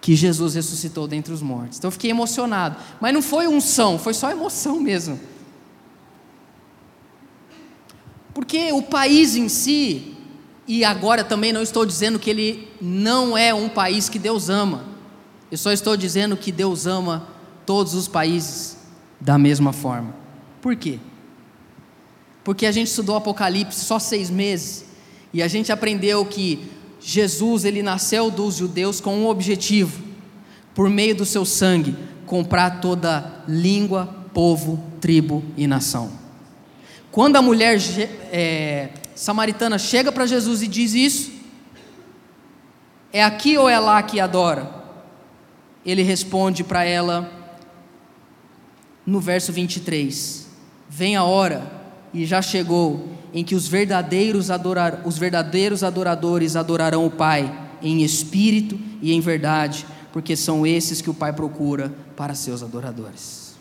que 0.00 0.14
Jesus 0.14 0.54
ressuscitou 0.54 1.08
dentre 1.08 1.32
os 1.32 1.42
mortos. 1.42 1.78
Então, 1.78 1.88
eu 1.88 1.92
fiquei 1.92 2.10
emocionado. 2.10 2.76
Mas 3.00 3.12
não 3.12 3.20
foi 3.20 3.48
unção, 3.48 3.98
foi 3.98 4.14
só 4.14 4.30
emoção 4.30 4.80
mesmo. 4.80 5.18
Porque 8.32 8.70
o 8.72 8.82
país 8.82 9.34
em 9.34 9.48
si, 9.48 10.14
e 10.68 10.84
agora 10.84 11.24
também 11.24 11.52
não 11.52 11.62
estou 11.62 11.86
dizendo 11.86 12.18
que 12.18 12.28
ele 12.28 12.68
não 12.80 13.36
é 13.36 13.54
um 13.54 13.68
país 13.68 14.08
que 14.08 14.18
Deus 14.18 14.48
ama. 14.48 14.84
Eu 15.50 15.58
só 15.58 15.72
estou 15.72 15.96
dizendo 15.96 16.36
que 16.36 16.52
Deus 16.52 16.86
ama 16.86 17.26
todos 17.64 17.94
os 17.94 18.06
países 18.06 18.76
da 19.20 19.38
mesma 19.38 19.72
forma. 19.72 20.14
Por 20.60 20.76
quê? 20.76 20.98
Porque 22.46 22.64
a 22.64 22.70
gente 22.70 22.86
estudou 22.86 23.16
Apocalipse 23.16 23.84
só 23.84 23.98
seis 23.98 24.30
meses 24.30 24.84
e 25.32 25.42
a 25.42 25.48
gente 25.48 25.72
aprendeu 25.72 26.24
que 26.24 26.70
Jesus 27.00 27.64
ele 27.64 27.82
nasceu 27.82 28.30
dos 28.30 28.54
judeus 28.54 29.00
com 29.00 29.16
um 29.16 29.26
objetivo, 29.26 30.00
por 30.72 30.88
meio 30.88 31.16
do 31.16 31.24
seu 31.24 31.44
sangue, 31.44 31.96
comprar 32.24 32.80
toda 32.80 33.42
língua, 33.48 34.14
povo, 34.32 34.80
tribo 35.00 35.42
e 35.56 35.66
nação. 35.66 36.12
Quando 37.10 37.34
a 37.34 37.42
mulher 37.42 37.80
é, 38.30 38.90
samaritana 39.16 39.76
chega 39.76 40.12
para 40.12 40.24
Jesus 40.24 40.62
e 40.62 40.68
diz 40.68 40.94
isso, 40.94 41.32
é 43.12 43.24
aqui 43.24 43.58
ou 43.58 43.68
é 43.68 43.80
lá 43.80 44.00
que 44.04 44.20
adora? 44.20 44.72
Ele 45.84 46.04
responde 46.04 46.62
para 46.62 46.84
ela 46.84 47.28
no 49.04 49.18
verso 49.18 49.52
23: 49.52 50.46
Vem 50.88 51.16
a 51.16 51.24
hora, 51.24 51.75
e 52.16 52.24
já 52.24 52.40
chegou, 52.40 53.10
em 53.34 53.44
que 53.44 53.54
os 53.54 53.68
verdadeiros, 53.68 54.50
adorar, 54.50 55.02
os 55.04 55.18
verdadeiros 55.18 55.84
adoradores 55.84 56.56
adorarão 56.56 57.04
o 57.04 57.10
Pai 57.10 57.68
em 57.82 58.02
espírito 58.02 58.78
e 59.02 59.12
em 59.12 59.20
verdade, 59.20 59.84
porque 60.14 60.34
são 60.34 60.66
esses 60.66 61.02
que 61.02 61.10
o 61.10 61.14
Pai 61.14 61.34
procura 61.34 61.94
para 62.16 62.34
seus 62.34 62.62
adoradores. 62.62 63.54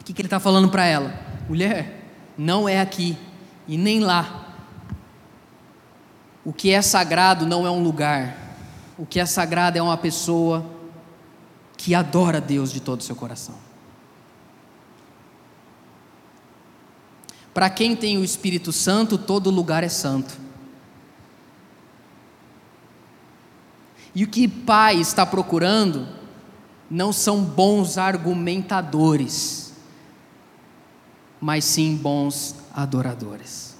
O 0.00 0.04
que, 0.04 0.14
que 0.14 0.22
ele 0.22 0.26
está 0.26 0.40
falando 0.40 0.70
para 0.70 0.86
ela? 0.86 1.12
Mulher, 1.46 2.02
não 2.38 2.66
é 2.66 2.80
aqui 2.80 3.14
e 3.68 3.76
nem 3.76 4.00
lá 4.00 4.56
o 6.42 6.50
que 6.50 6.70
é 6.70 6.80
sagrado 6.80 7.44
não 7.44 7.66
é 7.66 7.70
um 7.70 7.82
lugar, 7.82 8.56
o 8.96 9.04
que 9.04 9.20
é 9.20 9.26
sagrado 9.26 9.76
é 9.76 9.82
uma 9.82 9.98
pessoa 9.98 10.64
que 11.76 11.94
adora 11.94 12.40
Deus 12.40 12.72
de 12.72 12.80
todo 12.80 13.00
o 13.00 13.04
seu 13.04 13.14
coração. 13.14 13.69
Para 17.52 17.68
quem 17.68 17.96
tem 17.96 18.16
o 18.16 18.24
Espírito 18.24 18.72
Santo, 18.72 19.18
todo 19.18 19.50
lugar 19.50 19.82
é 19.82 19.88
santo. 19.88 20.38
E 24.14 24.24
o 24.24 24.28
que 24.28 24.46
Pai 24.46 24.96
está 24.96 25.24
procurando 25.24 26.06
não 26.90 27.12
são 27.12 27.42
bons 27.42 27.96
argumentadores, 27.96 29.72
mas 31.40 31.64
sim 31.64 31.96
bons 31.96 32.56
adoradores. 32.74 33.76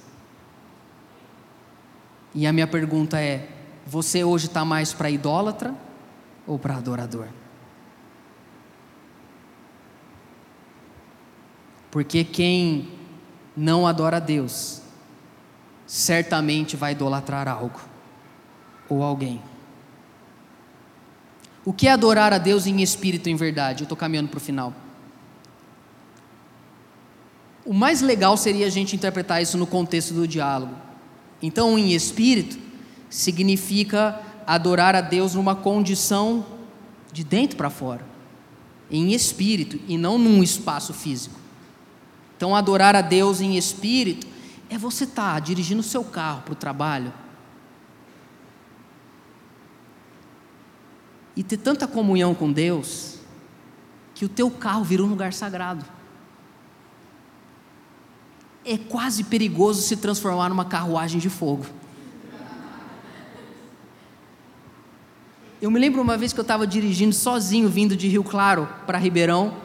E 2.33 2.47
a 2.47 2.53
minha 2.53 2.67
pergunta 2.67 3.19
é: 3.19 3.49
você 3.85 4.23
hoje 4.23 4.47
está 4.47 4.63
mais 4.63 4.93
para 4.93 5.09
idólatra 5.09 5.75
ou 6.47 6.57
para 6.57 6.77
adorador? 6.77 7.27
Porque 11.89 12.23
quem 12.23 13.00
não 13.55 13.85
adora 13.85 14.17
a 14.17 14.19
Deus, 14.19 14.81
certamente 15.85 16.75
vai 16.75 16.93
idolatrar 16.93 17.47
algo 17.47 17.81
ou 18.87 19.03
alguém. 19.03 19.41
O 21.63 21.71
que 21.73 21.87
é 21.87 21.91
adorar 21.91 22.33
a 22.33 22.37
Deus 22.37 22.65
em 22.65 22.81
espírito 22.81 23.29
e 23.29 23.31
em 23.31 23.35
verdade? 23.35 23.83
Eu 23.83 23.85
estou 23.85 23.97
caminhando 23.97 24.29
para 24.29 24.37
o 24.37 24.41
final. 24.41 24.73
O 27.65 27.73
mais 27.73 28.01
legal 28.01 28.35
seria 28.35 28.65
a 28.65 28.69
gente 28.69 28.95
interpretar 28.95 29.41
isso 29.41 29.57
no 29.57 29.67
contexto 29.67 30.13
do 30.13 30.27
diálogo. 30.27 30.73
Então, 31.41 31.77
em 31.77 31.93
espírito 31.93 32.57
significa 33.09 34.19
adorar 34.47 34.95
a 34.95 35.01
Deus 35.01 35.35
numa 35.35 35.55
condição 35.55 36.45
de 37.11 37.23
dentro 37.23 37.57
para 37.57 37.69
fora, 37.69 38.05
em 38.89 39.13
espírito 39.13 39.79
e 39.87 39.97
não 39.97 40.17
num 40.17 40.41
espaço 40.41 40.93
físico. 40.93 41.40
Então, 42.41 42.55
adorar 42.55 42.95
a 42.95 43.01
Deus 43.01 43.39
em 43.39 43.55
espírito 43.55 44.25
é 44.67 44.75
você 44.75 45.03
estar 45.03 45.35
tá 45.35 45.39
dirigindo 45.39 45.81
o 45.81 45.83
seu 45.83 46.03
carro 46.03 46.41
para 46.41 46.53
o 46.53 46.55
trabalho 46.55 47.13
e 51.35 51.43
ter 51.43 51.57
tanta 51.57 51.87
comunhão 51.87 52.33
com 52.33 52.51
Deus 52.51 53.19
que 54.15 54.25
o 54.25 54.27
teu 54.27 54.49
carro 54.49 54.83
vira 54.83 55.03
um 55.03 55.05
lugar 55.05 55.33
sagrado 55.33 55.85
é 58.65 58.75
quase 58.75 59.25
perigoso 59.25 59.83
se 59.83 59.95
transformar 59.97 60.49
numa 60.49 60.65
carruagem 60.65 61.19
de 61.19 61.29
fogo. 61.29 61.67
Eu 65.61 65.69
me 65.69 65.79
lembro 65.79 66.01
uma 66.01 66.17
vez 66.17 66.33
que 66.33 66.39
eu 66.39 66.41
estava 66.41 66.65
dirigindo 66.65 67.13
sozinho, 67.13 67.69
vindo 67.69 67.95
de 67.95 68.07
Rio 68.07 68.23
Claro 68.23 68.67
para 68.87 68.97
Ribeirão. 68.97 69.55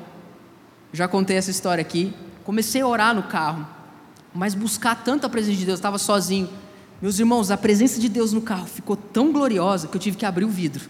Já 0.93 1.09
contei 1.09 1.39
essa 1.39 1.51
história 1.51 1.81
aqui. 1.81 2.13
Comecei 2.47 2.81
a 2.81 2.87
orar 2.87 3.13
no 3.13 3.25
carro, 3.25 3.67
mas 4.33 4.55
buscar 4.55 5.03
tanta 5.03 5.29
presença 5.29 5.59
de 5.59 5.67
Deus, 5.67 5.81
estava 5.81 5.99
sozinho. 5.99 6.49
Meus 7.03 7.19
irmãos, 7.19 7.51
a 7.51 7.57
presença 7.57 7.99
de 7.99 8.09
Deus 8.09 8.33
no 8.33 8.41
carro 8.41 8.67
ficou 8.67 8.97
tão 8.97 9.33
gloriosa 9.33 9.89
que 9.89 9.97
eu 9.97 10.01
tive 10.01 10.17
que 10.17 10.25
abrir 10.25 10.45
o 10.45 10.49
vidro. 10.49 10.89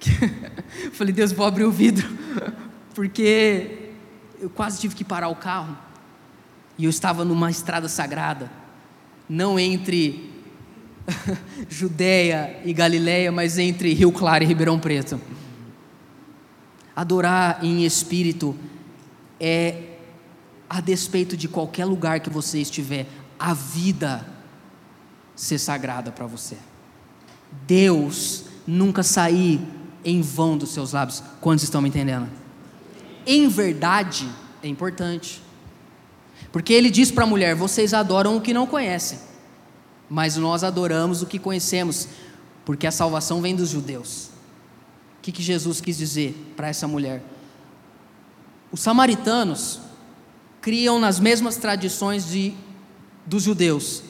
Falei, 0.94 1.12
Deus, 1.12 1.32
vou 1.32 1.44
abrir 1.44 1.64
o 1.64 1.70
vidro, 1.70 2.08
porque 2.96 3.90
eu 4.40 4.48
quase 4.48 4.80
tive 4.80 4.94
que 4.94 5.04
parar 5.04 5.28
o 5.28 5.36
carro. 5.36 5.76
E 6.78 6.84
eu 6.84 6.90
estava 6.90 7.26
numa 7.26 7.50
estrada 7.50 7.86
sagrada, 7.86 8.50
não 9.28 9.60
entre 9.60 10.32
Judéia 11.68 12.58
e 12.64 12.72
Galiléia, 12.72 13.30
mas 13.30 13.58
entre 13.58 13.92
Rio 13.92 14.10
Claro 14.10 14.44
e 14.44 14.46
Ribeirão 14.46 14.80
Preto. 14.80 15.20
Adorar 16.96 17.62
em 17.62 17.84
espírito 17.84 18.56
é, 19.38 19.87
a 20.68 20.80
despeito 20.80 21.36
de 21.36 21.48
qualquer 21.48 21.84
lugar 21.84 22.20
que 22.20 22.28
você 22.28 22.58
estiver, 22.58 23.06
a 23.38 23.54
vida 23.54 24.26
ser 25.34 25.58
sagrada 25.58 26.10
para 26.12 26.26
você. 26.26 26.56
Deus 27.66 28.44
nunca 28.66 29.02
sair 29.02 29.60
em 30.04 30.20
vão 30.20 30.58
dos 30.58 30.70
seus 30.70 30.92
lábios. 30.92 31.22
Quantos 31.40 31.64
estão 31.64 31.80
me 31.80 31.88
entendendo? 31.88 32.28
Em 33.26 33.48
verdade 33.48 34.28
é 34.62 34.68
importante. 34.68 35.42
Porque 36.52 36.72
ele 36.72 36.90
diz 36.90 37.10
para 37.10 37.24
a 37.24 37.26
mulher: 37.26 37.54
vocês 37.54 37.94
adoram 37.94 38.36
o 38.36 38.40
que 38.40 38.52
não 38.52 38.66
conhecem, 38.66 39.18
mas 40.08 40.36
nós 40.36 40.64
adoramos 40.64 41.22
o 41.22 41.26
que 41.26 41.38
conhecemos, 41.38 42.08
porque 42.64 42.86
a 42.86 42.92
salvação 42.92 43.40
vem 43.40 43.54
dos 43.54 43.70
judeus. 43.70 44.30
O 45.18 45.22
que, 45.22 45.32
que 45.32 45.42
Jesus 45.42 45.80
quis 45.80 45.96
dizer 45.96 46.52
para 46.56 46.68
essa 46.68 46.86
mulher? 46.86 47.22
Os 48.70 48.80
samaritanos 48.80 49.80
criam 50.60 50.98
nas 50.98 51.20
mesmas 51.20 51.56
tradições 51.56 52.26
de, 52.28 52.52
dos 53.24 53.42
judeus, 53.42 54.02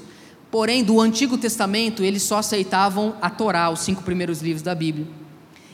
porém, 0.51 0.83
do 0.83 1.01
Antigo 1.01 1.37
Testamento, 1.37 2.03
eles 2.03 2.23
só 2.23 2.39
aceitavam 2.39 3.15
a 3.21 3.29
Torá, 3.29 3.71
os 3.71 3.81
cinco 3.81 4.03
primeiros 4.03 4.41
livros 4.41 4.63
da 4.63 4.75
Bíblia. 4.75 5.07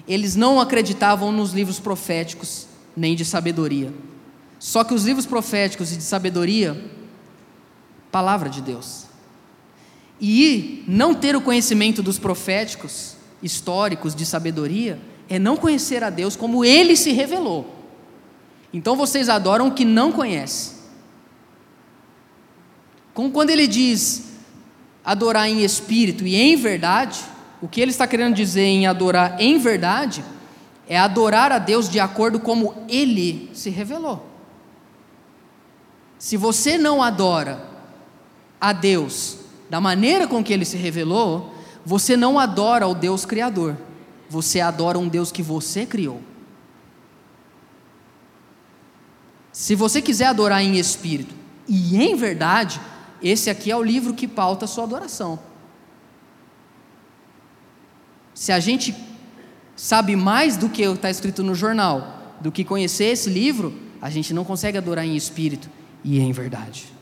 Eles 0.06 0.36
não 0.36 0.60
acreditavam 0.60 1.32
nos 1.32 1.52
livros 1.52 1.78
proféticos, 1.78 2.66
nem 2.96 3.14
de 3.14 3.24
sabedoria. 3.24 3.92
Só 4.58 4.84
que 4.84 4.94
os 4.94 5.04
livros 5.04 5.26
proféticos 5.26 5.92
e 5.92 5.96
de 5.96 6.02
sabedoria, 6.02 6.90
palavra 8.10 8.48
de 8.48 8.60
Deus. 8.60 9.04
E 10.20 10.84
não 10.86 11.14
ter 11.14 11.36
o 11.36 11.40
conhecimento 11.40 12.02
dos 12.02 12.18
proféticos, 12.18 13.16
históricos 13.42 14.14
de 14.14 14.24
sabedoria, 14.24 14.98
é 15.28 15.38
não 15.38 15.56
conhecer 15.56 16.02
a 16.02 16.10
Deus 16.10 16.36
como 16.36 16.64
ele 16.64 16.96
se 16.96 17.12
revelou. 17.12 17.83
Então 18.74 18.96
vocês 18.96 19.28
adoram 19.28 19.68
o 19.68 19.70
que 19.70 19.84
não 19.84 20.10
conhecem. 20.10 20.74
Como 23.14 23.30
quando 23.30 23.50
ele 23.50 23.68
diz 23.68 24.24
adorar 25.04 25.48
em 25.48 25.62
espírito 25.62 26.26
e 26.26 26.34
em 26.34 26.56
verdade, 26.56 27.20
o 27.62 27.68
que 27.68 27.80
ele 27.80 27.92
está 27.92 28.04
querendo 28.04 28.34
dizer 28.34 28.64
em 28.64 28.88
adorar 28.88 29.40
em 29.40 29.58
verdade 29.58 30.24
é 30.88 30.98
adorar 30.98 31.52
a 31.52 31.58
Deus 31.58 31.88
de 31.88 32.00
acordo 32.00 32.40
como 32.40 32.74
ele 32.88 33.48
se 33.54 33.70
revelou. 33.70 34.26
Se 36.18 36.36
você 36.36 36.76
não 36.76 37.00
adora 37.00 37.62
a 38.60 38.72
Deus 38.72 39.38
da 39.70 39.80
maneira 39.80 40.26
com 40.26 40.42
que 40.42 40.52
ele 40.52 40.64
se 40.64 40.76
revelou, 40.76 41.54
você 41.86 42.16
não 42.16 42.40
adora 42.40 42.88
o 42.88 42.94
Deus 42.94 43.24
Criador, 43.24 43.76
você 44.28 44.60
adora 44.60 44.98
um 44.98 45.06
Deus 45.06 45.30
que 45.30 45.42
você 45.44 45.86
criou. 45.86 46.20
Se 49.54 49.76
você 49.76 50.02
quiser 50.02 50.26
adorar 50.26 50.64
em 50.64 50.78
espírito 50.78 51.32
e 51.68 51.96
em 51.96 52.16
verdade, 52.16 52.80
esse 53.22 53.48
aqui 53.48 53.70
é 53.70 53.76
o 53.76 53.84
livro 53.84 54.12
que 54.12 54.26
pauta 54.26 54.64
a 54.64 54.68
sua 54.68 54.82
adoração. 54.82 55.38
Se 58.34 58.50
a 58.50 58.58
gente 58.58 58.92
sabe 59.76 60.16
mais 60.16 60.56
do 60.56 60.68
que 60.68 60.82
está 60.82 61.08
escrito 61.08 61.44
no 61.44 61.54
jornal, 61.54 62.34
do 62.40 62.50
que 62.50 62.64
conhecer 62.64 63.04
esse 63.04 63.30
livro, 63.30 63.72
a 64.02 64.10
gente 64.10 64.34
não 64.34 64.44
consegue 64.44 64.76
adorar 64.76 65.06
em 65.06 65.14
espírito 65.14 65.70
e 66.02 66.18
em 66.18 66.32
verdade. 66.32 66.92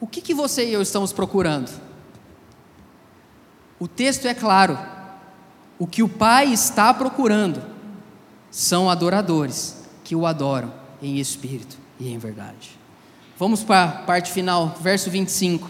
O 0.00 0.06
que, 0.06 0.22
que 0.22 0.32
você 0.32 0.70
e 0.70 0.72
eu 0.72 0.80
estamos 0.80 1.12
procurando? 1.12 1.70
O 3.78 3.86
texto 3.86 4.26
é 4.26 4.32
claro. 4.32 5.01
O 5.82 5.86
que 5.88 6.00
o 6.00 6.08
Pai 6.08 6.52
está 6.52 6.94
procurando 6.94 7.60
são 8.52 8.88
adoradores 8.88 9.82
que 10.04 10.14
o 10.14 10.26
adoram 10.26 10.72
em 11.02 11.18
espírito 11.18 11.76
e 11.98 12.08
em 12.08 12.18
verdade. 12.18 12.78
Vamos 13.36 13.64
para 13.64 13.82
a 13.82 13.88
parte 13.88 14.30
final, 14.30 14.76
verso 14.80 15.10
25. 15.10 15.68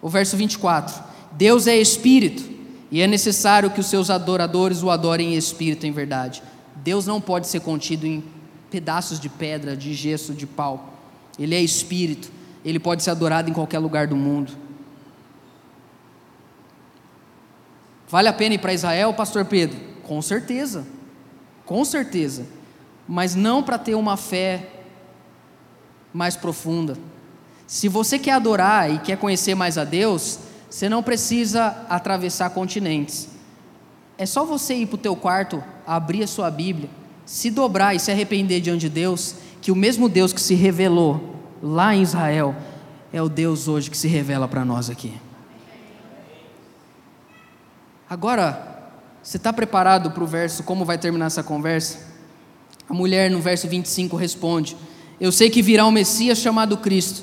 O 0.00 0.08
verso 0.08 0.36
24. 0.36 1.02
Deus 1.32 1.66
é 1.66 1.76
espírito 1.78 2.48
e 2.92 3.00
é 3.00 3.08
necessário 3.08 3.72
que 3.72 3.80
os 3.80 3.86
seus 3.86 4.08
adoradores 4.08 4.84
o 4.84 4.90
adorem 4.90 5.34
em 5.34 5.36
espírito 5.36 5.84
e 5.84 5.88
em 5.88 5.92
verdade. 5.92 6.44
Deus 6.76 7.08
não 7.08 7.20
pode 7.20 7.48
ser 7.48 7.58
contido 7.58 8.06
em 8.06 8.22
pedaços 8.70 9.18
de 9.18 9.28
pedra, 9.28 9.76
de 9.76 9.94
gesso, 9.94 10.32
de 10.32 10.46
pau. 10.46 10.94
Ele 11.36 11.56
é 11.56 11.60
espírito, 11.60 12.30
ele 12.64 12.78
pode 12.78 13.02
ser 13.02 13.10
adorado 13.10 13.50
em 13.50 13.52
qualquer 13.52 13.80
lugar 13.80 14.06
do 14.06 14.14
mundo. 14.14 14.69
Vale 18.10 18.28
a 18.28 18.32
pena 18.32 18.56
ir 18.56 18.58
para 18.58 18.74
Israel, 18.74 19.14
pastor 19.14 19.44
Pedro? 19.44 19.78
Com 20.02 20.20
certeza. 20.20 20.86
Com 21.64 21.84
certeza 21.84 22.44
mas 23.10 23.34
não 23.34 23.60
para 23.60 23.76
ter 23.76 23.96
uma 23.96 24.16
fé 24.16 24.68
mais 26.14 26.36
profunda. 26.36 26.96
Se 27.66 27.88
você 27.88 28.20
quer 28.20 28.34
adorar 28.34 28.88
e 28.88 29.00
quer 29.00 29.18
conhecer 29.18 29.56
mais 29.56 29.76
a 29.76 29.82
Deus, 29.82 30.38
você 30.70 30.88
não 30.88 31.02
precisa 31.02 31.86
atravessar 31.88 32.50
continentes. 32.50 33.28
É 34.16 34.24
só 34.24 34.44
você 34.44 34.74
ir 34.74 34.86
para 34.86 34.94
o 34.94 34.98
teu 34.98 35.16
quarto, 35.16 35.60
abrir 35.84 36.22
a 36.22 36.28
sua 36.28 36.48
Bíblia, 36.52 36.88
se 37.26 37.50
dobrar 37.50 37.96
e 37.96 37.98
se 37.98 38.12
arrepender 38.12 38.60
diante 38.60 38.82
de 38.82 38.88
Deus, 38.88 39.34
que 39.60 39.72
o 39.72 39.76
mesmo 39.76 40.08
Deus 40.08 40.32
que 40.32 40.40
se 40.40 40.54
revelou 40.54 41.34
lá 41.60 41.92
em 41.92 42.02
Israel 42.02 42.54
é 43.12 43.20
o 43.20 43.28
Deus 43.28 43.66
hoje 43.66 43.90
que 43.90 43.96
se 43.96 44.06
revela 44.06 44.46
para 44.46 44.64
nós 44.64 44.88
aqui. 44.88 45.12
Agora, 48.10 48.90
você 49.22 49.36
está 49.36 49.52
preparado 49.52 50.10
para 50.10 50.24
o 50.24 50.26
verso, 50.26 50.64
como 50.64 50.84
vai 50.84 50.98
terminar 50.98 51.26
essa 51.26 51.44
conversa? 51.44 52.08
A 52.88 52.92
mulher, 52.92 53.30
no 53.30 53.40
verso 53.40 53.68
25, 53.68 54.16
responde: 54.16 54.76
Eu 55.20 55.30
sei 55.30 55.48
que 55.48 55.62
virá 55.62 55.86
um 55.86 55.92
Messias 55.92 56.38
chamado 56.38 56.76
Cristo. 56.78 57.22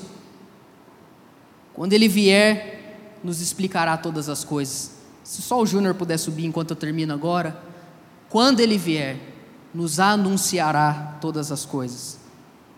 Quando 1.74 1.92
ele 1.92 2.08
vier, 2.08 3.18
nos 3.22 3.42
explicará 3.42 3.98
todas 3.98 4.30
as 4.30 4.44
coisas. 4.44 4.92
Se 5.22 5.42
só 5.42 5.60
o 5.60 5.66
Júnior 5.66 5.94
puder 5.94 6.16
subir 6.16 6.46
enquanto 6.46 6.70
eu 6.70 6.76
termino 6.76 7.12
agora. 7.12 7.62
Quando 8.30 8.60
ele 8.60 8.78
vier, 8.78 9.18
nos 9.74 10.00
anunciará 10.00 11.18
todas 11.20 11.52
as 11.52 11.66
coisas. 11.66 12.18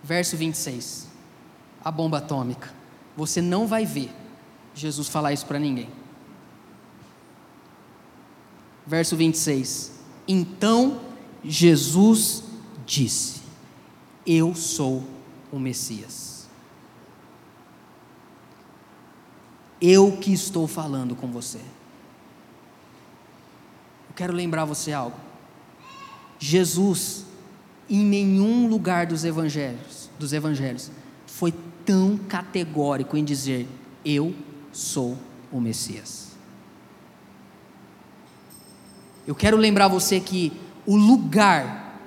Verso 0.03 0.37
26. 0.37 1.07
A 1.85 1.93
bomba 1.93 2.19
atômica. 2.19 2.71
Você 3.17 3.41
não 3.41 3.69
vai 3.69 3.87
ver 3.87 4.11
Jesus 4.75 5.07
falar 5.07 5.33
isso 5.33 5.47
para 5.47 5.61
ninguém. 5.61 6.00
Verso 8.91 9.17
26. 9.17 9.93
Então 10.27 11.01
Jesus 11.45 12.43
disse: 12.85 13.41
Eu 14.27 14.53
sou 14.53 15.05
o 15.53 15.61
Messias. 15.61 16.49
Eu 19.81 20.17
que 20.17 20.33
estou 20.33 20.67
falando 20.67 21.15
com 21.15 21.29
você. 21.29 21.59
Eu 24.09 24.15
quero 24.17 24.33
lembrar 24.33 24.65
você 24.65 24.93
algo. 24.93 25.17
Jesus, 26.41 27.25
em 27.89 28.05
nenhum 28.05 28.67
lugar 28.67 29.07
dos 29.07 29.25
evangelhos, 29.25 30.11
dos 30.19 30.33
evangelhos, 30.33 30.91
foi 31.29 31.55
tão 31.87 32.19
categórico 32.19 33.17
em 33.17 33.25
dizer: 33.25 33.69
Eu 34.05 34.35
sou 34.73 35.17
o 35.53 35.61
Messias. 35.61 36.20
Eu 39.31 39.35
quero 39.37 39.57
lembrar 39.57 39.87
você 39.87 40.19
que 40.19 40.53
o 40.85 40.97
lugar 40.97 42.01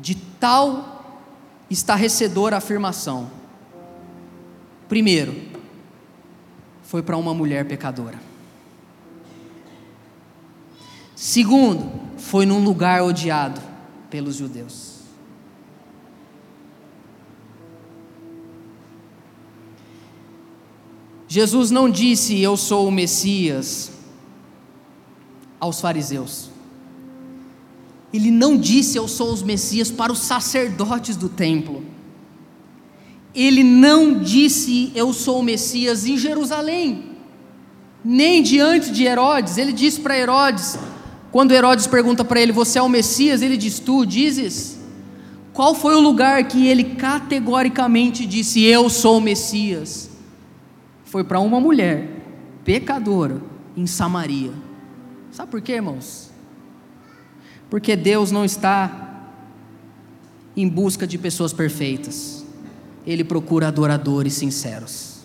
de 0.00 0.16
tal 0.16 1.22
estarrecedora 1.70 2.56
afirmação. 2.56 3.30
Primeiro, 4.88 5.40
foi 6.82 7.00
para 7.00 7.16
uma 7.16 7.32
mulher 7.32 7.64
pecadora. 7.68 8.20
Segundo, 11.14 11.92
foi 12.16 12.44
num 12.44 12.64
lugar 12.64 13.04
odiado 13.04 13.60
pelos 14.10 14.34
judeus. 14.34 14.98
Jesus 21.28 21.70
não 21.70 21.88
disse 21.88 22.40
eu 22.40 22.56
sou 22.56 22.88
o 22.88 22.90
Messias 22.90 23.92
aos 25.60 25.80
fariseus. 25.80 26.52
Ele 28.14 28.30
não 28.30 28.56
disse 28.56 28.96
eu 28.96 29.08
sou 29.08 29.32
os 29.32 29.42
Messias 29.42 29.90
para 29.90 30.12
os 30.12 30.20
sacerdotes 30.20 31.16
do 31.16 31.28
templo. 31.28 31.82
Ele 33.34 33.64
não 33.64 34.20
disse 34.20 34.92
eu 34.94 35.12
sou 35.12 35.40
o 35.40 35.42
Messias 35.42 36.06
em 36.06 36.16
Jerusalém, 36.16 37.06
nem 38.04 38.40
diante 38.40 38.92
de 38.92 39.02
Herodes. 39.02 39.58
Ele 39.58 39.72
disse 39.72 40.00
para 40.00 40.16
Herodes, 40.16 40.78
quando 41.32 41.50
Herodes 41.50 41.88
pergunta 41.88 42.24
para 42.24 42.40
ele: 42.40 42.52
Você 42.52 42.78
é 42.78 42.82
o 42.82 42.88
Messias? 42.88 43.42
Ele 43.42 43.56
diz: 43.56 43.80
Tu 43.80 44.06
dizes. 44.06 44.78
Qual 45.52 45.74
foi 45.74 45.96
o 45.96 46.00
lugar 46.00 46.44
que 46.46 46.68
ele 46.68 46.84
categoricamente 46.94 48.24
disse: 48.26 48.62
Eu 48.62 48.88
sou 48.88 49.18
o 49.18 49.20
Messias? 49.20 50.08
Foi 51.04 51.24
para 51.24 51.40
uma 51.40 51.58
mulher 51.58 52.22
pecadora 52.64 53.42
em 53.76 53.88
Samaria. 53.88 54.52
Sabe 55.32 55.50
por 55.50 55.60
quê, 55.60 55.72
irmãos? 55.72 56.23
Porque 57.74 57.96
Deus 57.96 58.30
não 58.30 58.44
está 58.44 59.26
em 60.56 60.68
busca 60.68 61.08
de 61.08 61.18
pessoas 61.18 61.52
perfeitas, 61.52 62.44
Ele 63.04 63.24
procura 63.24 63.66
adoradores 63.66 64.34
sinceros. 64.34 65.24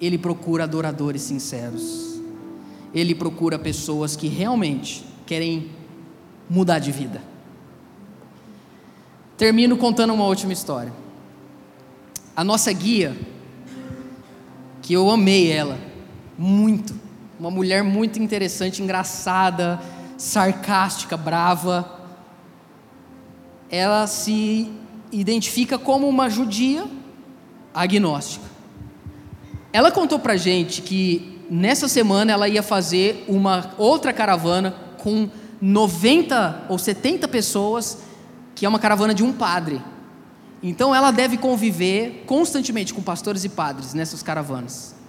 Ele 0.00 0.16
procura 0.16 0.62
adoradores 0.62 1.22
sinceros. 1.22 2.20
Ele 2.94 3.12
procura 3.12 3.58
pessoas 3.58 4.14
que 4.14 4.28
realmente 4.28 5.04
querem 5.26 5.72
mudar 6.48 6.78
de 6.78 6.92
vida. 6.92 7.20
Termino 9.36 9.76
contando 9.76 10.14
uma 10.14 10.26
última 10.26 10.52
história. 10.52 10.92
A 12.36 12.44
nossa 12.44 12.72
guia, 12.72 13.16
que 14.80 14.92
eu 14.92 15.10
amei 15.10 15.50
ela 15.50 15.76
muito, 16.38 17.01
uma 17.42 17.50
mulher 17.50 17.82
muito 17.82 18.22
interessante, 18.22 18.80
engraçada, 18.80 19.80
sarcástica, 20.16 21.16
brava. 21.16 22.00
Ela 23.68 24.06
se 24.06 24.70
identifica 25.10 25.76
como 25.76 26.08
uma 26.08 26.30
judia 26.30 26.84
agnóstica. 27.74 28.46
Ela 29.72 29.90
contou 29.90 30.20
pra 30.20 30.36
gente 30.36 30.82
que 30.82 31.40
nessa 31.50 31.88
semana 31.88 32.30
ela 32.30 32.48
ia 32.48 32.62
fazer 32.62 33.24
uma 33.26 33.74
outra 33.76 34.12
caravana 34.12 34.76
com 34.98 35.28
90 35.60 36.66
ou 36.68 36.78
70 36.78 37.26
pessoas, 37.26 38.04
que 38.54 38.64
é 38.64 38.68
uma 38.68 38.78
caravana 38.78 39.12
de 39.12 39.24
um 39.24 39.32
padre. 39.32 39.82
Então 40.62 40.94
ela 40.94 41.10
deve 41.10 41.36
conviver 41.36 42.22
constantemente 42.24 42.94
com 42.94 43.02
pastores 43.02 43.42
e 43.42 43.48
padres 43.48 43.94
nessas 43.94 44.22
caravanas. 44.22 45.01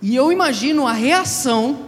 E 0.00 0.14
eu 0.14 0.30
imagino 0.30 0.86
a 0.86 0.92
reação 0.92 1.78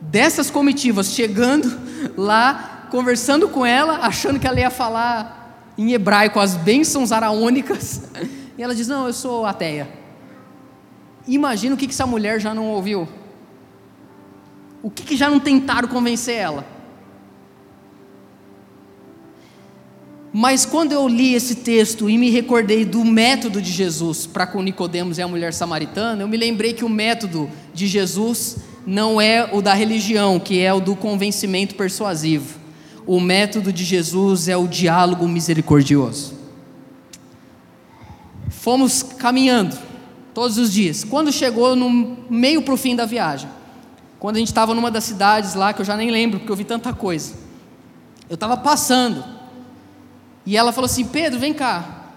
dessas 0.00 0.50
comitivas 0.50 1.12
chegando 1.12 1.80
lá 2.16 2.72
conversando 2.90 3.48
com 3.48 3.64
ela, 3.64 4.00
achando 4.02 4.38
que 4.38 4.46
ela 4.46 4.60
ia 4.60 4.70
falar 4.70 5.72
em 5.78 5.92
hebraico 5.92 6.38
as 6.38 6.54
bênçãos 6.54 7.10
araônicas. 7.12 8.02
E 8.54 8.62
ela 8.62 8.74
diz: 8.74 8.86
Não, 8.86 9.06
eu 9.06 9.14
sou 9.14 9.46
ateia. 9.46 9.88
Imagina 11.26 11.74
o 11.74 11.78
que, 11.78 11.86
essa 11.86 12.06
mulher 12.06 12.38
já 12.38 12.52
não 12.52 12.66
ouviu. 12.66 13.08
O 14.82 14.90
que, 14.90 15.02
que 15.02 15.16
já 15.16 15.30
não 15.30 15.40
tentaram 15.40 15.88
convencer 15.88 16.36
ela. 16.36 16.66
Mas 20.32 20.64
quando 20.64 20.92
eu 20.92 21.06
li 21.06 21.34
esse 21.34 21.56
texto 21.56 22.08
e 22.08 22.16
me 22.16 22.30
recordei 22.30 22.86
do 22.86 23.04
método 23.04 23.60
de 23.60 23.70
Jesus 23.70 24.26
para 24.26 24.46
com 24.46 24.62
Nicodemos 24.62 25.18
e 25.18 25.22
a 25.22 25.28
mulher 25.28 25.52
samaritana, 25.52 26.22
eu 26.22 26.28
me 26.28 26.38
lembrei 26.38 26.72
que 26.72 26.84
o 26.84 26.88
método 26.88 27.50
de 27.74 27.86
Jesus 27.86 28.56
não 28.86 29.20
é 29.20 29.50
o 29.52 29.60
da 29.60 29.74
religião, 29.74 30.40
que 30.40 30.58
é 30.58 30.72
o 30.72 30.80
do 30.80 30.96
convencimento 30.96 31.74
persuasivo. 31.74 32.58
O 33.06 33.20
método 33.20 33.70
de 33.70 33.84
Jesus 33.84 34.48
é 34.48 34.56
o 34.56 34.66
diálogo 34.66 35.28
misericordioso. 35.28 36.34
Fomos 38.48 39.02
caminhando 39.02 39.76
todos 40.32 40.56
os 40.56 40.72
dias. 40.72 41.04
Quando 41.04 41.30
chegou 41.30 41.76
no 41.76 42.16
meio 42.30 42.62
para 42.62 42.72
o 42.72 42.76
fim 42.76 42.96
da 42.96 43.04
viagem, 43.04 43.50
quando 44.18 44.36
a 44.36 44.38
gente 44.38 44.48
estava 44.48 44.72
numa 44.72 44.90
das 44.90 45.04
cidades 45.04 45.54
lá, 45.54 45.74
que 45.74 45.82
eu 45.82 45.84
já 45.84 45.96
nem 45.96 46.10
lembro, 46.10 46.38
porque 46.38 46.52
eu 46.52 46.56
vi 46.56 46.64
tanta 46.64 46.94
coisa, 46.94 47.34
eu 48.30 48.34
estava 48.34 48.56
passando 48.56 49.41
e 50.44 50.56
ela 50.56 50.72
falou 50.72 50.86
assim: 50.86 51.04
Pedro, 51.04 51.38
vem 51.38 51.54
cá, 51.54 52.10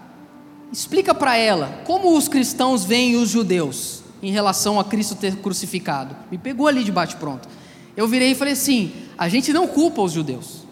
explica 0.71 1.13
para 1.13 1.37
ela 1.37 1.81
como 1.85 2.17
os 2.17 2.27
cristãos 2.27 2.83
veem 2.83 3.15
os 3.15 3.29
judeus 3.29 4.03
em 4.21 4.31
relação 4.31 4.79
a 4.79 4.83
Cristo 4.83 5.15
ter 5.15 5.35
crucificado. 5.37 6.15
Me 6.31 6.37
pegou 6.37 6.67
ali 6.67 6.83
de 6.83 6.91
bate-pronto. 6.91 7.47
Eu 7.95 8.07
virei 8.07 8.31
e 8.31 8.35
falei 8.35 8.53
assim: 8.53 8.91
a 9.17 9.29
gente 9.29 9.53
não 9.53 9.67
culpa 9.67 10.01
os 10.01 10.11
judeus, 10.11 10.63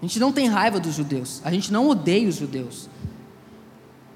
a 0.00 0.04
gente 0.04 0.18
não 0.18 0.32
tem 0.32 0.48
raiva 0.48 0.80
dos 0.80 0.94
judeus, 0.94 1.40
a 1.44 1.50
gente 1.50 1.72
não 1.72 1.88
odeia 1.88 2.28
os 2.28 2.36
judeus. 2.36 2.88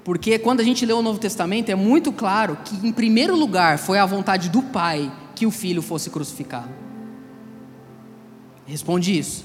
Porque 0.03 0.39
quando 0.39 0.61
a 0.61 0.63
gente 0.63 0.85
lê 0.85 0.93
o 0.93 1.01
Novo 1.01 1.19
Testamento, 1.19 1.69
é 1.69 1.75
muito 1.75 2.13
claro 2.13 2.57
que, 2.63 2.87
em 2.87 2.93
primeiro 2.93 3.35
lugar, 3.35 3.77
foi 3.77 3.99
a 3.99 4.05
vontade 4.05 4.47
do 4.47 4.61
Pai 4.61 5.11
que 5.35 5.45
o 5.45 5.51
filho 5.51 5.81
fosse 5.81 6.09
crucificado. 6.09 6.69
Responde 8.65 9.17
isso. 9.17 9.43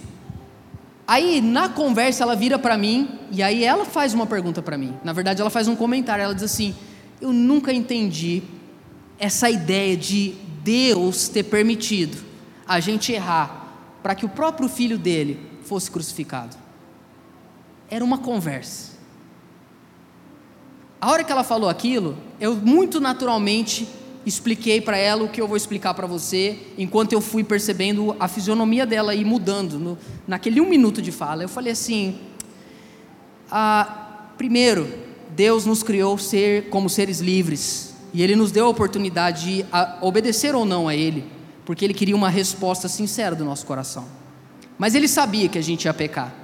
Aí, 1.12 1.42
na 1.42 1.68
conversa, 1.68 2.22
ela 2.22 2.34
vira 2.34 2.58
para 2.58 2.78
mim 2.78 3.18
e 3.30 3.42
aí 3.42 3.64
ela 3.64 3.84
faz 3.84 4.14
uma 4.14 4.26
pergunta 4.26 4.62
para 4.62 4.78
mim. 4.78 4.96
Na 5.04 5.12
verdade, 5.12 5.42
ela 5.42 5.50
faz 5.50 5.68
um 5.68 5.76
comentário. 5.76 6.24
Ela 6.24 6.34
diz 6.34 6.44
assim: 6.44 6.74
Eu 7.20 7.34
nunca 7.34 7.70
entendi 7.70 8.42
essa 9.18 9.50
ideia 9.50 9.94
de 9.94 10.34
Deus 10.62 11.28
ter 11.28 11.42
permitido 11.42 12.16
a 12.66 12.80
gente 12.80 13.12
errar 13.12 13.74
para 14.02 14.14
que 14.14 14.24
o 14.24 14.28
próprio 14.30 14.70
filho 14.70 14.96
dele 14.96 15.38
fosse 15.66 15.90
crucificado. 15.90 16.56
Era 17.90 18.02
uma 18.02 18.16
conversa. 18.16 18.92
A 20.98 21.10
hora 21.10 21.22
que 21.24 21.30
ela 21.30 21.44
falou 21.44 21.68
aquilo, 21.68 22.16
eu 22.40 22.54
muito 22.56 23.02
naturalmente 23.02 23.86
expliquei 24.24 24.80
para 24.80 24.96
ela 24.96 25.24
o 25.24 25.28
que 25.28 25.40
eu 25.40 25.48
vou 25.48 25.56
explicar 25.56 25.94
para 25.94 26.06
você, 26.06 26.58
enquanto 26.78 27.12
eu 27.12 27.20
fui 27.20 27.42
percebendo 27.42 28.16
a 28.20 28.28
fisionomia 28.28 28.86
dela 28.86 29.14
ir 29.14 29.24
mudando. 29.24 29.78
No, 29.78 29.98
naquele 30.26 30.60
um 30.60 30.68
minuto 30.68 31.02
de 31.02 31.10
fala, 31.10 31.42
eu 31.42 31.48
falei 31.48 31.72
assim: 31.72 32.18
ah, 33.50 34.28
primeiro, 34.38 34.88
Deus 35.30 35.66
nos 35.66 35.82
criou 35.82 36.16
ser 36.18 36.68
como 36.68 36.88
seres 36.88 37.20
livres, 37.20 37.94
e 38.14 38.22
Ele 38.22 38.36
nos 38.36 38.52
deu 38.52 38.66
a 38.66 38.68
oportunidade 38.68 39.56
de 39.56 39.66
a, 39.72 39.98
obedecer 40.00 40.54
ou 40.54 40.64
não 40.64 40.88
a 40.88 40.94
Ele, 40.94 41.24
porque 41.64 41.84
Ele 41.84 41.94
queria 41.94 42.16
uma 42.16 42.28
resposta 42.28 42.88
sincera 42.88 43.34
do 43.34 43.44
nosso 43.44 43.66
coração. 43.66 44.06
Mas 44.78 44.94
Ele 44.94 45.08
sabia 45.08 45.48
que 45.48 45.58
a 45.58 45.62
gente 45.62 45.84
ia 45.84 45.94
pecar, 45.94 46.34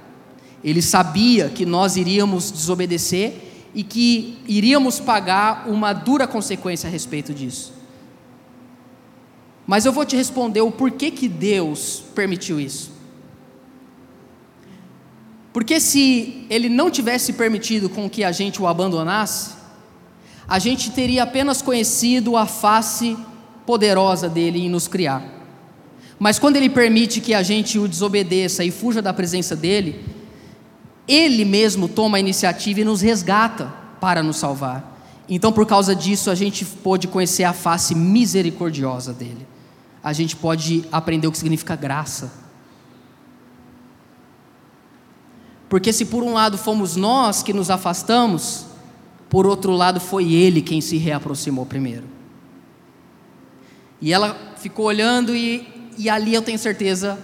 Ele 0.63 0.81
sabia 0.81 1.49
que 1.49 1.65
nós 1.65 1.95
iríamos 1.95 2.51
desobedecer 2.51 3.48
e 3.73 3.83
que 3.83 4.37
iríamos 4.47 4.99
pagar 4.99 5.69
uma 5.69 5.93
dura 5.93 6.27
consequência 6.27 6.87
a 6.87 6.91
respeito 6.91 7.33
disso. 7.33 7.73
Mas 9.65 9.85
eu 9.85 9.93
vou 9.93 10.05
te 10.05 10.15
responder 10.15 10.61
o 10.61 10.71
porquê 10.71 11.11
que 11.11 11.27
Deus 11.27 12.03
permitiu 12.15 12.59
isso. 12.59 12.91
Porque 15.53 15.79
se 15.79 16.45
Ele 16.49 16.69
não 16.69 16.89
tivesse 16.89 17.33
permitido 17.33 17.89
com 17.89 18.09
que 18.09 18.23
a 18.23 18.31
gente 18.31 18.61
o 18.61 18.67
abandonasse, 18.67 19.55
a 20.47 20.57
gente 20.57 20.89
teria 20.91 21.23
apenas 21.23 21.61
conhecido 21.61 22.35
a 22.35 22.45
face 22.47 23.15
poderosa 23.65 24.27
dele 24.27 24.59
em 24.65 24.69
nos 24.69 24.87
criar. 24.87 25.23
Mas 26.17 26.39
quando 26.39 26.55
Ele 26.55 26.69
permite 26.69 27.21
que 27.21 27.33
a 27.35 27.43
gente 27.43 27.77
o 27.77 27.87
desobedeça 27.87 28.63
e 28.63 28.71
fuja 28.71 29.01
da 29.01 29.13
presença 29.13 29.55
dele, 29.55 30.03
ele 31.09 31.43
mesmo 31.43 31.87
toma 31.87 32.17
a 32.17 32.19
iniciativa 32.19 32.81
e 32.81 32.85
nos 32.85 33.01
resgata 33.01 33.73
para 33.99 34.21
nos 34.21 34.37
salvar. 34.37 34.97
Então, 35.27 35.51
por 35.51 35.65
causa 35.65 35.95
disso, 35.95 36.29
a 36.29 36.35
gente 36.35 36.63
pode 36.63 37.07
conhecer 37.07 37.43
a 37.43 37.51
face 37.51 37.95
misericordiosa 37.95 39.11
dele. 39.11 39.47
A 40.03 40.13
gente 40.13 40.35
pode 40.35 40.85
aprender 40.91 41.25
o 41.25 41.31
que 41.31 41.37
significa 41.39 41.75
graça. 41.75 42.31
Porque 45.67 45.91
se 45.91 46.05
por 46.05 46.23
um 46.23 46.33
lado 46.33 46.59
fomos 46.59 46.95
nós 46.95 47.41
que 47.41 47.53
nos 47.53 47.71
afastamos, 47.71 48.67
por 49.29 49.47
outro 49.47 49.71
lado 49.71 49.99
foi 49.99 50.31
ele 50.31 50.61
quem 50.61 50.79
se 50.79 50.97
reaproximou 50.97 51.65
primeiro. 51.65 52.05
E 53.99 54.13
ela 54.13 54.37
ficou 54.57 54.85
olhando 54.85 55.35
e, 55.35 55.91
e 55.97 56.07
ali 56.07 56.33
eu 56.33 56.41
tenho 56.41 56.57
certeza 56.57 57.17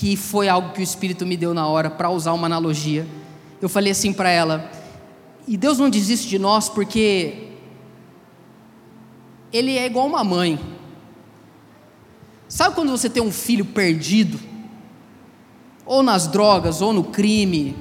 que 0.00 0.16
foi 0.16 0.48
algo 0.48 0.72
que 0.72 0.80
o 0.80 0.82
Espírito 0.82 1.26
me 1.26 1.36
deu 1.36 1.52
na 1.52 1.66
hora 1.66 1.90
para 1.90 2.08
usar 2.08 2.32
uma 2.32 2.46
analogia. 2.46 3.06
Eu 3.60 3.68
falei 3.68 3.92
assim 3.92 4.14
para 4.14 4.30
ela: 4.30 4.72
e 5.46 5.58
Deus 5.58 5.76
não 5.78 5.90
desiste 5.90 6.26
de 6.26 6.38
nós 6.38 6.70
porque 6.70 7.48
Ele 9.52 9.76
é 9.76 9.84
igual 9.84 10.06
uma 10.06 10.24
mãe. 10.24 10.58
Sabe 12.48 12.74
quando 12.74 12.90
você 12.90 13.10
tem 13.10 13.22
um 13.22 13.30
filho 13.30 13.66
perdido? 13.66 14.40
Ou 15.84 16.02
nas 16.02 16.26
drogas, 16.26 16.80
ou 16.80 16.94
no 16.94 17.04
crime, 17.04 17.76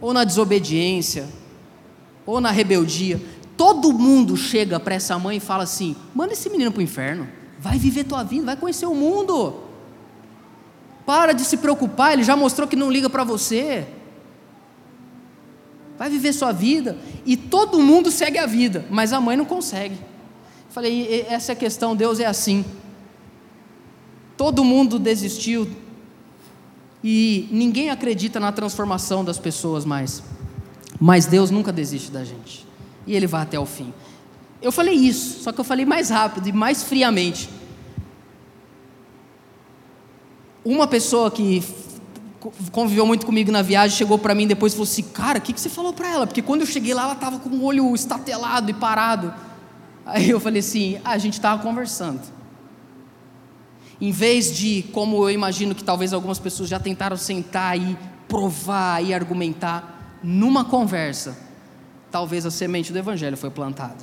ou 0.00 0.12
na 0.12 0.24
desobediência, 0.24 1.28
ou 2.26 2.40
na 2.40 2.50
rebeldia. 2.50 3.22
Todo 3.56 3.92
mundo 3.92 4.36
chega 4.36 4.80
para 4.80 4.96
essa 4.96 5.16
mãe 5.16 5.36
e 5.36 5.40
fala 5.40 5.62
assim: 5.62 5.94
manda 6.12 6.32
esse 6.32 6.50
menino 6.50 6.72
para 6.72 6.80
o 6.80 6.82
inferno, 6.82 7.28
vai 7.56 7.78
viver 7.78 8.02
tua 8.02 8.24
vida, 8.24 8.46
vai 8.46 8.56
conhecer 8.56 8.86
o 8.86 8.96
mundo. 8.96 9.65
Para 11.06 11.32
de 11.32 11.44
se 11.44 11.56
preocupar, 11.56 12.12
ele 12.12 12.24
já 12.24 12.36
mostrou 12.36 12.66
que 12.66 12.74
não 12.74 12.90
liga 12.90 13.08
para 13.08 13.22
você. 13.22 13.86
Vai 15.96 16.10
viver 16.10 16.32
sua 16.32 16.50
vida. 16.50 16.98
E 17.24 17.36
todo 17.36 17.80
mundo 17.80 18.10
segue 18.10 18.38
a 18.38 18.46
vida, 18.46 18.84
mas 18.90 19.12
a 19.12 19.20
mãe 19.20 19.36
não 19.36 19.44
consegue. 19.44 19.96
Falei, 20.68 21.24
essa 21.28 21.52
é 21.52 21.54
a 21.54 21.56
questão, 21.56 21.94
Deus 21.94 22.18
é 22.18 22.26
assim. 22.26 22.64
Todo 24.36 24.64
mundo 24.64 24.98
desistiu 24.98 25.66
e 27.02 27.48
ninguém 27.52 27.88
acredita 27.88 28.40
na 28.40 28.50
transformação 28.50 29.24
das 29.24 29.38
pessoas 29.38 29.84
mais. 29.84 30.22
Mas 31.00 31.24
Deus 31.24 31.50
nunca 31.50 31.72
desiste 31.72 32.10
da 32.10 32.24
gente. 32.24 32.66
E 33.06 33.14
Ele 33.14 33.26
vai 33.26 33.42
até 33.42 33.58
o 33.58 33.64
fim. 33.64 33.94
Eu 34.60 34.72
falei 34.72 34.94
isso, 34.94 35.42
só 35.42 35.52
que 35.52 35.60
eu 35.60 35.64
falei 35.64 35.86
mais 35.86 36.10
rápido 36.10 36.48
e 36.48 36.52
mais 36.52 36.82
friamente. 36.82 37.48
Uma 40.66 40.88
pessoa 40.88 41.30
que 41.30 41.62
conviveu 42.72 43.06
muito 43.06 43.24
comigo 43.24 43.52
na 43.52 43.62
viagem 43.62 43.96
chegou 43.96 44.18
para 44.18 44.34
mim 44.34 44.48
depois 44.48 44.72
e 44.72 44.76
falou 44.76 44.90
assim: 44.90 45.04
Cara, 45.04 45.38
o 45.38 45.40
que, 45.40 45.52
que 45.52 45.60
você 45.60 45.68
falou 45.68 45.92
para 45.92 46.10
ela? 46.10 46.26
Porque 46.26 46.42
quando 46.42 46.62
eu 46.62 46.66
cheguei 46.66 46.92
lá, 46.92 47.04
ela 47.04 47.12
estava 47.12 47.38
com 47.38 47.50
o 47.50 47.62
olho 47.62 47.94
estatelado 47.94 48.68
e 48.68 48.74
parado. 48.74 49.32
Aí 50.04 50.28
eu 50.28 50.40
falei 50.40 50.58
assim: 50.58 50.98
ah, 51.04 51.12
A 51.12 51.18
gente 51.18 51.34
estava 51.34 51.62
conversando. 51.62 52.20
Em 54.00 54.10
vez 54.10 54.56
de, 54.56 54.82
como 54.92 55.22
eu 55.22 55.30
imagino 55.30 55.72
que 55.72 55.84
talvez 55.84 56.12
algumas 56.12 56.40
pessoas 56.40 56.68
já 56.68 56.80
tentaram 56.80 57.16
sentar 57.16 57.78
e 57.78 57.96
provar 58.26 59.04
e 59.04 59.14
argumentar, 59.14 60.18
numa 60.20 60.64
conversa, 60.64 61.38
talvez 62.10 62.44
a 62.44 62.50
semente 62.50 62.92
do 62.92 62.98
Evangelho 62.98 63.36
foi 63.36 63.50
plantada. 63.50 64.02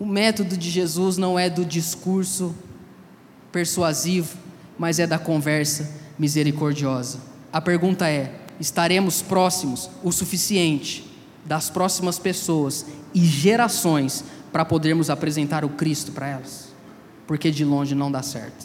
O 0.00 0.04
método 0.04 0.56
de 0.56 0.68
Jesus 0.68 1.16
não 1.16 1.38
é 1.38 1.48
do 1.48 1.64
discurso 1.64 2.52
persuasivo, 3.58 4.38
mas 4.78 5.00
é 5.00 5.06
da 5.06 5.18
conversa 5.18 5.90
misericordiosa. 6.16 7.18
A 7.52 7.60
pergunta 7.60 8.08
é: 8.08 8.32
estaremos 8.60 9.20
próximos 9.20 9.90
o 10.00 10.12
suficiente 10.12 11.04
das 11.44 11.68
próximas 11.68 12.20
pessoas 12.20 12.86
e 13.12 13.24
gerações 13.24 14.22
para 14.52 14.64
podermos 14.64 15.10
apresentar 15.10 15.64
o 15.64 15.70
Cristo 15.70 16.12
para 16.12 16.28
elas? 16.28 16.68
Porque 17.26 17.50
de 17.50 17.64
longe 17.64 17.96
não 17.96 18.12
dá 18.12 18.22
certo. 18.22 18.64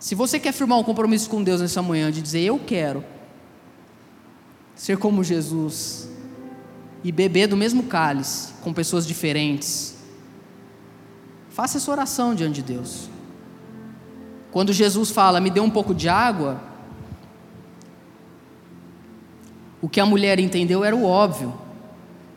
Se 0.00 0.16
você 0.16 0.40
quer 0.40 0.52
firmar 0.52 0.78
um 0.78 0.84
compromisso 0.84 1.30
com 1.30 1.40
Deus 1.40 1.60
nessa 1.60 1.80
manhã 1.80 2.10
de 2.10 2.20
dizer 2.20 2.40
eu 2.40 2.58
quero 2.58 3.04
ser 4.74 4.98
como 4.98 5.22
Jesus 5.22 6.08
e 7.04 7.12
beber 7.12 7.46
do 7.46 7.56
mesmo 7.56 7.84
cálice 7.84 8.54
com 8.60 8.72
pessoas 8.72 9.06
diferentes, 9.06 9.94
faça 11.50 11.76
essa 11.78 11.90
oração 11.92 12.34
diante 12.34 12.60
de 12.60 12.74
Deus. 12.74 13.09
Quando 14.50 14.72
Jesus 14.72 15.10
fala, 15.10 15.40
me 15.40 15.50
dê 15.50 15.60
um 15.60 15.70
pouco 15.70 15.94
de 15.94 16.08
água, 16.08 16.60
o 19.80 19.88
que 19.88 20.00
a 20.00 20.06
mulher 20.06 20.38
entendeu 20.38 20.84
era 20.84 20.94
o 20.94 21.04
óbvio. 21.04 21.54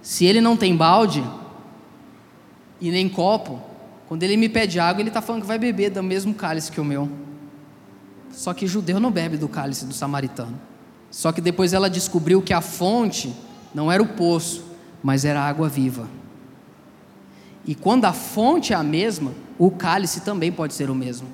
Se 0.01 0.25
ele 0.25 0.39
não 0.39 0.55
tem 0.55 0.75
balde 0.75 1.23
e 2.79 2.91
nem 2.91 3.09
copo, 3.09 3.59
quando 4.07 4.23
ele 4.23 4.37
me 4.37 4.47
pede 4.47 4.79
água, 4.79 5.01
ele 5.01 5.09
está 5.09 5.21
falando 5.21 5.41
que 5.41 5.47
vai 5.47 5.57
beber 5.57 5.89
do 5.89 6.03
mesmo 6.03 6.33
cálice 6.33 6.71
que 6.71 6.79
o 6.79 6.85
meu. 6.85 7.09
Só 8.31 8.53
que 8.53 8.67
judeu 8.67 8.99
não 8.99 9.11
bebe 9.11 9.37
do 9.37 9.47
cálice 9.47 9.85
do 9.85 9.93
samaritano. 9.93 10.59
Só 11.09 11.31
que 11.31 11.41
depois 11.41 11.73
ela 11.73 11.89
descobriu 11.89 12.41
que 12.41 12.53
a 12.53 12.61
fonte 12.61 13.33
não 13.73 13.91
era 13.91 14.01
o 14.01 14.07
poço, 14.07 14.65
mas 15.01 15.25
era 15.25 15.41
a 15.41 15.47
água 15.47 15.69
viva. 15.69 16.07
E 17.65 17.73
quando 17.75 18.05
a 18.05 18.13
fonte 18.13 18.73
é 18.73 18.75
a 18.75 18.83
mesma, 18.83 19.31
o 19.57 19.71
cálice 19.71 20.21
também 20.21 20.51
pode 20.51 20.73
ser 20.73 20.89
o 20.89 20.95
mesmo. 20.95 21.27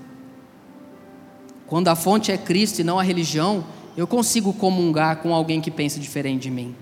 Quando 1.70 1.88
a 1.88 1.95
fonte 1.95 2.32
é 2.32 2.38
Cristo 2.38 2.80
e 2.80 2.84
não 2.84 2.97
a 2.97 3.03
religião, 3.03 3.63
eu 3.95 4.07
consigo 4.07 4.51
comungar 4.51 5.17
com 5.17 5.36
alguém 5.36 5.61
que 5.61 5.70
pensa 5.70 5.99
diferente 5.99 6.43
de 6.43 6.49
mim. 6.49 6.76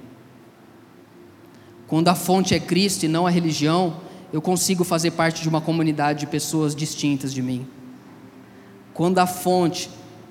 Quando 1.87 2.07
a 2.07 2.15
fonte 2.15 2.55
é 2.55 2.59
Cristo 2.59 3.03
e 3.03 3.09
não 3.09 3.27
a 3.27 3.29
religião, 3.29 3.97
eu 4.31 4.41
consigo 4.41 4.85
fazer 4.85 5.11
parte 5.11 5.41
de 5.41 5.49
uma 5.49 5.59
comunidade 5.59 6.21
de 6.21 6.27
pessoas 6.27 6.73
distintas 6.73 7.33
de 7.33 7.41
mim. 7.41 7.67
Quando 8.93 9.19
a 9.19 9.27
fonte 9.27 9.89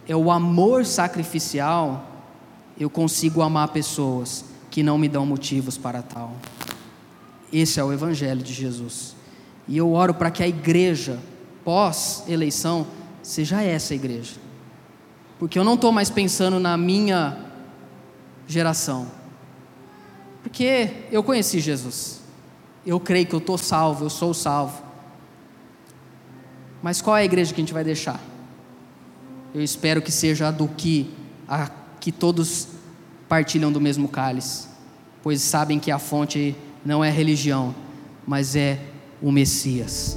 é 0.08 0.16
o 0.16 0.30
amor 0.30 0.86
sacrificial, 0.86 2.06
eu 2.80 2.88
consigo 2.88 3.42
amar 3.42 3.68
pessoas 3.68 4.46
que 4.70 4.82
não 4.82 4.96
me 4.96 5.06
dão 5.08 5.26
motivos 5.26 5.76
para 5.76 6.00
tal. 6.00 6.34
Esse 7.52 7.78
é 7.78 7.84
o 7.84 7.92
Evangelho 7.92 8.42
de 8.42 8.54
Jesus. 8.54 9.14
E 9.68 9.76
eu 9.76 9.92
oro 9.92 10.14
para 10.14 10.30
que 10.30 10.42
a 10.42 10.48
igreja, 10.48 11.18
pós-eleição, 11.62 12.86
seja 13.22 13.62
essa 13.62 13.94
igreja 13.94 14.45
porque 15.38 15.58
eu 15.58 15.64
não 15.64 15.74
estou 15.74 15.92
mais 15.92 16.10
pensando 16.10 16.58
na 16.58 16.76
minha 16.76 17.38
geração. 18.46 19.06
Porque 20.42 20.90
eu 21.10 21.22
conheci 21.22 21.60
Jesus. 21.60 22.20
Eu 22.86 23.00
creio 23.00 23.26
que 23.26 23.34
eu 23.34 23.40
estou 23.40 23.58
salvo, 23.58 24.04
eu 24.04 24.10
sou 24.10 24.32
salvo. 24.32 24.82
Mas 26.82 27.02
qual 27.02 27.16
é 27.16 27.22
a 27.22 27.24
igreja 27.24 27.52
que 27.52 27.60
a 27.60 27.64
gente 27.64 27.74
vai 27.74 27.82
deixar? 27.82 28.20
Eu 29.52 29.62
espero 29.62 30.00
que 30.00 30.12
seja 30.12 30.48
a 30.48 30.50
do 30.50 30.68
que, 30.68 31.10
a 31.48 31.70
que 31.98 32.12
todos 32.12 32.68
partilham 33.28 33.72
do 33.72 33.80
mesmo 33.80 34.06
cálice, 34.06 34.68
pois 35.22 35.40
sabem 35.42 35.80
que 35.80 35.90
a 35.90 35.98
fonte 35.98 36.54
não 36.84 37.02
é 37.02 37.10
religião, 37.10 37.74
mas 38.26 38.54
é 38.54 38.78
o 39.20 39.32
Messias. 39.32 40.16